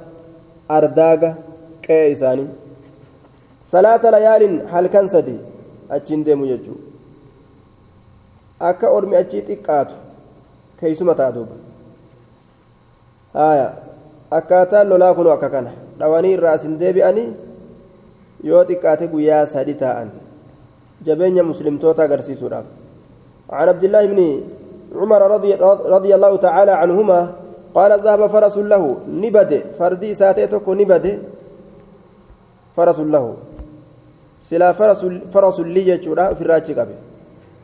ardaaga 0.77 1.29
qe'ee 1.87 2.11
isaanii 2.15 2.47
salaata 3.71 4.11
layaalin 4.17 4.57
halkan 4.73 5.07
sadi 5.15 5.37
achiin 5.97 6.25
deemu 6.25 6.45
jechuu 6.51 6.77
akka 8.59 8.89
ormi 8.97 9.15
achii 9.21 9.41
xiqqaatu 9.47 9.95
keeysuma 10.79 11.15
ta'a 11.15 11.31
duuba 11.35 11.55
akkaataan 14.31 14.89
lolaa 14.89 15.13
kunu 15.13 15.29
akka 15.37 15.49
kana 15.49 15.71
dhawanii 15.99 16.33
irraa 16.37 16.53
asin 16.59 16.79
deebi'anii 16.79 17.27
yoo 18.43 18.63
xiqqaate 18.69 19.07
guyyaa 19.07 19.45
sadi 19.55 19.73
taa'an 19.83 20.09
jabeenya 21.01 21.43
muslimtoota 21.43 22.03
agarsiisuudhaaf. 22.03 22.65
عن 23.49 23.67
عبد 23.69 23.83
الله 23.83 24.05
بن 24.05 24.41
عمر 24.95 25.21
رضي, 25.31 25.53
رضي 25.85 26.15
الله 26.15 26.35
تعالى 26.35 26.71
عنهما 26.71 27.31
قال 27.75 27.91
ذهب 28.01 28.27
فرس 28.27 28.57
له 28.57 28.97
نبد. 29.05 29.77
فردي 29.77 30.13
ساتيتك 30.13 30.69
نبد. 30.69 31.19
فرس 32.75 32.99
له. 32.99 33.35
سلا 34.41 34.71
فرس 34.73 35.05
فرس 35.33 35.59
لي 35.59 35.87
يجورا 35.87 36.33
في 36.33 36.41
الراجي 36.41 36.73
قبل. 36.73 36.97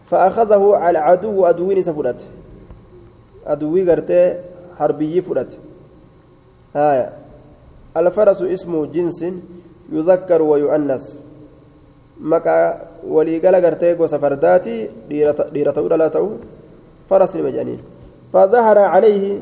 فأخذه 0.09 0.75
على 0.75 0.97
عدو 0.97 1.45
أدوين 1.45 1.83
سفرت. 1.83 2.21
أدوي 3.47 3.89
قرتي 3.89 4.35
حربي 4.77 5.21
فرت. 5.21 5.57
هايا 6.75 7.13
الفرس 7.97 8.41
اسم 8.41 8.85
جنس 8.85 9.25
يذكر 9.91 10.41
ويؤنس 12.21 12.31
مكا 12.31 12.81
وليقال 13.07 13.55
قرتي 13.55 13.93
قوس 13.93 14.15
فرداتي 14.15 14.89
ديرة 15.53 15.73
أولى 15.77 15.97
لا 15.97 16.07
تأو 16.07 16.29
فرس 17.09 17.35
المجانين 17.35 17.79
فظهر 18.33 18.77
عليه 18.77 19.39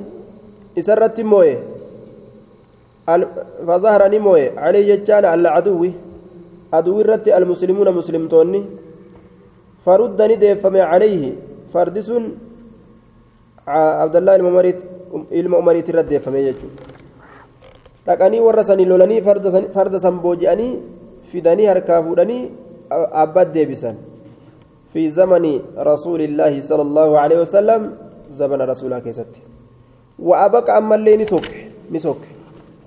إسرت 0.80 1.22
مويه 1.22 1.60
فظهر 3.68 4.08
نمويه 4.08 4.60
عليه 4.60 4.96
جتان 4.96 5.26
على 5.26 5.50
عدوه 5.50 5.92
عدو 6.74 7.02
الرت 7.02 7.28
المسلمون 7.28 7.92
مسلمتوني 7.92 8.66
فرد 9.86 10.22
ندفم 10.22 10.76
عليه 10.78 11.34
فردس 11.74 12.12
عبد 13.68 14.16
الله 14.16 14.36
الممريت 14.36 14.80
المؤمريت 15.32 15.90
الرد 15.90 16.10
دفم 16.14 16.36
يجو 16.36 16.70
dhaqanii 18.10 18.40
warra 18.42 18.64
sanii 18.64 18.86
lolanii 18.90 19.22
farda 19.22 20.00
san 20.00 20.16
booji'anii 20.24 20.80
fidanii 21.32 21.66
harkaa 21.66 22.02
fuudhanii 22.02 22.69
abbaat 22.90 23.54
deebisan 23.54 23.96
fi 24.94 25.10
zamani 25.10 25.62
rasuulillaahi 25.90 26.62
sala 26.62 26.84
allaahu 26.88 27.18
aleyhi 27.24 27.42
wasalam 27.46 27.84
zamana 28.34 28.66
rasuulaa 28.66 29.02
keessatti 29.02 29.42
wa 30.20 30.42
abaqa 30.46 30.76
ammallee 30.80 31.18
ni 31.18 31.26
sokke 31.26 31.60
ni 31.92 32.00
sokke 32.00 32.30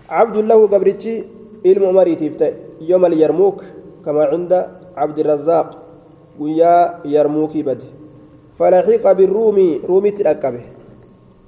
cabdullahu 0.08 0.68
gabrichi 0.68 1.24
ilma 1.64 1.88
umariitiif 1.94 2.36
ta'e 2.36 2.52
yoma 2.90 3.06
alyarmuuk 3.06 3.64
kama 4.04 4.26
cinda 4.32 4.58
cabdirazzaaq 4.98 5.68
guyyaa 6.38 7.00
yarmuukii 7.14 7.62
bade 7.62 7.86
falaxiqa 8.58 9.14
biruumii 9.14 9.80
ruumitti 9.88 10.26
dhaqqabe 10.26 10.62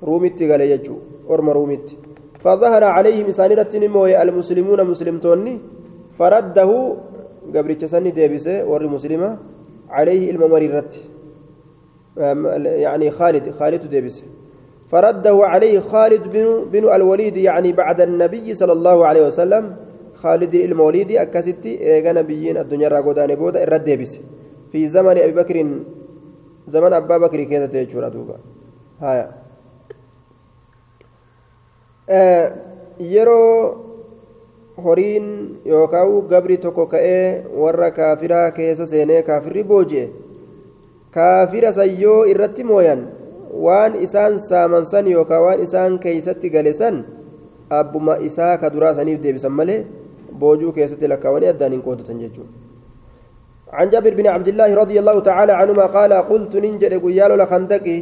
ruumitti 0.03 0.47
gale 0.47 0.69
jechuu 0.73 0.99
orma 1.29 1.53
ruumitti 1.53 2.05
فظهر 2.45 2.85
عليهم 2.85 3.29
سانرة 3.38 3.73
نموي 3.73 4.12
المسلمون 4.23 4.81
مسلمتوني 4.93 5.55
فرده 6.19 6.71
قبل 7.57 7.75
تسني 7.75 8.11
ديبسه 8.11 8.65
ور 8.65 8.89
مسلمة 8.89 9.39
عليه 9.91 10.31
الممررة 10.31 10.91
يعني 12.85 13.11
خالد 13.11 13.51
خالد 13.51 13.91
ديبسه 13.91 14.23
فرده 14.89 15.41
عليه 15.47 15.81
خالد 15.81 16.29
بن, 16.29 16.65
بن 16.73 16.95
الوليد 16.95 17.37
يعني 17.37 17.73
بعد 17.73 18.01
النبي 18.01 18.55
صلى 18.55 18.73
الله 18.73 19.07
عليه 19.07 19.27
وسلم 19.27 19.77
خالد 20.15 20.55
الموليد 20.55 21.13
أكستي 21.13 21.81
إيغا 21.95 22.13
نبيين 22.13 22.57
الدنيا 22.57 22.89
راقودان 22.89 23.35
بودا 23.35 23.63
الرد 23.63 23.85
ديبسه 23.85 24.21
في 24.73 24.89
زمن 24.89 25.19
أبي 25.19 25.33
بكر 25.33 25.57
زمن 26.69 26.93
أبا 26.93 27.19
بكر 27.19 27.45
كذا 27.45 27.67
تيجور 27.67 28.09
دوبا 28.09 28.37
هايا 29.01 29.45
yeroo 32.99 33.94
horiin 34.83 35.59
yookaan 35.67 36.29
gabri 36.29 36.59
tokko 36.59 36.87
ka'ee 36.87 37.45
warra 37.63 37.91
kaafiraa 37.91 38.51
keessa 38.51 38.87
seenee 38.87 39.23
kaafirri 39.23 39.63
booji'e 39.63 40.09
kaafira 41.15 41.73
san 41.73 42.01
yoo 42.01 42.25
irratti 42.27 42.65
mooyan 42.65 43.07
waan 43.67 43.95
isaan 44.07 44.41
saaman 44.49 44.85
san 44.93 45.07
yookaan 45.07 45.43
waan 45.47 45.63
isaan 45.63 45.99
keeysatti 45.99 46.51
gale 46.51 46.73
san 46.75 47.05
abbuma 47.71 48.19
isaa 48.19 48.59
ka 48.59 48.71
duraa 48.71 48.95
saniif 48.99 49.23
deebisan 49.23 49.53
malee 49.53 49.87
boojuu 50.39 50.73
keessatti 50.73 51.09
lakkaawanii 51.15 51.55
addaan 51.55 51.73
hin 51.73 51.83
qoodatan 51.83 52.21
jechuudha. 52.27 52.65
عن 53.75 53.91
جابر 53.91 54.15
بن 54.15 54.27
عبد 54.27 54.49
الله 54.49 54.75
رضي 54.75 54.97
الله 55.03 55.21
تعالى 55.21 55.53
عنهما 55.53 55.87
قال 55.87 56.13
قلت 56.13 56.57
ننجد 56.57 56.95
قيال 57.05 57.31
لخندقي 57.39 57.99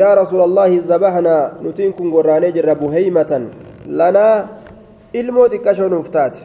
يا 0.00 0.14
رسول 0.14 0.40
الله 0.40 0.70
ذبحنا 0.88 1.36
نتينكم 1.64 2.06
قراني 2.14 2.48
جر 2.56 2.68
بهيمة 2.80 3.32
لنا 4.00 4.28
الموت 5.14 5.54
كشو 5.54 5.86
نفتات 5.88 6.36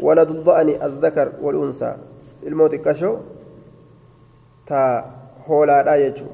ولد 0.00 0.30
الضأن 0.30 0.68
الذكر 0.68 1.28
والأنثى 1.42 1.92
الموت 2.46 2.74
كشو 2.74 3.16
تا 4.66 5.04
هولا 5.48 5.82
لا 5.82 5.94
يجو 5.96 6.26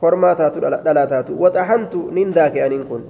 كرما 0.00 0.34
تاتو 0.34 0.60
لا 0.96 1.04
تاتو 1.04 1.32
وطحنت 1.42 1.94
ننداك 2.16 2.56
أن 2.58 2.84
كن 2.88 3.02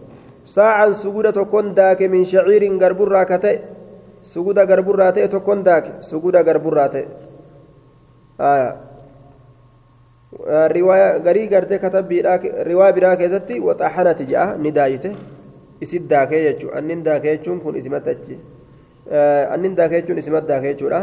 ساعا 0.44 0.90
سجودة 0.90 1.44
كن 1.52 1.74
داك 1.74 2.02
من 2.02 2.24
شعير 2.24 2.62
غرب 2.82 3.02
راكتي 3.02 3.58
سجودة 4.24 4.64
غرب 4.64 4.90
راتي 4.90 5.28
تكون 5.28 5.62
داك 5.62 5.84
سجودة 6.00 6.40
غرب 6.40 6.68
راتي 6.68 7.04
آية 8.40 8.90
garii 11.24 11.48
gartee 11.48 11.78
katabbiidhaa 11.78 12.38
riwaayaa 12.68 12.92
biraa 12.92 13.16
keessatti 13.16 13.60
waxaxanati 13.60 14.26
jedha 14.26 14.56
ni 14.58 14.70
daayite. 14.70 15.10
Isit 15.80 16.04
daakee 16.12 16.42
jechuudha 16.46 16.78
annin 16.78 17.02
daakee 17.08 17.36
jechuun 17.36 17.60
kun 17.64 17.76
isimatti 17.80 18.10
achi 18.14 18.36
annin 19.54 19.74
daakee 19.78 20.00
jechuun 20.02 20.18
isimatti 20.22 20.48
daakee 20.52 20.74
jechuudha 20.74 21.00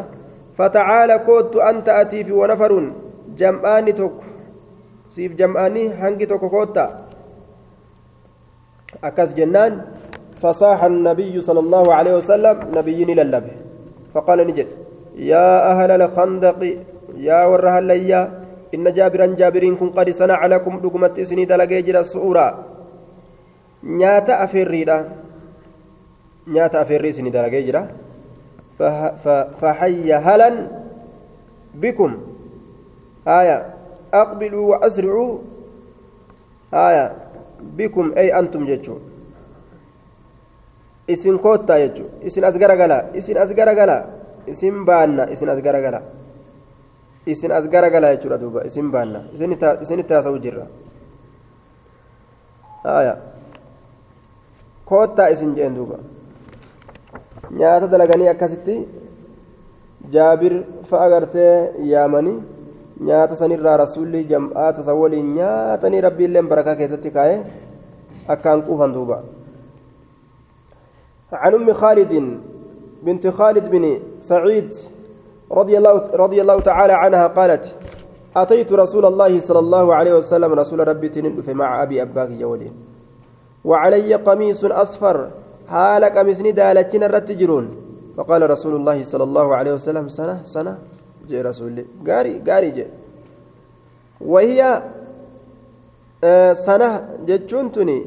fatacaala 0.58 1.20
koottu 1.28 1.62
anta 1.70 1.98
atii 2.02 2.24
fi 2.24 2.34
wanafaruun 2.42 2.88
jam'aanni 3.42 3.94
tokko 3.94 4.24
siif 5.14 5.38
jam'aanni 5.42 5.84
hangi 6.02 6.28
tokko 6.32 6.50
kootta 6.56 6.86
akkas 9.02 9.36
jennaan 9.38 9.74
فصاح 10.38 10.84
النبي 10.84 11.34
صلى 11.42 11.60
الله 11.66 11.86
عليه 11.98 12.14
وسلم 12.22 12.56
نبي 12.78 13.00
للبه 13.10 13.56
فقال 14.14 14.40
نجد 14.48 14.68
يا 15.18 15.50
أهل 15.72 15.92
الخندق 16.02 16.60
يا 17.18 17.40
ورها 17.50 17.80
الليا 17.80 18.22
إن 18.76 18.86
جابرا 18.98 19.26
جابرين 19.40 19.76
كن 19.82 19.90
قد 19.98 20.08
صنع 20.14 20.40
لكم 20.46 20.74
دقمت 20.86 21.20
إسني 21.20 21.46
دلقي 21.50 21.82
جرى 21.82 22.00
الصورة 22.06 22.48
nyaata 23.84 24.40
afeerriidha. 24.40 25.06
Nyaata 26.48 26.80
afeerrii 26.82 27.10
isinii 27.10 27.32
dalagee 27.32 27.64
jira. 27.64 27.88
Fahayya 29.60 30.22
halan 30.22 30.70
bikum. 31.74 32.14
Haya 33.26 33.74
aqbiluu 34.12 34.70
wa 34.70 34.82
asricuu 34.82 35.44
haya 36.72 37.12
bikum 37.76 38.14
ay 38.16 38.32
antum 38.32 38.64
jechuu 38.66 39.02
isin 41.08 41.40
koottaa 41.40 41.80
jechuu 41.80 42.08
isin 42.24 42.44
as 42.44 42.56
garagalaa. 42.56 43.12
Isin 43.14 43.38
as 43.38 43.52
garagalaa. 43.52 44.04
Isin 44.48 44.86
baanna. 44.86 45.28
Isin 45.32 45.50
as 45.50 45.60
garagalaa. 45.60 46.04
Isin 47.28 47.52
as 47.52 47.68
garagalaa 47.68 48.16
jechuudha 48.16 48.38
duuba. 48.40 48.64
Isin 48.64 48.92
baanna. 48.92 49.28
Isinitti 49.36 50.14
haasa'u 50.14 50.40
jirra. 50.40 50.68
Haya 52.84 53.18
koottaa 54.90 55.30
isin 55.36 55.56
jeen 55.56 55.76
duuba 55.78 55.98
nyaata 57.60 57.88
dalaganii 57.94 58.30
akkasitti 58.34 58.76
jaabir 60.16 60.54
fa'a 60.90 61.10
gartee 61.14 61.56
yaamanii 61.94 62.38
nyaata 63.10 63.40
sanirraa 63.42 63.78
rasuulli 63.84 64.24
jam'aata 64.32 64.84
san 64.84 65.00
waliin 65.02 65.34
nyaatanii 65.40 66.02
rabbiilleen 66.08 66.48
barakaa 66.52 66.76
keessatti 66.82 67.12
kaa'ee 67.18 67.40
akkaan 68.36 68.64
quufan 68.70 68.94
duuba 69.00 69.20
عن 71.32 71.54
أم 71.54 71.74
خالد 71.74 72.40
بنت 73.04 73.28
خالد 73.28 73.66
بن 73.70 74.00
سعيد 74.22 74.76
رضي 75.52 75.78
الله 75.78 75.96
رضي 76.24 76.42
الله 76.42 76.60
تعالى 76.60 76.94
عنها 76.94 77.28
قالت 77.28 77.76
أتيت 78.36 78.72
رسول 78.72 79.06
الله 79.06 79.40
صلى 79.40 79.60
الله 79.60 79.96
عليه 79.96 80.14
وسلم 80.24 80.52
رسول 80.54 80.88
ربي 80.88 81.10
تنف 81.10 81.50
مع 81.50 81.84
أبي 81.84 82.02
أباك 82.02 82.30
جولين 82.30 82.87
وعلي 83.66 84.14
قميص 84.14 84.66
أصفر 84.66 85.30
حال 85.70 86.04
قميصني 86.06 86.52
دالتين 86.52 87.04
الرتجرون 87.04 87.66
فقال 88.18 88.50
رسول 88.50 88.76
الله 88.76 89.04
صلى 89.04 89.24
الله 89.24 89.56
عليه 89.56 89.74
وسلم 89.74 90.10
سنة 90.10 90.44
سنة؟ 90.44 90.78
جاء 91.30 91.46
رسول 91.46 91.68
الله 91.68 91.86
قاري 92.08 92.40
قاري 92.40 92.72
جاء. 92.72 92.90
وهي 94.22 94.84
آه 96.24 96.54
سنة 96.54 97.10
جتشنتني 97.26 98.06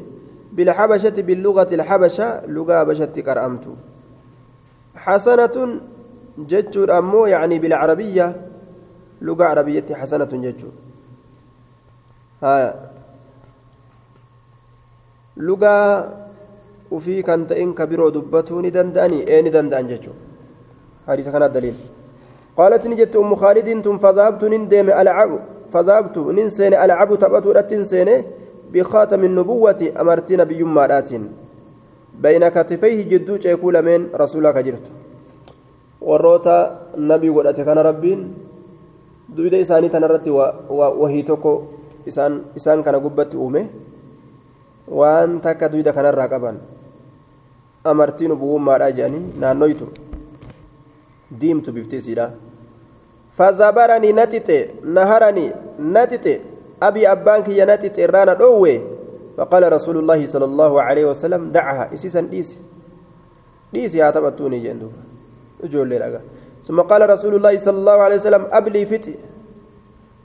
بالحبشة 0.51 1.17
باللغة 1.21 1.73
الحبشة 1.75 2.45
لغة 2.45 2.83
بشة 2.83 3.05
كرأمت 3.05 3.65
حسنة 4.95 5.79
جتشور 6.37 6.97
أمو 6.97 7.25
يعني 7.25 7.59
بالعربية 7.59 8.35
لغة 9.21 9.43
عربية 9.43 9.85
حسنة 9.93 10.25
جتشور 10.25 10.71
ها 12.43 12.90
لغة 15.37 15.75
وفي 16.91 17.21
كانت 17.21 17.51
إن 17.51 17.73
كبيرو 17.73 18.09
دبتوني 18.09 18.69
دنداني 18.69 19.27
إيه 19.27 19.49
دندان 19.55 19.87
جتشور 19.87 20.17
حديث 21.07 21.27
كان 21.29 21.43
الدليل 21.43 21.75
قالت 22.57 22.83
نجت 22.87 23.15
أم 23.15 23.35
خالد 23.35 23.69
ثم 23.85 23.97
فذهبت 23.97 24.43
نندم 24.43 24.87
ألعب 25.01 25.31
فذهبت 25.73 26.17
ننسين 26.17 26.73
ألعب 26.73 27.09
تبت 27.23 27.45
رتنسين 27.57 28.09
بخاتم 28.73 29.21
النبوة 29.29 29.81
أمرت 30.01 30.29
نبي 30.41 30.61
مارات 30.63 31.09
بين 32.23 32.43
كتفيه 32.55 32.99
جدو 33.11 33.35
يقول 33.45 33.75
من 33.87 33.99
رسولك 34.21 34.57
جرت 34.67 34.87
warroota 36.01 36.55
nabii 36.97 37.29
godhate 37.29 37.63
kana 37.65 37.83
rabbiin 37.83 38.21
duyda 39.37 39.57
isaanii 39.57 39.89
tanarratti 39.95 40.31
wahii 40.33 41.23
tokko 41.23 41.51
isaan 42.09 42.83
kana 42.83 42.99
gubbatti 42.99 43.37
uume. 43.37 43.69
Waan 44.87 45.41
takka 45.41 45.69
duyda 45.69 45.93
kanarraa 45.93 46.27
qaban 46.27 46.57
amartiin 47.83 48.31
ubuwummaadha 48.31 48.91
jedhanii 48.91 49.39
naannoytu 49.39 49.87
diimtu 51.41 51.71
bifti 51.71 51.95
isiidha 51.97 52.31
fazabaranii 53.37 54.13
natite 54.13 54.57
naharanii 54.83 55.51
natite 55.79 56.41
abii 56.79 57.05
abbaan 57.05 57.43
kiyya 57.43 57.65
natite 57.65 58.01
irraana 58.07 58.35
dhoowwe 58.35 58.81
فقال 59.37 59.73
رسول 59.73 59.97
الله 59.97 60.25
صلى 60.25 60.45
الله 60.45 60.81
عليه 60.81 61.05
وسلم 61.05 61.51
دعها 61.51 61.93
إسيسا 61.93 62.21
ديسي 62.21 62.57
ديسي 63.73 64.01
هاتبتوني 64.01 64.59
جندوبا 64.59 65.01
ijoollee 65.63 65.99
dhaga 65.99 66.19
ثم 66.67 66.81
قال 66.81 67.09
رسول 67.09 67.35
الله 67.35 67.57
صلى 67.57 67.77
الله 67.77 67.97
عليه 68.05 68.15
وسلم 68.15 68.43
أبلي 68.51 68.85
فتي 68.85 69.15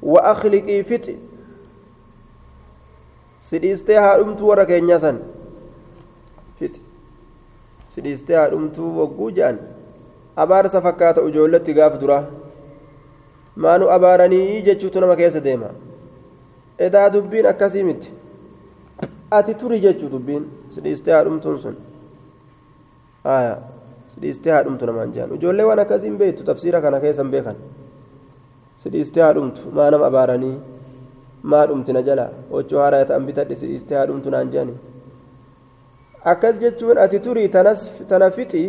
وأخلقي 0.02 0.82
فتي 0.82 1.16
sidhiistee 3.50 3.98
haadhumtuu 4.06 4.48
warra 4.48 4.66
keenyaa 4.66 4.98
san? 5.04 5.18
Sidhiistee 7.94 8.36
haadhumtuu 8.36 8.88
wagguu 9.00 9.30
jedhan 9.38 9.58
abaarsa 10.44 10.80
fakkaata 10.86 11.22
ijoolletti 11.28 11.74
gaaf 11.78 11.94
dura 12.00 12.18
maanu 13.64 13.88
abaaranii 13.96 14.62
jechuutu 14.66 15.00
nama 15.00 15.16
keessa 15.20 15.40
deema? 15.44 15.70
Edaa 16.78 17.10
dubbiin 17.12 17.46
akkasii 17.52 17.84
miti? 17.84 18.10
Ati 19.30 19.54
turi 19.54 19.80
jechuu 19.80 20.10
dubbiin 20.10 20.44
sidhiistee 20.74 21.14
haadhumtuun 21.14 21.58
sun? 21.58 21.76
Aayaa 23.24 23.58
sidhiistee 24.14 24.52
haadhumtu 24.52 24.86
namaan 24.86 25.12
jedhan 25.14 25.34
ijoollee 25.38 25.64
waan 25.70 25.78
akkasiin 25.86 26.18
beektu 26.18 26.44
tafsiira 26.44 26.80
kana 26.80 27.00
keessa 27.00 27.22
hin 27.22 27.30
beekan. 27.36 27.56
Sidhiistee 28.82 29.22
haadhumtu 29.22 29.60
maa 29.78 29.90
nama 29.90 30.06
abaaranii 30.12 30.54
maa 31.52 31.64
dhumtina 31.70 32.02
jala 32.08 32.26
ochoo 32.58 32.80
haaraa 32.82 33.04
ta'an 33.10 33.26
bitadhe 33.30 33.56
sidhiistee 33.62 33.98
haadhumtu 34.00 34.30
naan 34.34 34.52
jedhani 34.54 34.76
akkas 36.32 36.60
jechuun 36.64 36.98
ati 37.04 37.20
turii 37.26 37.48
tana 38.12 38.30
fixi 38.38 38.62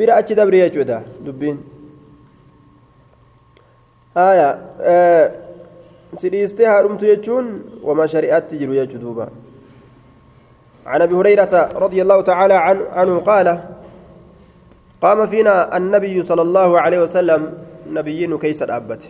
bira 0.00 0.16
achi 0.20 0.38
dabri 0.40 0.62
jechuudha 0.64 1.02
dubbiin 1.26 1.58
haya 4.20 4.48
sidhiistee 6.22 6.66
haadhumtu 6.72 7.12
jechuun 7.12 7.52
wama 7.90 8.08
shari'aatti 8.14 8.64
jiru 8.64 8.80
jechuu 8.80 9.04
duuba 9.04 9.28
عن 10.88 11.02
ابي 11.02 11.14
هريره 11.14 11.54
رضي 11.84 12.02
الله 12.02 12.20
تعالى 12.20 12.54
عنه 12.98 13.16
قال 13.20 13.48
قام 15.02 15.26
فينا 15.26 15.76
النبي 15.76 16.22
صلى 16.22 16.42
الله 16.42 16.80
عليه 16.80 17.00
وسلم 17.02 17.40
نبي 17.92 18.26
نكيس 18.26 18.62
الأبت 18.62 19.02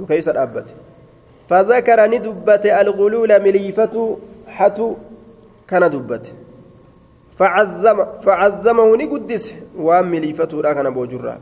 نكيس 0.00 0.28
الأبت 0.28 0.68
فذكر 1.50 1.98
ندبت 2.06 2.64
الغلول 2.66 3.42
مليفة 3.42 4.18
حتو 4.46 4.96
كان 5.68 5.90
دبت. 5.90 6.32
فعزم 7.38 7.98
فعزمه 8.22 8.96
نقدس 8.96 9.54
وأم 9.76 10.10
مليفته 10.10 10.62
لا 10.62 10.72
كان 10.72 10.90
بوجرا 10.90 11.40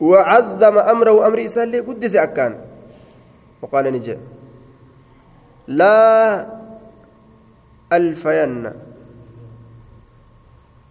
وعزم 0.00 0.78
أمره 0.78 1.26
أمر 1.26 1.38
إسالي 1.44 1.80
قدس 1.80 2.16
أكان. 2.16 2.52
وقال 3.62 3.84
نجي 3.92 4.16
لا 5.68 5.94
ألفين. 7.92 8.72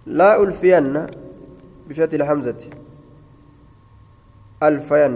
لا 0.05 0.43
ألفين 0.43 1.07
بفتح 1.89 2.13
الحمزة. 2.13 2.61
ألفين 4.63 5.13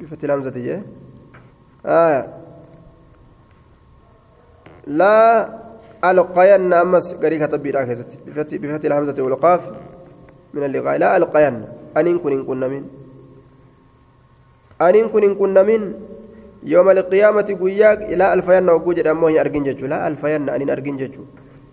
بفتح 0.00 0.24
الهمزة 0.24 0.50
جاء. 0.50 0.82
آية 1.88 2.22
لا 4.86 5.48
ألقين 6.04 6.72
أمس 6.72 7.14
قريكة 7.14 7.46
تبير 7.46 7.82
آخذت. 7.82 8.18
بفتح, 8.26 8.84
الهمزة 8.84 9.22
والقاف 9.22 9.70
من 10.54 10.64
اللقاء. 10.64 10.96
لا 10.98 11.16
ألقين. 11.16 11.64
أن 11.96 12.18
كن 12.18 12.32
إن 12.32 12.44
كنا 12.44 12.68
من 12.68 12.84
أن 14.80 15.08
كن 15.08 15.22
إن 15.24 15.34
كنا 15.34 15.62
من 15.62 15.94
يوم 16.62 16.90
القيامة 16.90 17.48
قياك 17.62 18.02
إلى 18.02 18.34
ألفين 18.34 18.68
وجوجد 18.70 19.06
أمه 19.06 19.40
أرجن 19.40 19.62
ججو 19.62 19.86
لا 19.86 20.08
ألفين 20.08 20.48
أن 20.48 20.70
أرجن 20.70 20.96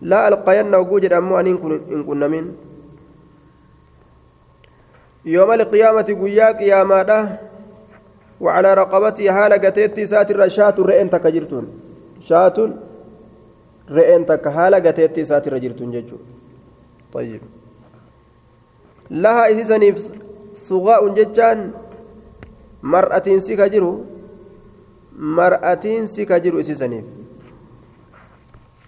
لا 0.01 0.27
ألقين 0.27 0.75
وجوجد 0.75 1.13
أمه 1.13 1.39
أن 1.39 1.57
كن 1.57 1.71
إن 1.91 2.03
كنا 2.03 2.27
من 2.27 2.55
يوم 5.25 5.51
القيامة 5.51 6.07
قياك 6.21 6.61
يا 6.61 6.83
ماده 6.83 7.39
وعلى 8.39 8.73
رقبتي 8.73 9.31
حال 9.31 9.53
قتيتي 9.53 10.05
ساتر 10.05 10.47
شات 10.47 10.79
رئن 10.79 11.09
تكجرتون 11.09 11.65
شات 12.19 12.57
رئن 13.91 14.25
تك 14.25 14.47
حال 14.47 14.75
قتيتي 14.75 15.25
ساتر 15.25 15.57
جرتون 15.57 15.91
ججو. 15.91 16.17
طيب. 17.13 17.41
لها 19.11 19.47
إذن 19.47 19.95
صغاء 20.55 21.01
ججان 21.13 21.71
مرأة 22.83 23.27
سكجرو 23.37 24.03
مرأة 25.15 25.85
سكجرو 26.03 26.59
إسسنيف 26.59 27.05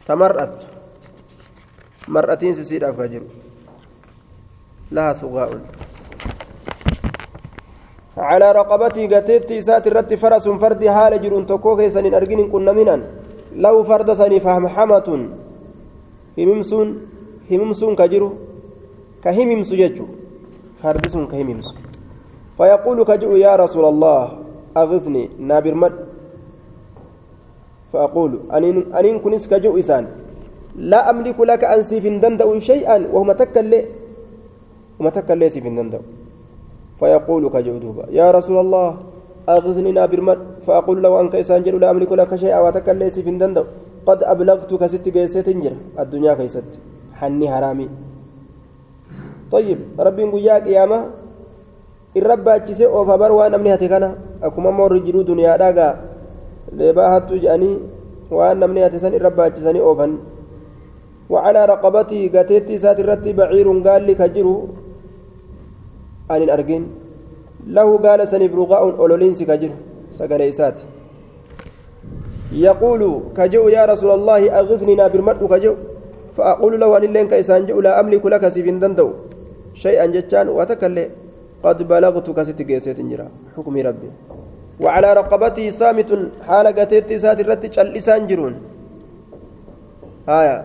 تمرأت. 0.08 0.64
مرأة 2.08 2.44
سيدا 2.52 2.92
فجرو. 2.92 3.28
لها 4.92 5.14
صغاء 5.14 5.50
على 8.18 8.52
رقبتي 8.52 9.08
قتيت 9.08 9.54
سات 9.62 9.88
الرت 9.88 10.14
فرس 10.14 10.48
فرد 10.48 10.82
حال 10.88 11.22
جرون 11.22 11.46
تكو 11.46 11.78
كيسن 11.78 12.14
أرجين 12.14 12.50
كنا 12.50 12.72
منا 12.74 12.96
لو 13.56 13.84
فرد 13.84 14.14
سني 14.14 14.40
فهم 14.40 14.68
حمة 14.68 15.08
هممسون 16.38 16.88
هممسون 17.52 17.96
كجرو. 17.96 18.30
كهممس 19.24 19.74
ججو. 19.74 20.06
فرد 20.84 21.06
كهممس. 21.32 21.68
فيقول 22.58 22.98
كجو 23.04 23.36
يا 23.36 23.56
رسول 23.56 23.86
الله 23.86 24.22
أغثني. 24.78 25.24
نابر 25.40 25.74
مد. 25.74 25.96
فأقول 27.94 28.32
أنين 28.54 28.94
أنين 28.94 29.20
كنس 29.20 29.48
كجو 29.48 29.80
إسان. 29.80 30.06
لا 30.76 31.10
أملك 31.10 31.40
لك 31.40 31.64
أن 31.64 31.82
سيف 31.82 32.06
دندو 32.24 32.60
شيئا. 32.60 32.98
وهم 33.14 33.32
تكلي 33.32 33.86
وما 35.00 35.10
تكلي 35.10 35.50
سيف 35.50 35.64
دندو 35.64 36.02
فيقول 37.00 37.44
كجودوبا 37.54 38.04
يا 38.10 38.32
رسول 38.32 38.58
الله 38.66 38.90
أغثني 39.50 39.92
نابر 39.92 40.22
مد 40.22 40.42
فأقول 40.66 40.98
له 41.04 41.12
أنك 41.22 41.36
إسان 41.36 41.64
جل 41.64 41.80
لا 41.80 41.92
أملك 41.92 42.12
لك 42.12 42.36
شيئا 42.36 42.60
وتكلي 42.60 43.10
سيف 43.16 43.28
دندو 43.42 43.64
قد 44.08 44.24
أبلغتك 44.24 44.82
ست 44.86 45.06
جيسة 45.10 45.42
تنجر 45.42 45.74
الدنيا 46.00 46.34
كيست. 46.40 46.68
حني 47.20 47.46
حرامي. 47.52 47.88
طيب 49.52 49.80
ربي 50.00 50.24
قياك 50.34 50.68
ياما 50.68 51.00
الرب 52.18 52.48
أجسي 52.48 52.86
أوفا 52.86 53.16
بروا 53.16 53.48
نمني 53.48 53.74
هتكنا 53.74 54.10
أكما 54.44 54.72
مور 54.72 54.98
جلو 55.06 55.22
دنيا 55.22 55.58
داغا. 55.58 55.90
لبا 56.78 57.06
هتو 57.18 57.36
جاني 57.36 57.72
وأن 58.32 58.60
نمني 58.60 58.86
هتسن 58.86 59.14
الرب 59.14 59.40
أجسني 59.40 59.80
أوفن. 59.80 60.12
وعلى 61.30 61.62
رقبتي 61.66 62.20
قتيتي 62.34 62.76
سات 62.80 63.00
الرتي 63.00 63.34
بعير 63.34 63.68
قال 63.86 64.08
لي 66.32 66.36
كجرو 66.36 66.44
أن 66.44 66.50
أرجين 66.50 66.84
له 67.68 67.98
قال 67.98 68.28
سنف 68.28 68.52
رغاء 68.56 68.82
أولولينس 69.02 69.44
كجرو 69.44 69.76
سقلي 70.18 70.52
سات 70.52 70.78
يقول 72.52 73.02
كجو 73.38 73.68
يا 73.78 73.84
رسول 73.86 74.12
الله 74.12 74.42
أغثني 74.60 74.96
نابر 74.96 75.22
مرء 75.22 75.42
كجو 75.54 75.74
فأقول 76.36 76.74
له 76.82 76.90
أن 76.98 77.04
اللين 77.04 77.28
كيسان 77.32 77.66
جو 77.68 77.80
لا 77.86 78.00
أملك 78.00 78.26
لك 78.26 78.44
سيفين 78.56 78.80
دندو 78.80 79.10
شيئا 79.84 80.06
جتان 80.16 80.48
وتكلي 80.58 81.06
قد 81.64 81.80
بلغتك 81.92 82.38
ستجيسيت 82.48 83.00
جرا 83.12 83.28
حكم 83.56 83.76
ربي 83.88 84.10
وعلى 84.84 85.10
رقبتي 85.20 85.66
سامت 85.80 86.10
حال 86.48 86.66
قتيت 86.78 87.10
سات 87.24 87.40
الرتي 87.44 87.68
لسان 87.96 88.22
جرون 88.30 88.56
هايا 90.30 90.58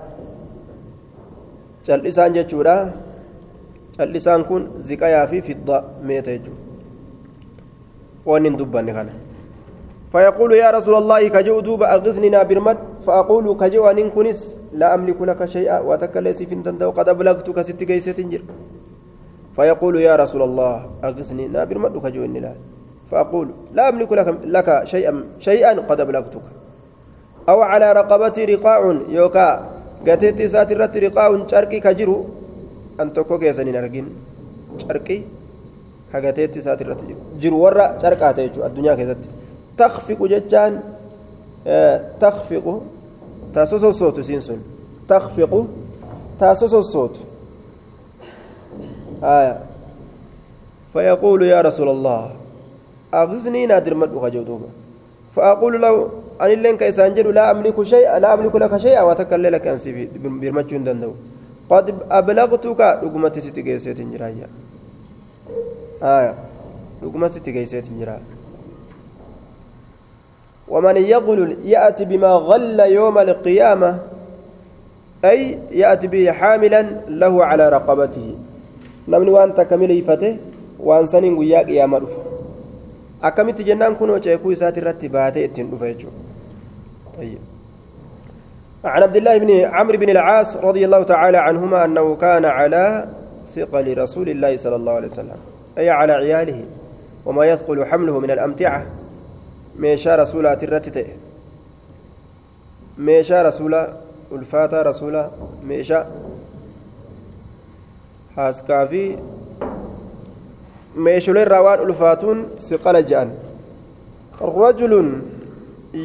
cal'isaan 1.86 2.30
jechuudha 4.02 4.10
cal'isaan 4.10 4.44
kun 4.44 4.82
ziqayaa 4.82 5.26
fi 5.26 5.40
fidda 5.42 5.84
meeta 6.02 6.30
jechuudha. 6.30 6.60
Waan 8.26 8.44
hin 8.44 8.56
dubbanne 8.58 8.92
kana. 8.92 9.12
فيقول 10.12 10.52
يا 10.60 10.68
رسول 10.68 10.94
الله 10.94 11.32
كجو 11.32 11.60
دوب 11.64 11.82
أغثننا 11.88 12.44
برمد 12.44 12.78
فأقول 13.08 13.56
كجو 13.56 13.80
أن 13.88 14.12
كنس 14.12 14.40
لا 14.76 14.92
أملك 14.92 15.16
لك 15.16 15.40
شيئا 15.48 15.80
وتكلس 15.80 16.38
في 16.44 16.52
الدندو 16.52 16.92
قد 16.92 17.08
أبلغتك 17.08 17.56
ست 17.64 17.80
جيسة 17.80 18.12
تنجر 18.12 18.44
فيقول 19.56 19.94
يا 20.04 20.12
رسول 20.20 20.42
الله 20.44 20.74
أغثننا 21.00 21.64
برمد 21.64 21.96
كجو 21.96 22.28
إني 22.28 22.40
لا 22.44 22.52
فأقول 23.08 23.72
لا 23.72 23.88
أملك 23.88 24.12
لك, 24.12 24.28
لك 24.44 24.68
شيئا 24.84 25.12
شيئا 25.40 25.80
قد 25.88 25.98
أبلغتك 26.04 26.46
أو 27.48 27.58
على 27.64 27.88
رقبتي 27.92 28.44
رقاع 28.44 28.80
يوكا 29.08 29.48
irratti 30.04 31.00
riqaa'uun 31.00 31.46
carqii 31.46 31.80
ka 31.80 31.94
jiru 31.94 32.41
an 32.98 33.10
tokko 33.16 33.38
keessan 33.38 33.66
hin 33.66 33.76
argin 33.82 34.06
carqii 34.88 35.20
ka 36.12 36.20
gateetti 36.20 36.58
isaati 36.58 36.84
irratti 36.84 37.16
jiru 37.42 37.62
warra 37.64 37.86
carqaa 38.02 38.32
ta'e 38.34 38.48
jechuudha 38.48 38.66
addunyaa 38.70 38.96
keessatti 39.00 39.28
takfiqu 39.76 40.28
jechaan 40.34 40.80
takfiqu 42.24 42.74
taa 43.54 43.66
sosossootu 43.66 44.20
isiin 44.20 44.42
sun 44.48 44.60
takfiqu 45.12 45.60
taa 46.38 46.54
sosossootu 46.54 47.32
آية 49.22 49.56
فيقول 50.92 51.42
يا 51.42 51.60
رسول 51.60 51.88
الله 51.88 52.30
أغزني 53.14 53.66
نادر 53.66 53.94
مدوخ 53.94 54.24
جودوبا 54.34 54.68
فأقول 55.36 55.82
له 55.82 55.94
أن 56.42 56.50
لين 56.62 56.76
كيسان 56.76 57.14
جدو 57.14 57.30
لا 57.30 57.50
أملك 57.50 57.82
شيئا 57.82 58.18
لا 58.18 58.34
أملك 58.34 58.54
لك 58.56 58.76
شيئا 58.76 59.02
وتكلل 59.02 59.52
لك 59.52 59.66
أنسي 59.66 60.08
برمجون 60.42 60.84
دندو 60.84 61.12
قد 61.70 61.94
أبلغتك 62.10 62.80
رقمة 62.80 63.34
ستجيسيت 63.38 64.00
جرايا 64.00 64.48
آية. 66.02 66.34
رقمة 67.04 67.28
ستجيسيت 67.28 67.84
جرايا 68.00 68.26
ومن 70.68 70.96
يغل 70.96 71.56
يأتي 71.64 72.04
بما 72.04 72.32
غل 72.32 72.80
يوم 72.80 73.18
القيامة 73.18 73.98
أي 75.24 75.58
يأتي 75.70 76.06
به 76.06 76.32
حاملا 76.32 76.82
له 77.08 77.44
على 77.44 77.68
رقبته. 77.68 78.34
نمني 79.08 79.30
وأنت 79.30 79.60
كمل 79.60 79.90
يفته 79.90 80.36
وأن 80.80 81.06
سنين 81.06 81.34
وياك 81.34 81.68
يا 81.68 81.86
jennaan 83.64 83.96
kunoo 83.96 84.18
ceekuu 84.18 84.50
isaati 84.50 84.80
irratti 84.80 85.08
baatee 85.08 85.44
ittiin 85.44 85.70
dhufa 85.70 85.86
jechuudha 85.86 87.51
عن 88.84 89.02
عبد 89.02 89.16
الله 89.16 89.38
بن 89.38 89.50
عمرو 89.50 89.98
بن 89.98 90.10
العاص 90.10 90.56
رضي 90.56 90.84
الله 90.84 91.02
تعالى 91.02 91.38
عنهما 91.38 91.84
أنه 91.84 92.16
كان 92.16 92.44
على 92.44 93.08
ثقل 93.56 93.98
رسول 93.98 94.28
الله 94.28 94.56
صلى 94.56 94.76
الله 94.76 94.92
عليه 94.92 95.08
وسلم 95.08 95.36
أي 95.78 95.90
على 95.90 96.12
عياله 96.12 96.64
وما 97.26 97.46
يثقل 97.46 97.84
حمله 97.84 98.20
من 98.20 98.30
الأمتعة. 98.30 98.82
ميشا 99.78 100.16
رسولا 100.16 100.54
ترتتة. 100.54 101.06
ميشا 102.98 103.42
رسولا 103.42 103.88
الفاتا 104.32 104.82
رسولا 104.82 105.30
ميشا. 105.68 106.06
حاسكافي 108.36 109.16
meesholeen 110.96 111.48
raawaan 111.48 111.80
ulfaatuun 111.80 112.40
siqala 112.68 113.00
je'an 113.10 113.30
rajulun 114.40 115.06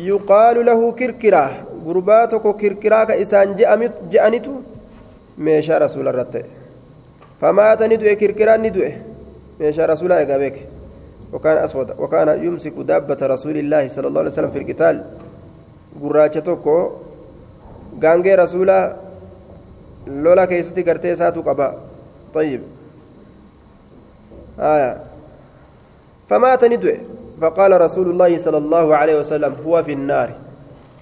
yuqaalu 0.10 0.64
lahu 0.70 0.94
kirkiraa 1.00 1.67
gurbaa 1.88 2.24
tokko 2.34 2.54
kirkiraa 2.62 3.04
ka 3.10 3.20
isaan 3.26 3.56
je'anitu 4.14 4.54
meeshaa 5.50 5.80
rasuula 5.86 6.14
irratti 6.16 6.40
ta'e 6.40 6.50
famaata 7.42 7.88
ni 7.88 7.98
du'e 8.02 8.16
kirkiraan 8.24 8.62
ni 8.66 8.72
du'e 8.80 8.92
meeshaa 9.60 9.94
rasuulaa 9.94 10.24
egaa 10.26 10.42
beeke 10.46 10.64
وكان 11.34 11.58
أسود 11.58 11.90
وكان 12.00 12.28
يمسك 12.46 12.72
دابة 12.88 13.20
رسول 13.22 13.58
الله 13.58 13.88
صلى 13.88 14.08
الله 14.08 14.22
عليه 14.22 14.32
وسلم 14.32 14.52
في 14.52 14.60
القتال 14.64 14.96
gurraacha 16.02 16.42
tokko 16.42 16.76
gaangee 18.00 18.36
rasuula 18.36 18.78
lola 20.24 20.48
keessatti 20.48 20.84
gartee 20.88 21.14
isaatu 21.18 21.44
qaba 21.44 21.68
طيب 22.34 22.62
آية 24.60 24.98
فمات 26.30 26.64
ندوء 26.64 26.98
فقال 27.42 27.82
رسول 27.82 28.08
الله 28.10 28.38
صلى 28.38 28.58
الله 28.58 28.96
عليه 28.96 29.16
وسلم 29.20 29.54
هو 29.66 29.84
في 29.84 29.94
النار 29.94 30.30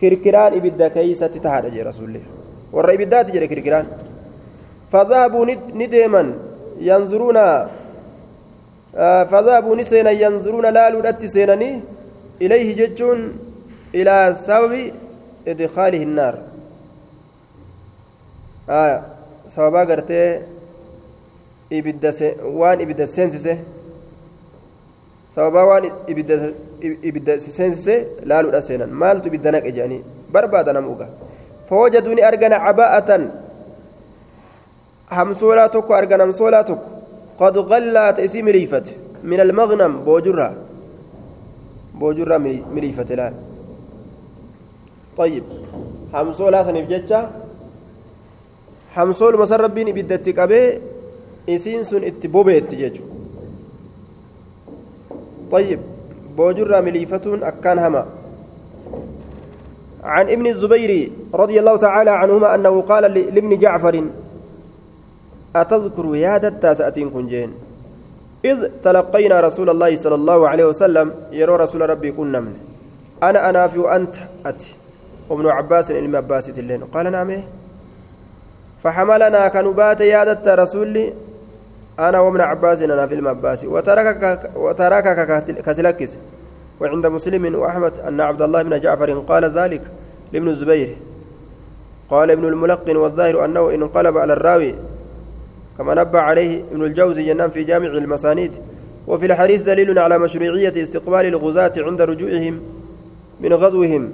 كركران 0.01 0.51
إبدا 0.59 0.87
كيسة 0.87 1.27
تهاد 1.43 1.65
جي 1.73 1.81
رسول 1.81 2.05
الله 2.09 2.23
ورى 2.73 2.93
إبدات 2.95 3.31
جري 3.31 3.47
كركران 3.47 3.85
فذهبوا 4.91 5.45
نديما 5.81 6.23
ينظرون 6.89 7.37
فذهبوا 9.31 9.75
نسينا 9.75 10.11
ينظرون 10.11 10.65
لا 10.65 10.89
لودت 10.89 11.25
سينني 11.25 11.69
إليه 12.41 12.67
ججون 12.79 13.19
إلى 13.95 14.35
سبب 14.47 14.73
إدخاله 15.47 16.03
النار 16.03 16.35
آية 18.69 19.01
سببا 19.55 19.81
قرتي 19.89 20.39
waan 21.71 22.79
ibidda 22.79 23.07
seensise 23.07 23.57
sababaa 25.35 25.65
waan 25.69 25.85
ibidda 27.07 27.39
seensise 27.39 27.95
laaluudha 28.31 28.61
seenan 28.67 28.91
maaltu 29.01 29.27
ibidda 29.31 29.51
naqe 29.55 29.71
jedhanii 29.77 30.03
barbaada 30.33 30.73
namuuga 30.77 31.07
fawajaduu 31.69 32.13
ni 32.17 32.21
argana 32.29 32.59
cabaa'atan 32.65 33.23
hamsoolaa 35.17 35.69
tokko 35.75 35.95
argan 36.01 36.21
hamsoolaa 36.25 36.63
tokko 36.69 36.89
qad 37.39 37.55
qallaata 37.71 38.25
isii 38.27 38.43
miliifate 38.49 38.91
min 39.31 39.39
almagnam 39.47 39.99
boojurraa 40.07 40.53
boojurraa 41.99 42.39
miliifate 42.75 43.15
laal 43.21 43.35
طيب 45.17 45.43
همسولا 46.13 46.63
سنف 46.63 46.89
جتة 46.91 47.29
همسول 48.95 49.39
مسر 49.39 49.61
ربين 49.61 49.87
إبدتي 49.87 50.31
قبي 50.31 50.61
isiin 51.47 51.85
sun 51.85 52.03
itti 52.03 52.27
bobeetti 52.27 52.75
jechuudha 52.75 53.14
طيب 55.51 55.79
بوجر 56.37 56.81
مليفتون 56.81 57.43
أكان 57.43 57.79
هما. 57.79 58.05
عن 60.03 60.29
ابن 60.29 60.47
الزبير 60.47 61.11
رضي 61.33 61.59
الله 61.59 61.75
تعالى 61.75 62.11
عنهما 62.11 62.55
أنه 62.55 62.81
قال 62.81 63.03
لابن 63.03 63.57
جعفر 63.57 64.03
أتذكر 65.55 66.15
يا 66.15 66.37
دتا 66.37 66.73
سأتين 66.73 67.09
كنجين؟ 67.09 67.51
إذ 68.45 68.69
تلقينا 68.83 69.39
رسول 69.41 69.69
الله 69.69 69.95
صلى 69.95 70.15
الله 70.15 70.49
عليه 70.49 70.65
وسلم 70.65 71.13
يرى 71.31 71.55
رسول 71.55 71.89
ربي 71.89 72.11
كنا 72.11 72.39
من 72.39 72.53
أنا 73.23 73.49
أنافي 73.49 73.79
وأنت 73.79 74.15
أتي. 74.45 74.75
وابن 75.29 75.47
عباس 75.47 75.91
علم 75.91 76.15
عباس 76.15 76.49
قال 76.93 77.11
نعم 77.11 77.41
فحملنا 78.83 79.47
كنبات 79.47 80.01
يا 80.01 80.23
دتا 80.33 80.55
رسولي 80.55 81.13
أنا 81.99 82.19
وابن 82.19 82.41
عباس 82.41 82.81
أنا 82.81 83.07
في 83.07 83.13
المباس. 83.15 83.63
وتركك 83.63 84.49
وتركك 84.55 85.43
كسلكس. 85.65 86.11
وعند 86.81 87.05
مسلم 87.05 87.55
وأحمد 87.55 87.99
أن 88.07 88.21
عبد 88.21 88.41
الله 88.41 88.61
بن 88.63 88.79
جعفر 88.79 89.19
قال 89.19 89.45
ذلك 89.45 89.81
لابن 90.33 90.47
الزبير. 90.47 90.95
قال 92.09 92.31
ابن 92.31 92.45
الملقن 92.45 92.97
والظاهر 92.97 93.45
أنه 93.45 93.69
إن 93.69 93.81
انقلب 93.81 94.17
على 94.17 94.33
الراوي 94.33 94.75
كما 95.77 95.93
نبه 95.93 96.19
عليه 96.19 96.63
ابن 96.71 96.83
الجوزي 96.83 97.29
ينام 97.29 97.49
في 97.49 97.63
جامع 97.63 97.87
المسانيد. 97.87 98.51
وفي 99.07 99.25
الحديث 99.25 99.61
دليل 99.61 99.99
على 99.99 100.19
مشروعية 100.19 100.83
استقبال 100.83 101.25
الغزاة 101.25 101.73
عند 101.77 102.01
رجوعهم 102.01 102.59
من 103.39 103.53
غزوهم. 103.53 104.11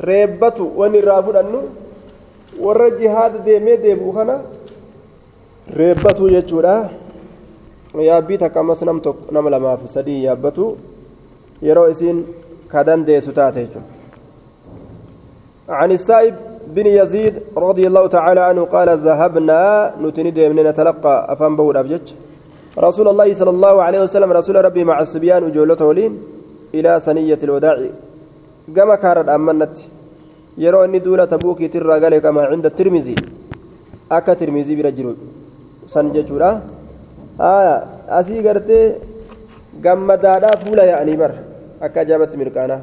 ريبته 0.00 0.72
ونرافون 0.76 1.36
أنه 1.36 1.62
هذا 3.08 3.36
ديمي 3.44 3.76
ديبو 3.76 4.12
reebbatu 5.72 6.30
jechuudha. 6.30 6.90
Yaabbii 7.96 8.38
takka 8.38 8.60
ammas 8.60 8.82
nam 8.82 9.00
tokko 9.00 9.32
nama 9.32 9.50
lamaaf 9.50 9.88
sadii 9.88 10.24
yaabbatu 10.24 10.76
yeroo 11.62 11.88
isiin 11.90 12.24
ka 12.68 12.84
dandeessu 12.84 13.32
taate 13.32 13.60
jechuudha. 13.66 13.96
عن 15.68 15.90
السائب 15.92 16.34
بن 16.66 16.86
يزيد 16.86 17.34
رضي 17.56 17.86
الله 17.86 18.06
تعالى 18.06 18.40
عنه 18.40 18.62
قال 18.64 18.88
ذهبنا 18.98 19.92
نتندي 20.02 20.48
من 20.48 20.62
نتلقى 20.62 21.14
أفهم 21.32 21.56
بول 21.56 21.76
أبجج 21.76 22.06
رسول 22.78 23.08
الله 23.08 23.34
صلى 23.34 23.50
الله 23.50 23.74
عليه 23.82 24.00
وسلم 24.06 24.30
رسول 24.32 24.56
ربي 24.64 24.84
مع 24.84 25.00
الصبيان 25.00 25.44
وجولته 25.44 25.84
ولين 25.84 26.12
إلى 26.74 27.00
ثنية 27.06 27.38
الوداع 27.42 27.78
كما 28.76 28.94
كانت 29.02 29.28
أمنت 29.28 29.74
يرى 30.58 30.78
أني 30.84 30.98
دولة 30.98 31.24
تبوكي 31.24 31.68
ترى 31.68 31.96
قال 32.02 32.14
كما 32.18 32.42
عند 32.50 32.66
الترمذي 32.66 33.14
أكا 34.12 34.34
ترمذي 34.34 34.74
برجل 34.78 35.16
سنججورا 35.92 36.50
آية 37.40 37.74
أسي 38.18 38.48
قرتي 38.48 38.80
قمدادا 39.84 40.50
فولا 40.62 40.84
يعني 40.92 41.16
بر 41.20 41.32
أكا 41.82 42.02
جابت 42.08 42.32
مركانا 42.36 42.78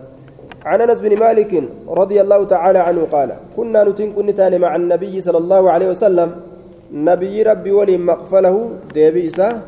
عن 0.65 0.81
انس 0.81 0.99
بن 1.05 1.13
مالك 1.23 1.63
رضي 1.87 2.17
الله 2.21 2.39
تعالى 2.53 2.79
عنه 2.87 3.01
قال 3.11 3.29
كنا 3.57 3.83
نتن 3.83 4.09
كنتان 4.15 4.53
مع 4.61 4.71
النبي 4.75 5.15
صلى 5.21 5.37
الله 5.43 5.63
عليه 5.73 5.89
وسلم 5.93 6.29
نبي 7.09 7.43
ربي 7.43 7.71
ولي 7.71 7.97
مقفله 7.97 8.55
ديبي 8.93 9.27
إسا 9.27 9.61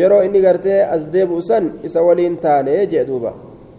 يرو 0.00 0.18
إني 0.20 0.46
قرتي 0.46 0.94
أزديب 0.94 1.30
أسن 1.38 1.64
إسا 1.86 2.00
ولين 2.00 2.40
تاني 2.40 2.86
جئدوبا 2.92 3.32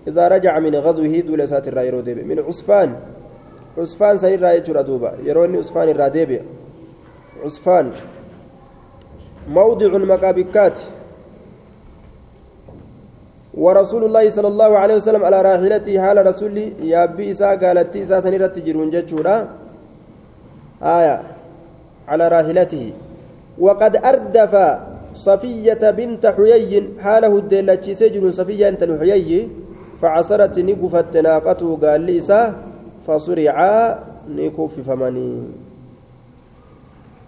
إذا 0.08 0.24
رجع 0.28 0.54
من 0.60 0.76
غزوه 0.76 1.20
دول 1.28 1.42
سات 1.50 1.68
الرايرو 1.68 2.00
ديبي 2.08 2.24
من 2.30 2.39
عصفان 2.48 2.89
عصفان 3.78 4.18
سن 4.18 4.34
الراي 4.34 4.60
دوبا 4.60 5.12
يرو 5.28 5.46
إني 5.46 5.58
عصفان 5.58 5.89
الرا 5.89 6.08
ديبي 6.08 6.39
عصفان 7.46 7.86
موضع 9.50 9.98
مكابكات 9.98 10.80
ورسول 13.54 14.04
الله 14.04 14.30
صلى 14.30 14.48
الله 14.48 14.72
عليه 14.78 14.96
وسلم 14.96 15.24
على 15.24 15.42
راحلته 15.42 15.94
حال 16.00 16.18
رسولي 16.28 16.74
يا 16.84 17.04
أبي 17.04 17.32
إساء 17.32 17.60
قالت 17.60 17.96
إساء 17.96 18.20
سنيرت 18.20 18.56
تجرون 18.56 18.89
جتشورا. 18.89 19.36
آية 20.84 21.16
على 22.08 22.26
راحلته. 22.28 22.84
وقد 23.60 23.94
أردف 23.96 24.54
صفية 25.16 25.84
بنت 25.92 26.24
حيي 26.28 27.04
حاله 27.04 27.34
الدلتشي 27.38 27.94
سجن 27.94 28.32
صفية 28.32 28.70
أنت 28.70 28.84
الحيي 28.84 29.50
فعصرت 30.02 30.60
نقفت 30.60 31.18
ناقته 31.18 31.70
قال 31.84 32.02
لي 32.02 32.18
إساء 32.20 32.54
فصرعا 33.08 34.00
نكف 34.32 34.74
فمني 34.88 35.32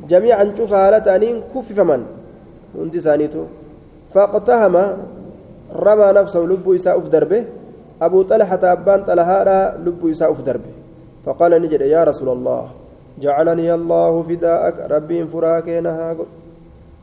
جميعا 0.09 0.53
شوف 0.57 0.73
هالتانين 0.73 1.41
كف 1.55 1.67
فمن؟ 1.73 2.01
هندي 2.75 2.99
سانيتو. 3.01 3.43
فاقتهم 4.13 4.75
رمى 5.75 6.07
نفسه 6.19 6.39
لب 6.39 6.65
إساء 6.71 6.99
في 6.99 7.09
دربه. 7.09 7.43
أبو 8.01 8.21
طلحة 8.21 8.59
أبان 8.63 9.03
طلحة 9.03 9.77
لب 9.85 10.01
إساء 10.11 10.33
في 10.33 10.41
دربه. 10.41 10.73
فقال 11.25 11.51
نجد 11.61 11.81
يا 11.81 12.03
رسول 12.03 12.29
الله 12.29 12.63
جعلني 13.21 13.73
الله 13.73 14.23
فداءك 14.27 14.77
ربي 14.91 15.25
فراك 15.25 15.67
نهاك. 15.69 16.17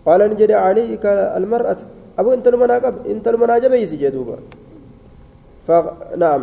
قال 0.07 0.21
نجد 0.31 0.51
عليك 0.51 1.05
المرأة. 1.07 1.77
أبو 2.19 2.33
أنت 2.33 2.47
المناقب 2.49 2.95
أنت 3.07 3.29
المناجب 3.29 3.73
يسجدوبا 3.73 4.37
فنعم 5.67 6.43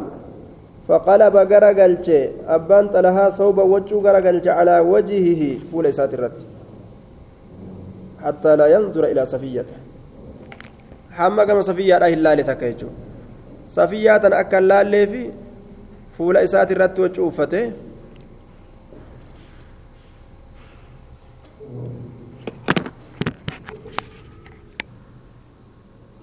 فقلب 0.87 1.35
غرغلچ 1.51 2.07
أبان 2.47 2.85
طلحة 2.95 3.29
ثوب 3.29 3.57
وجه 3.73 3.95
غرغلچ 4.05 4.47
على 4.47 4.79
وجهه 4.79 5.41
فول 5.71 5.85
إسات 5.85 6.13
الرد 6.13 6.39
حتى 8.23 8.55
لا 8.55 8.67
ينظر 8.75 9.03
إلى 9.11 9.25
صفيته 9.25 9.77
laale 12.23 12.43
takka 12.43 12.65
jechuudha 12.69 13.07
safiyyaa 13.77 14.19
tan 14.23 14.33
akka 14.33 14.57
hin 14.59 14.67
laallee 14.71 15.05
fi 15.13 15.21
fuula 16.17 16.43
isaati 16.47 16.73
irratti 16.77 17.01
wacci 17.05 17.21
uffate 17.29 17.61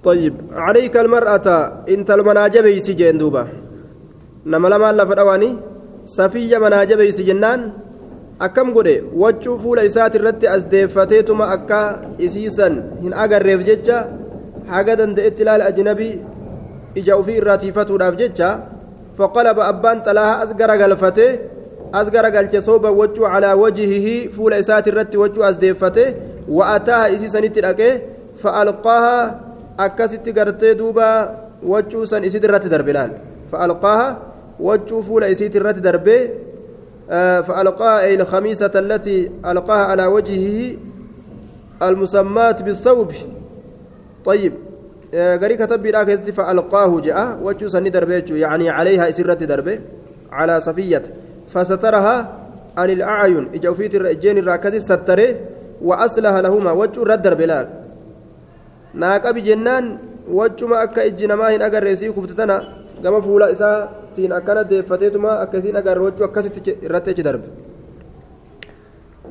طيب 0.04 0.34
عليك 0.52 0.96
المرأة 0.96 1.48
انت 1.88 2.10
المناجب 2.10 2.66
يسجن 2.66 3.18
دوبا 3.18 3.63
نما 4.46 4.68
لما 4.68 4.92
لفدواني 4.92 5.50
سفية 6.04 6.58
مناجب 6.58 7.00
يسجنان 7.00 7.60
akkam 8.40 8.72
godhe 8.74 9.02
waccuu 9.22 9.58
fuula 9.62 9.84
isaati 9.86 10.18
irratti 10.18 10.46
as 10.54 10.64
deeffateetuma 10.72 11.44
akka 11.54 11.80
isiisan 12.26 12.74
hin 13.02 13.12
agarreef 13.24 13.60
jecha 13.68 13.98
haga 14.72 14.96
danda'etti 15.00 15.42
ilaala 15.44 15.68
ajnabii 15.70 16.14
ija 17.00 17.18
ufii 17.20 17.36
irraa 17.40 17.58
tiifatuudhaaf 17.62 18.16
jecha 18.22 18.48
faqalaba 19.18 19.68
abbaan 19.72 20.02
xalaaha 20.06 20.34
as 20.42 20.50
garagalfate 20.60 21.26
as 22.00 22.10
garagalche 22.10 22.60
sooba 22.68 22.90
wachuu 23.00 23.30
calaa 23.34 23.54
wajihihi 23.62 24.16
fuula 24.34 24.58
isaati 24.64 24.90
irratti 24.92 25.16
wachuu 25.22 25.44
as 25.50 25.58
deeffate 25.64 26.04
wa'ataaha 26.58 27.10
isii 27.14 27.30
sanitti 27.36 27.60
dhaqee 27.66 27.92
fa'alqaaha 28.42 29.16
akkasitti 29.86 30.32
gartee 30.38 30.74
duuba 30.80 31.08
wachuu 31.72 32.06
san 32.06 32.24
isit 32.28 32.44
irratti 32.48 32.68
darbe 32.74 32.92
laal 32.98 33.12
fa'alqaaha 33.52 34.08
wachuu 34.60 35.02
fuula 35.02 35.28
isiit 35.28 35.54
irratti 35.54 35.80
darbe 35.80 36.30
فألقاها 37.44 38.00
أي 38.00 38.14
الخميسة 38.14 38.70
التي 38.74 39.30
ألقاها 39.44 39.84
على 39.84 40.06
وجهه 40.06 40.76
المسمات 41.82 42.62
بالثوب. 42.62 43.12
طيب 44.24 44.52
غري 45.14 45.56
كتب 45.56 45.82
بلا 45.82 46.04
كتب 46.04 46.32
فألقاه 46.32 47.00
جاء 47.00 47.38
وجه 47.42 47.66
سني 47.68 47.90
دربه 47.90 48.24
يعني 48.30 48.70
عليها 48.70 49.10
سرة 49.10 49.34
دربه 49.34 49.80
على 50.32 50.60
صفية. 50.60 51.02
فسترها 51.48 52.16
عن 52.76 52.90
الأعين 52.90 53.48
إجوفيت 53.54 53.94
الرجين 53.94 54.38
الراكز 54.38 54.76
ستره 54.76 55.36
وأصلها 55.82 56.42
لهما 56.42 56.72
وجه 56.72 57.02
رد 57.02 57.36
بلال 57.36 57.68
ناقب 58.94 59.38
جنان 59.38 59.98
وجه 60.30 60.66
ما 60.66 60.82
أكا 60.82 61.06
إجنما 61.06 61.56
هن 61.56 61.62
أجر 61.62 61.82
ريسي 61.82 62.12
كفتتنا 62.12 62.56
كما 63.02 63.20
فولا 63.20 63.52
إسا 63.52 63.88
تين 64.15 64.31
أكنا 64.31 64.61
ديفتيتما 64.61 65.43
أكسين 65.43 65.75
أجر 65.75 66.01
وجه 66.01 66.25
أكسيت 66.25 66.67
رتج 66.93 67.21
درب 67.21 67.43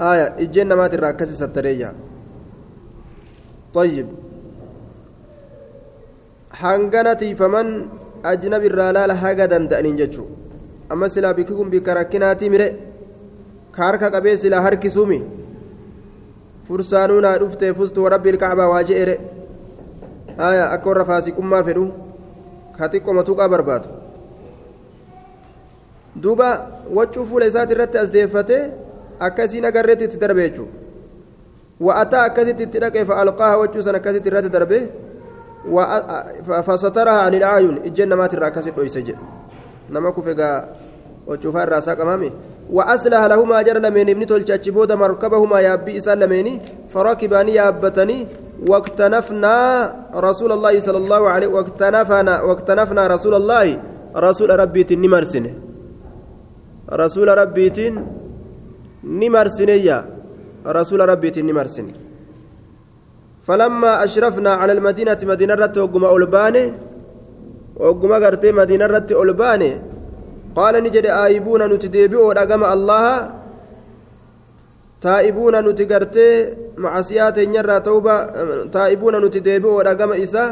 آية 0.01 0.27
إجنما 0.45 0.87
تراكز 0.87 1.31
ستره 1.43 1.93
طيب 3.75 4.09
hangana 6.63 7.15
tiifaman 7.15 7.69
ajnabi 8.31 8.67
irraa 8.71 8.93
laala 8.97 9.15
haga 9.23 9.47
danda'aniin 9.53 9.97
jechuun 10.01 10.29
amma 10.93 11.09
silaa 11.15 11.35
bikki 11.39 11.55
kun 11.59 11.71
bikka 11.75 11.95
rakkinaatii 11.99 12.51
mire 12.55 12.69
ka 13.75 13.83
harka 13.89 14.11
qabee 14.15 14.37
silaa 14.43 14.63
harkisuumi 14.67 15.19
fursaanuu 16.69 17.21
naa 17.27 17.39
dhuftee 17.43 17.73
fustu 17.79 18.05
warabbi 18.05 18.33
ilkaabaa 18.33 18.69
waa 18.73 18.83
je'ere 18.91 19.15
haya 20.41 20.65
akka 20.75 20.91
warra 20.91 21.05
faasiqummaa 21.11 21.63
fedhu 21.69 21.85
ka 22.79 22.89
xiqqoma 22.93 23.27
tuqaa 23.29 23.49
barbaadu 23.55 23.89
Duuba 26.16 26.50
waccuu 26.94 27.26
fuula 27.26 27.46
isaati 27.46 27.74
irratti 27.74 27.98
as 27.98 28.12
deeffatee 28.12 28.64
akkasiin 29.20 29.66
agarreetti 29.66 30.06
itti 30.06 30.18
darbe 30.18 30.50
jechuudha. 30.50 30.72
Wa'ataa 31.80 32.24
akkasitti 32.30 32.64
itti 32.64 32.80
dhaqee 32.80 33.06
fa'alqaaha 33.06 33.58
waccuu 33.58 33.82
san 33.82 33.96
akkasitti 33.96 34.30
irratti 34.30 34.50
darbe. 34.50 34.80
فسترها 36.68 37.12
عن 37.12 37.34
الأعين 37.34 37.78
الجنة 37.86 38.16
ما 38.16 38.28
ترى 38.28 38.50
كسر 38.50 38.72
ويسجد 38.78 39.16
نما 39.90 40.10
كفجا 40.10 40.70
وشوفها 41.28 41.64
الراسا 41.64 41.94
كمامي 41.94 42.32
وأصلح 42.72 43.24
لهما 43.26 43.62
جر 43.62 43.78
لمن 43.78 44.10
ابن 44.10 44.26
تلشاتش 44.26 44.70
بودا 44.70 44.96
مركبهما 44.96 45.60
يا 45.60 45.74
أبي 45.74 45.98
إسال 45.98 46.20
لميني 46.20 46.62
فركباني 46.90 47.54
يا 47.54 47.68
أبتني 47.68 48.28
واكتنفنا 48.68 49.56
رسول 50.16 50.52
الله 50.52 50.80
صلى 50.80 50.98
الله 50.98 51.30
عليه 51.30 51.48
واكتنفنا 51.48 52.42
واكتنفنا 52.42 53.08
رسول 53.08 53.34
الله 53.34 53.80
رسول 54.16 54.60
ربي 54.60 54.84
rasuula 56.88 57.36
rabbiitiin 57.36 57.96
ni 59.04 59.30
marsineyya 59.30 60.04
rasuula 60.66 61.06
rabbiitiin 61.06 61.46
ni 61.46 61.54
marsine 61.54 61.94
falammaa 63.48 64.00
ashrafnaa 64.06 64.58
cala 64.60 64.74
almadiinati 64.74 65.26
madiina 65.26 65.54
irratti 65.54 65.80
hogguma 65.80 66.08
ol 66.16 66.26
baane 66.28 66.64
hogguma 67.80 68.20
gartee 68.20 68.52
madiina 68.52 68.86
irratti 68.90 69.14
ol 69.14 69.34
baane 69.34 69.70
qaala 70.56 70.82
ni 70.82 70.90
jedhe 70.96 71.12
aayibuuna 71.12 71.68
nuti 71.68 71.90
deebi'oodha 71.96 72.46
gama 72.52 72.68
allaha 72.76 73.16
taa'ibuuna 75.06 75.62
nuti 75.62 75.86
gartee 75.86 76.36
macasiyaa 76.84 77.32
teenyarraa 77.38 77.82
tauba 77.88 78.16
taa'ibuuna 78.76 79.20
nuti 79.24 79.40
deebi'oodha 79.48 79.96
gama 79.96 80.16
isa 80.26 80.44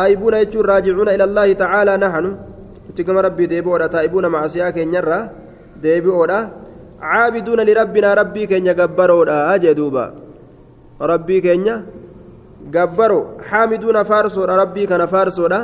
aayibuuna 0.00 0.44
jechuun 0.44 0.66
raajicuuna 0.72 1.14
ila 1.16 1.24
allaahi 1.24 1.54
tacaalaa 1.62 1.96
nahanu 2.04 2.30
تائبون 2.96 4.26
معصيات 4.26 4.78
نرى 4.78 5.18
ديبئوا 5.82 6.38
عابدون 7.00 7.60
لربنا 7.68 8.14
ربي 8.14 8.42
كن 8.46 8.66
يقبروا 8.66 9.54
أجدوبا 9.54 10.06
rabbii 11.00 11.42
keenya 11.42 11.82
gabbaro 12.70 13.36
xaamiduuna 13.48 14.04
faarsoodha 14.04 14.56
rabbii 14.62 14.86
kana 14.86 15.06
faarsoodha 15.06 15.60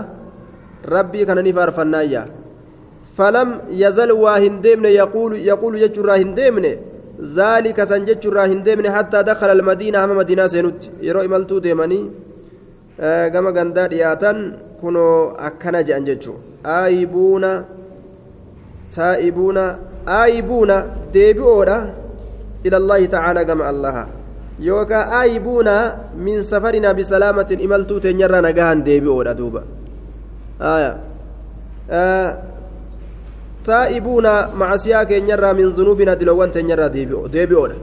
rabbii 0.84 1.26
kana 1.26 1.42
ni 1.42 1.52
faarfannaayya. 1.52 2.24
فلم 3.18 3.60
يزل 3.68 4.10
واهن 4.12 4.60
ديمن 4.60 4.86
يقول 4.86 5.32
يقول 5.36 5.72
يجرا 5.82 6.14
هنديمن 6.16 6.66
ذلك 7.36 7.78
سن 7.84 8.04
جرا 8.04 8.44
هنديمن 8.46 8.86
حتى 8.90 9.22
دخل 9.22 9.50
المدينة 9.50 10.04
أما 10.04 10.14
مدينة 10.14 10.46
سينوت 10.46 10.80
يرو 11.02 11.20
إمالتو 11.20 11.58
ديماني 11.58 12.00
gama 13.32 13.50
gandaa 13.52 13.88
dhiyaatan 13.88 14.36
kunoo 14.82 15.32
akkana 15.48 15.82
jedhan 15.88 16.04
jechuu 16.10 16.36
aayibuuna 16.76 17.50
taa'ibuuna 18.96 19.64
aayibuuna 20.18 20.76
deebi'oodha 21.16 21.76
ila 22.64 22.76
allaahi 22.82 23.08
tacaalaa 23.14 23.44
gama 23.50 23.68
allaha 23.72 24.06
yookaa 24.68 25.04
aayibuuna 25.18 25.74
min 26.26 26.42
safarinaa 26.52 26.94
bisalaamatin 26.94 27.60
imaltuu 27.66 28.00
teenyarraa 28.06 28.42
nagahan 28.48 28.84
deebi'oodha 28.88 29.34
duuba 29.40 29.62
taa'ibuuna 33.68 34.34
macasiyaa 34.62 35.04
keenyarraa 35.12 35.54
min 35.60 35.72
zunuubina 35.78 36.16
dilowwan 36.20 36.52
teenyarraa 36.56 36.90
deebi'oodha 37.36 37.76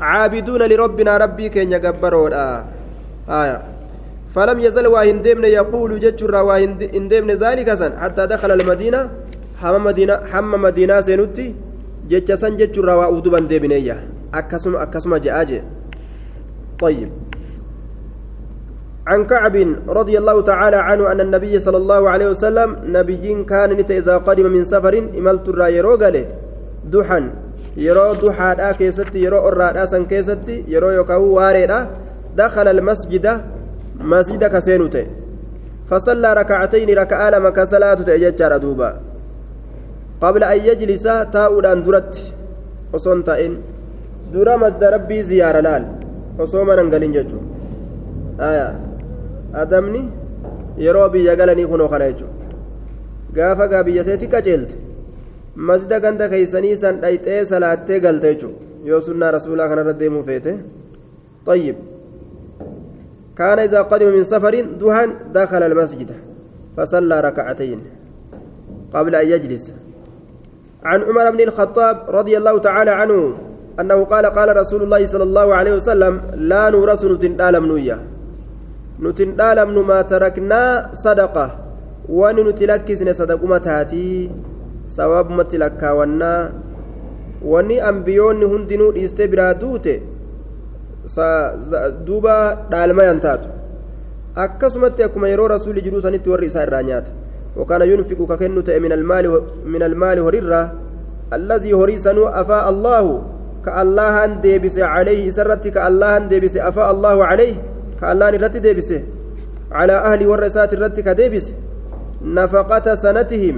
caabiduuna 0.00 0.68
lirabbinaa 0.72 1.18
rabbii 1.24 1.50
keenya 1.56 1.78
gabbaroodha 1.86 2.44
فلم 4.38 4.58
يزل 4.60 4.86
واهن 4.86 5.18
ديمن 5.26 5.44
يقول 5.44 5.90
جتشر 6.00 6.34
واهن 6.48 6.72
ديمن 7.10 7.30
ذلك 7.44 7.68
سن 7.74 7.92
حتى 8.02 8.22
دخل 8.32 8.50
المدينة 8.58 9.00
حم 9.60 9.84
مدينة 9.84 10.14
حم 10.30 10.52
مدينة 10.66 11.00
سنوتي 11.00 11.46
جتش 12.10 12.32
سن 12.42 12.56
جتشر 12.56 12.88
وأودبا 12.98 13.40
ديمنية 13.50 13.96
أكسم 14.34 14.76
أكسم 14.76 15.16
جاء 15.16 15.64
طيب. 16.78 17.10
عن 19.06 19.20
كعب 19.26 19.56
رضي 19.88 20.18
الله 20.18 20.36
تعالى 20.50 20.76
عنه 20.76 21.12
أن 21.12 21.20
النبي 21.20 21.58
صلى 21.58 21.76
الله 21.76 22.10
عليه 22.10 22.28
وسلم 22.30 22.76
نبي 22.96 23.44
كان 23.50 23.70
نت 23.78 23.90
إذا 23.90 24.16
قدم 24.18 24.46
من 24.54 24.64
سفر 24.64 24.94
إملت 25.18 25.48
الرايرو 25.48 25.96
قاله. 25.96 26.26
دحا 26.94 27.20
yeroo 27.78 28.14
duxaadhaa 28.22 28.74
keessatti 28.74 29.22
yeroo 29.24 29.42
orraadhaa 29.48 29.86
san 29.86 30.06
keessatti 30.12 30.54
yeroo 30.72 30.92
yookaan 30.98 31.22
waareedha 34.00 34.38
dakhala 34.38 34.38
almasjida 34.38 34.38
مسجد 34.38 34.44
كسينو 34.44 34.86
تي 34.86 35.06
فصلى 35.90 36.32
ركعتين 36.34 36.90
ركعة 36.98 37.30
لما 37.30 37.50
كسلاة 37.50 37.94
تأججار 37.94 38.56
دوبا 38.56 38.90
قبل 40.20 40.44
أن 40.44 40.58
يجلس 40.58 41.02
تاؤدان 41.32 41.82
درت 41.82 42.14
وصن 42.92 43.24
تائن 43.24 43.54
درا 44.32 44.56
مسجد 44.56 44.84
ربي 44.84 45.22
زيارة 45.22 45.60
لال 45.60 45.84
وصوما 46.38 46.76
ننقلين 46.76 47.12
ججو 47.12 47.40
آية 48.40 48.68
أدمني 49.54 50.08
yeroo 50.78 51.08
biyya 51.10 51.34
galanii 51.36 51.66
kunoo 51.66 51.88
kana 51.90 52.06
jechuudha 52.10 52.54
gaafa 53.36 53.64
gaa 53.72 53.82
biyyateetti 53.86 54.28
qaceelte 54.34 54.74
masjida 55.68 55.98
ganda 56.04 56.28
keeysanii 56.32 56.76
san 56.82 57.00
dhayxee 57.02 57.40
salaattee 57.50 57.98
galte 58.04 58.28
jechuudha 58.32 58.90
yoo 58.90 59.00
sunnaa 59.06 59.30
rasuulaa 59.36 59.68
kanarra 59.72 59.94
deemuu 60.02 60.22
feete 60.28 60.52
طيب 61.48 61.76
كان 63.38 63.58
إذا 63.58 63.82
قدم 63.82 64.08
من 64.12 64.24
سفر 64.24 64.54
دهن 64.82 65.08
دخل 65.32 65.62
المسجد 65.62 66.10
فصلى 66.76 67.16
ركعتين 67.20 67.80
قبل 68.94 69.12
أن 69.14 69.26
يجلس. 69.26 69.64
عن 70.84 71.02
عمر 71.02 71.30
بن 71.30 71.40
الخطاب 71.40 71.96
رضي 72.08 72.34
الله 72.38 72.58
تعالى 72.58 72.90
عنه 72.90 73.18
أنه 73.80 74.04
قال 74.04 74.26
قال 74.26 74.56
رسول 74.56 74.82
الله 74.82 75.06
صلى 75.06 75.22
الله 75.22 75.54
عليه 75.54 75.72
وسلم 75.78 76.14
لا 76.34 76.70
نورس 76.70 77.04
نتندالم 77.04 77.66
نويا 77.66 77.98
نتندالم 79.02 79.86
ما 79.86 80.02
تركنا 80.02 80.90
صدقة 80.94 81.46
وننتلكسن 82.08 83.08
صدق 83.12 83.40
متاتي 83.44 84.30
سواب 84.86 85.30
متلكا 85.30 85.90
ونا. 85.92 86.34
وني 87.38 87.78
أنبيون 87.88 88.42
هندنو 88.42 88.90
إستبرا 88.98 89.52
دوته 89.62 90.00
duuba 92.06 92.66
dhaalmayan 92.70 93.20
taatu. 93.20 93.48
Akkasumatti 94.36 95.02
akkuma 95.02 95.28
yeroo 95.28 95.48
rasuulli 95.48 95.82
jiruu 95.82 96.00
sanitti 96.00 96.30
warri 96.30 96.46
isaa 96.46 96.66
irraa 96.68 96.82
nyaata. 96.82 97.10
وكان 97.58 97.82
ينفق 97.82 98.34
ككن 98.34 98.54
من 98.82 98.92
المال 98.92 99.42
من 99.66 99.82
المال 99.82 100.18
هريرة 100.18 100.72
الذي 101.32 101.74
هري 101.74 101.98
سنو 101.98 102.26
أفاء 102.26 102.70
الله 102.70 103.22
كالله 103.66 104.24
أن 104.24 104.40
ديبس 104.40 104.78
عليه 104.78 105.30
سرت 105.30 105.68
كالله 105.68 106.16
أن 106.16 106.28
ديبس 106.28 106.56
أفاء 106.56 106.90
الله 106.90 107.24
عليه 107.24 107.54
كالله 108.00 108.30
نرت 108.30 108.56
ديبس 108.56 108.92
على 109.72 109.92
أهل 109.92 110.26
ورسات 110.26 110.72
الرت 110.72 111.00
كديبس 111.00 111.52
نفقة 112.22 112.94
سنتهم 112.94 113.56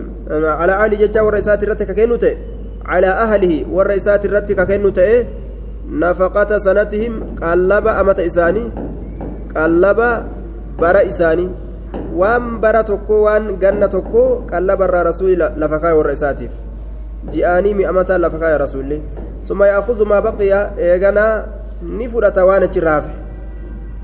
على 0.61 0.73
أهل 0.73 0.93
ججا 0.99 1.21
ورسات 1.21 1.63
الرت 1.63 1.83
ككنوت 1.83 2.25
على 2.85 3.07
أهله 3.07 3.53
ورسات 3.71 4.25
الرت 4.25 4.53
ككنوت 4.53 4.99
إيه 4.99 5.29
نفقة 5.91 6.59
سنتهم 6.59 7.13
قلب 7.43 7.87
أمة 7.89 8.19
إساني 8.27 8.65
قلب 9.57 10.01
برا 10.79 11.03
إساني 11.09 11.49
waan 12.11 12.59
bara 12.61 12.83
tokko 12.85 13.25
waan 13.27 13.57
ganna 13.63 13.89
tokko 13.89 14.45
qallaba 14.51 14.87
irraa 14.87 15.05
rasuuli 15.11 15.37
lafa 15.39 15.79
kaaya 15.83 15.97
warra 15.99 16.13
isaatiif 16.19 16.53
ji'aanii 17.33 17.75
mi'amataa 17.81 18.19
lafa 18.19 18.39
kaaya 18.43 18.59
rasuulli 18.63 18.99
summa 19.49 19.71
yaakuzu 19.71 20.05
maa 20.11 20.21
baqiya 20.27 20.61
eeganaa 20.89 21.47
ni 21.99 22.07
fudhata 22.13 22.45
waan 22.49 22.67
achirraa 22.69 22.97
hafe 22.99 23.15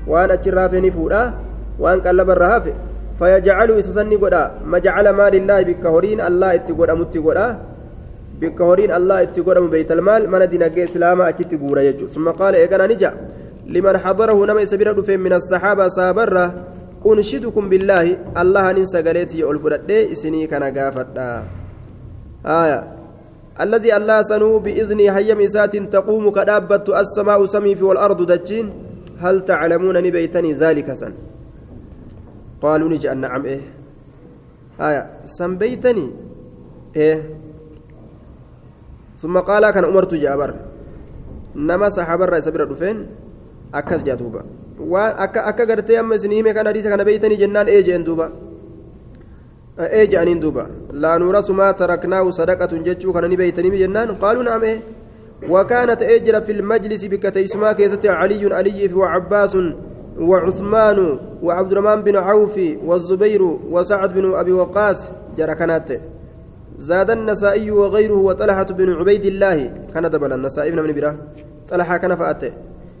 waan 0.07 0.31
achirraa 0.35 0.65
hafe 0.67 0.81
ni 0.81 0.91
fuudha 0.97 1.21
waan 1.83 2.01
qallaba 2.05 2.35
irraa 2.37 2.51
hafe 2.55 2.73
fayajcalu 3.19 3.79
isa 3.83 3.93
san 3.97 4.07
ni 4.13 4.17
godha 4.23 4.43
majcala 4.73 5.13
maalillaahi 5.19 5.65
bikka 5.71 5.89
horiin 5.95 6.21
allah 6.29 6.55
itti 6.59 6.73
godhamutti 6.79 7.19
godha 7.27 7.47
allah 8.41 9.23
itti 9.23 9.41
godhamu 9.41 9.69
beeytalmaal 9.69 10.27
mana 10.27 10.47
dinagee 10.47 10.85
islaamaa 10.89 11.27
achitti 11.33 11.57
guura 11.57 11.83
jechuudha 11.83 12.13
summa 12.13 12.33
qaala 12.33 12.57
eeganaa 12.57 12.87
ni 12.87 12.95
ja'a 12.95 13.17
liman 13.65 13.95
xadarahu 14.05 14.45
nama 14.45 14.61
isa 14.61 14.77
bira 14.77 14.93
dhufeen 14.93 15.21
min 15.21 15.33
assaxaaba 15.33 15.89
saabarra 15.89 16.45
أنشدكم 17.05 17.69
بالله 17.69 18.05
الله 18.41 18.71
أن 18.71 18.85
سجلتي 18.85 19.39
ألفردي 19.51 20.11
إسني 20.11 20.47
كان 20.47 20.63
قافتا 20.63 21.31
آية 22.45 22.79
الذي 23.61 23.89
الله 23.97 24.21
سنو 24.21 24.59
بإذن 24.59 24.99
هيم 24.99 25.39
إسات 25.41 25.75
تقوم 25.77 26.25
كدابة 26.31 26.85
السماء 27.01 27.45
سمي 27.45 27.75
في 27.75 27.83
والأرض 27.83 28.19
دجين 28.31 28.65
هل 29.19 29.45
تعلمون 29.45 29.95
نبيتني 30.03 30.53
ذلك 30.53 30.93
سن 30.93 31.13
قالوا 32.61 33.11
أن 33.11 33.17
نعم 33.17 33.45
إيه 33.45 33.61
آية 34.81 35.03
سنبيتني 35.25 36.07
إيه 36.95 37.36
ثم 39.17 39.37
قال 39.37 39.69
كان 39.71 39.85
أمرت 39.85 40.13
جابر 40.13 40.53
نما 41.55 41.89
صحابة 41.89 42.25
رئيس 42.25 42.47
بر 42.47 42.63
دفين 42.63 42.97
أكس 43.73 44.03
جاتوبا 44.03 44.41
amma 45.99 46.15
isin 46.15 46.31
hime 46.31 46.53
kan 46.53 46.65
hadiisa 46.69 46.89
kana 46.89 47.03
beeytanii 47.03 47.37
jennaan 47.37 47.67
ee 47.69 47.81
jeen 47.83 48.05
duuba 48.05 48.29
ee 49.79 50.05
je'aniin 50.07 50.39
duuba 50.39 50.69
laa 50.93 51.17
nuurasu 51.19 51.53
maa 51.53 51.73
taraknaahu 51.73 52.29
sadaqatun 52.31 52.85
jechuu 52.85 53.13
kana 53.13 53.27
ni 53.27 53.37
beeytanii 53.37 53.79
jennaan 53.83 54.13
qaaluu 54.21 54.45
naam 54.45 54.63
ee 54.63 54.77
وكانت 55.49 56.01
أجر 56.01 56.41
في 56.41 56.51
المجلس 56.51 57.05
بكتيسما 57.05 57.71
كيست 57.71 58.05
علي 58.05 58.53
علي 58.53 58.93
وعباس 58.93 59.57
وعثمان 60.19 61.19
وعبد 61.43 61.71
الرحمن 61.71 62.03
بن 62.03 62.15
عوف 62.15 62.59
والزبير 62.85 63.41
وسعد 63.71 64.13
بن 64.13 64.33
أبي 64.33 64.51
وقاص 64.51 65.09
جرى 65.37 65.55
كانت 65.55 65.99
زاد 66.77 67.11
النسائي 67.11 67.71
وغيره 67.71 68.13
وطلحة 68.13 68.63
بن 68.63 68.89
عبيد 68.93 69.25
الله. 69.25 69.57
كان 69.93 70.09
دبل 70.09 70.33
النسائي 70.33 70.71
بن 70.71 70.79
من 70.83 70.93
براه 70.93 71.15
طلحة 71.69 71.97
كان 71.97 72.15
فأته 72.15 72.51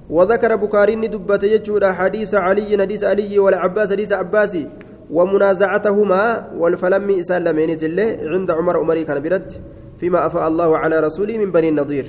وذكر 0.09 0.55
بكاري 0.55 0.95
دبت 0.95 1.43
يجود 1.43 1.83
حديث 1.85 2.35
علي 2.35 2.77
حديث 2.81 3.03
علي 3.03 3.39
والعباس 3.39 3.91
حديث 3.91 4.11
عباسي 4.11 4.67
ومنازعتهما 5.11 6.47
والفلم 6.57 7.09
إسلامين 7.09 7.77
جله 7.77 8.17
عند 8.31 8.51
عمر 8.51 8.77
عمري 8.77 9.03
كان 9.03 9.19
برد 9.23 9.53
فيما 9.99 10.25
أفاء 10.27 10.47
الله 10.47 10.77
على 10.77 10.99
رسوله 10.99 11.37
من 11.37 11.51
بني 11.51 11.69
النضير. 11.69 12.05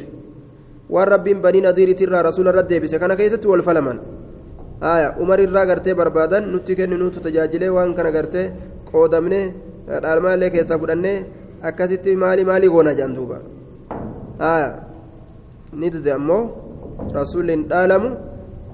والرب 0.90 1.24
بني 1.24 1.60
نضير 1.60 1.92
ترى 1.92 2.20
رسول 2.28 2.48
الرد 2.48 2.74
بس. 2.74 2.94
كان 2.94 3.14
كيست 3.14 3.46
والفلمن. 3.46 3.98
آية. 4.82 5.08
عمر 5.20 5.38
الرا 5.38 5.62
غرتي 5.64 5.92
بربادا. 5.94 6.38
نتكن 6.40 6.90
نوت 6.98 7.16
تجاجله 7.18 7.70
وان 7.70 7.94
كان 7.94 8.06
غرتي 8.16 8.52
قودمنه 8.92 9.52
دالما 9.88 10.36
لك 10.36 10.54
يسافرنه 10.54 11.14
akkasitti 11.62 12.16
maali 12.16 12.44
maali 12.44 12.68
goona 12.68 12.94
jedhan 12.94 13.14
duuba 13.14 13.38
aya 14.38 14.70
ni 15.72 15.90
dide 15.90 16.12
ammoo 16.18 16.42
rasuulli 17.18 17.52
hin 17.56 17.64
dhaalamu 17.72 18.10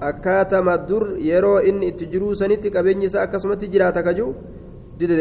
akkaatama 0.09 0.77
dur 0.89 1.03
yeroo 1.29 1.59
inni 1.69 1.87
itti 1.91 2.05
jiruu 2.13 2.35
sanitti 2.35 2.71
qabeenyi 2.77 3.05
isaa 3.11 3.25
akkasumatti 3.27 3.67
jiraata 3.73 4.03
kajuu 4.07 4.31
dide 4.99 5.15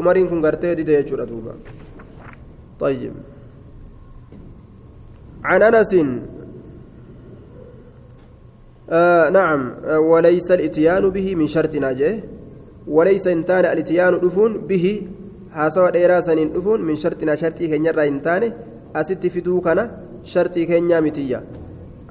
umariin 0.00 0.28
kun 0.28 0.44
gartee 0.46 0.74
dide 0.76 0.92
jechuudha 0.98 1.26
duuba 1.32 1.54
طيب 2.80 3.12
عن 5.44 5.62
انس 5.62 5.94
آه 8.90 9.28
نعم 9.30 9.74
آه 9.84 10.00
وليس 10.00 10.50
الاتيان 10.50 11.10
به 11.10 11.34
من 11.34 11.46
شرط 11.46 11.74
ناجه 11.74 12.20
وليس 12.88 13.26
انتان 13.26 13.64
الاتيان 13.64 14.20
دفون 14.20 14.58
به 14.66 15.02
haasawa 15.58 15.90
dheeraa 15.96 16.22
saniin 16.28 16.54
dhufuun 16.54 16.88
min 16.88 16.96
sharxinaa 17.02 17.40
sharxii 17.42 17.72
keenyarraa 17.74 18.08
hin 18.10 18.22
taane 18.28 18.48
asitti 19.02 19.34
fiduu 19.36 19.60
kana 19.68 19.90
sharxii 20.32 20.66
keenyaa 20.72 21.04
mitiyya. 21.08 21.40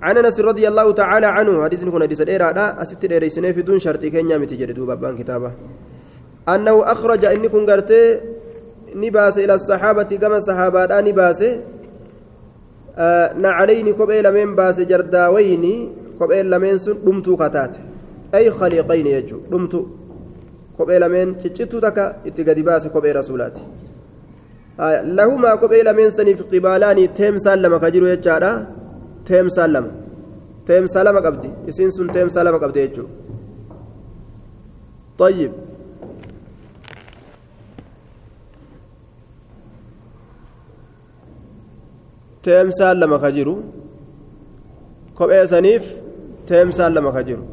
عن 0.04 0.18
انس 0.18 0.40
رضي 0.40 0.68
الله 0.68 0.92
تعالى 0.92 1.26
عنه 1.26 1.64
حديث 1.64 1.86
كنا 1.86 2.04
حديث 2.04 2.22
ديرا 2.22 2.82
اسيت 2.82 3.06
ديريسنه 3.06 3.52
في 3.52 3.62
دون 3.62 3.80
شرط 3.80 4.06
كينيا 4.06 4.38
متي 4.38 4.56
جدي 4.56 4.74
دوبا 4.74 4.96
بان 4.96 5.16
كتابه 5.18 5.52
انه 6.54 6.76
اخرج 6.92 7.26
اني 7.26 7.48
كن 7.54 7.64
غرتي 7.70 8.20
نباس 8.96 9.38
إلى 9.38 9.54
الصحابه 9.60 10.12
كما 10.22 10.38
الصحابه 10.38 11.02
نباس 11.02 11.42
آه 12.98 13.34
نعلين 13.34 13.88
كوبي 13.94 14.22
لمن 14.22 14.56
باس 14.56 14.80
جرداوين 14.80 15.66
كوبي 16.20 16.44
لمن 16.44 16.78
سن 16.78 16.96
دمتو 17.06 17.34
كتات 17.42 17.74
اي 18.36 18.52
خليقين 18.52 19.08
يجو 19.08 19.38
دمتو 19.52 19.80
كوبي 20.78 21.00
لمن 21.00 21.38
تشتو 21.38 21.80
تكا 21.80 22.06
اتغدي 22.28 22.64
باس 22.68 22.88
كوبي 22.88 23.12
رسولاتي 23.12 23.64
آه 24.80 25.02
لهما 25.18 25.56
كوبي 25.56 25.82
لمن 25.88 26.10
سنف 26.18 26.40
قبالان 26.52 27.00
تمثال 27.18 27.62
لما 27.62 27.78
كجرو 27.84 28.08
يجارا 28.14 28.52
teemsaa 29.28 29.68
lama 29.74 29.92
teemsaa 30.68 31.04
lama 31.08 31.22
qabdi 31.26 31.50
isiin 31.72 31.92
sun 31.98 32.08
teemsaa 32.16 32.44
lama 32.48 32.60
qabdi 32.64 32.80
jechuudha 32.86 33.22
طيب 35.18 35.52
teemsaan 42.46 43.00
lama 43.02 43.18
ka 43.24 43.30
jiru 43.36 43.56
kophee 45.18 45.44
saniif 45.54 45.84
teemsaan 46.50 46.92
lama 46.98 47.12
ka 47.16 47.22
jiru 47.28 47.44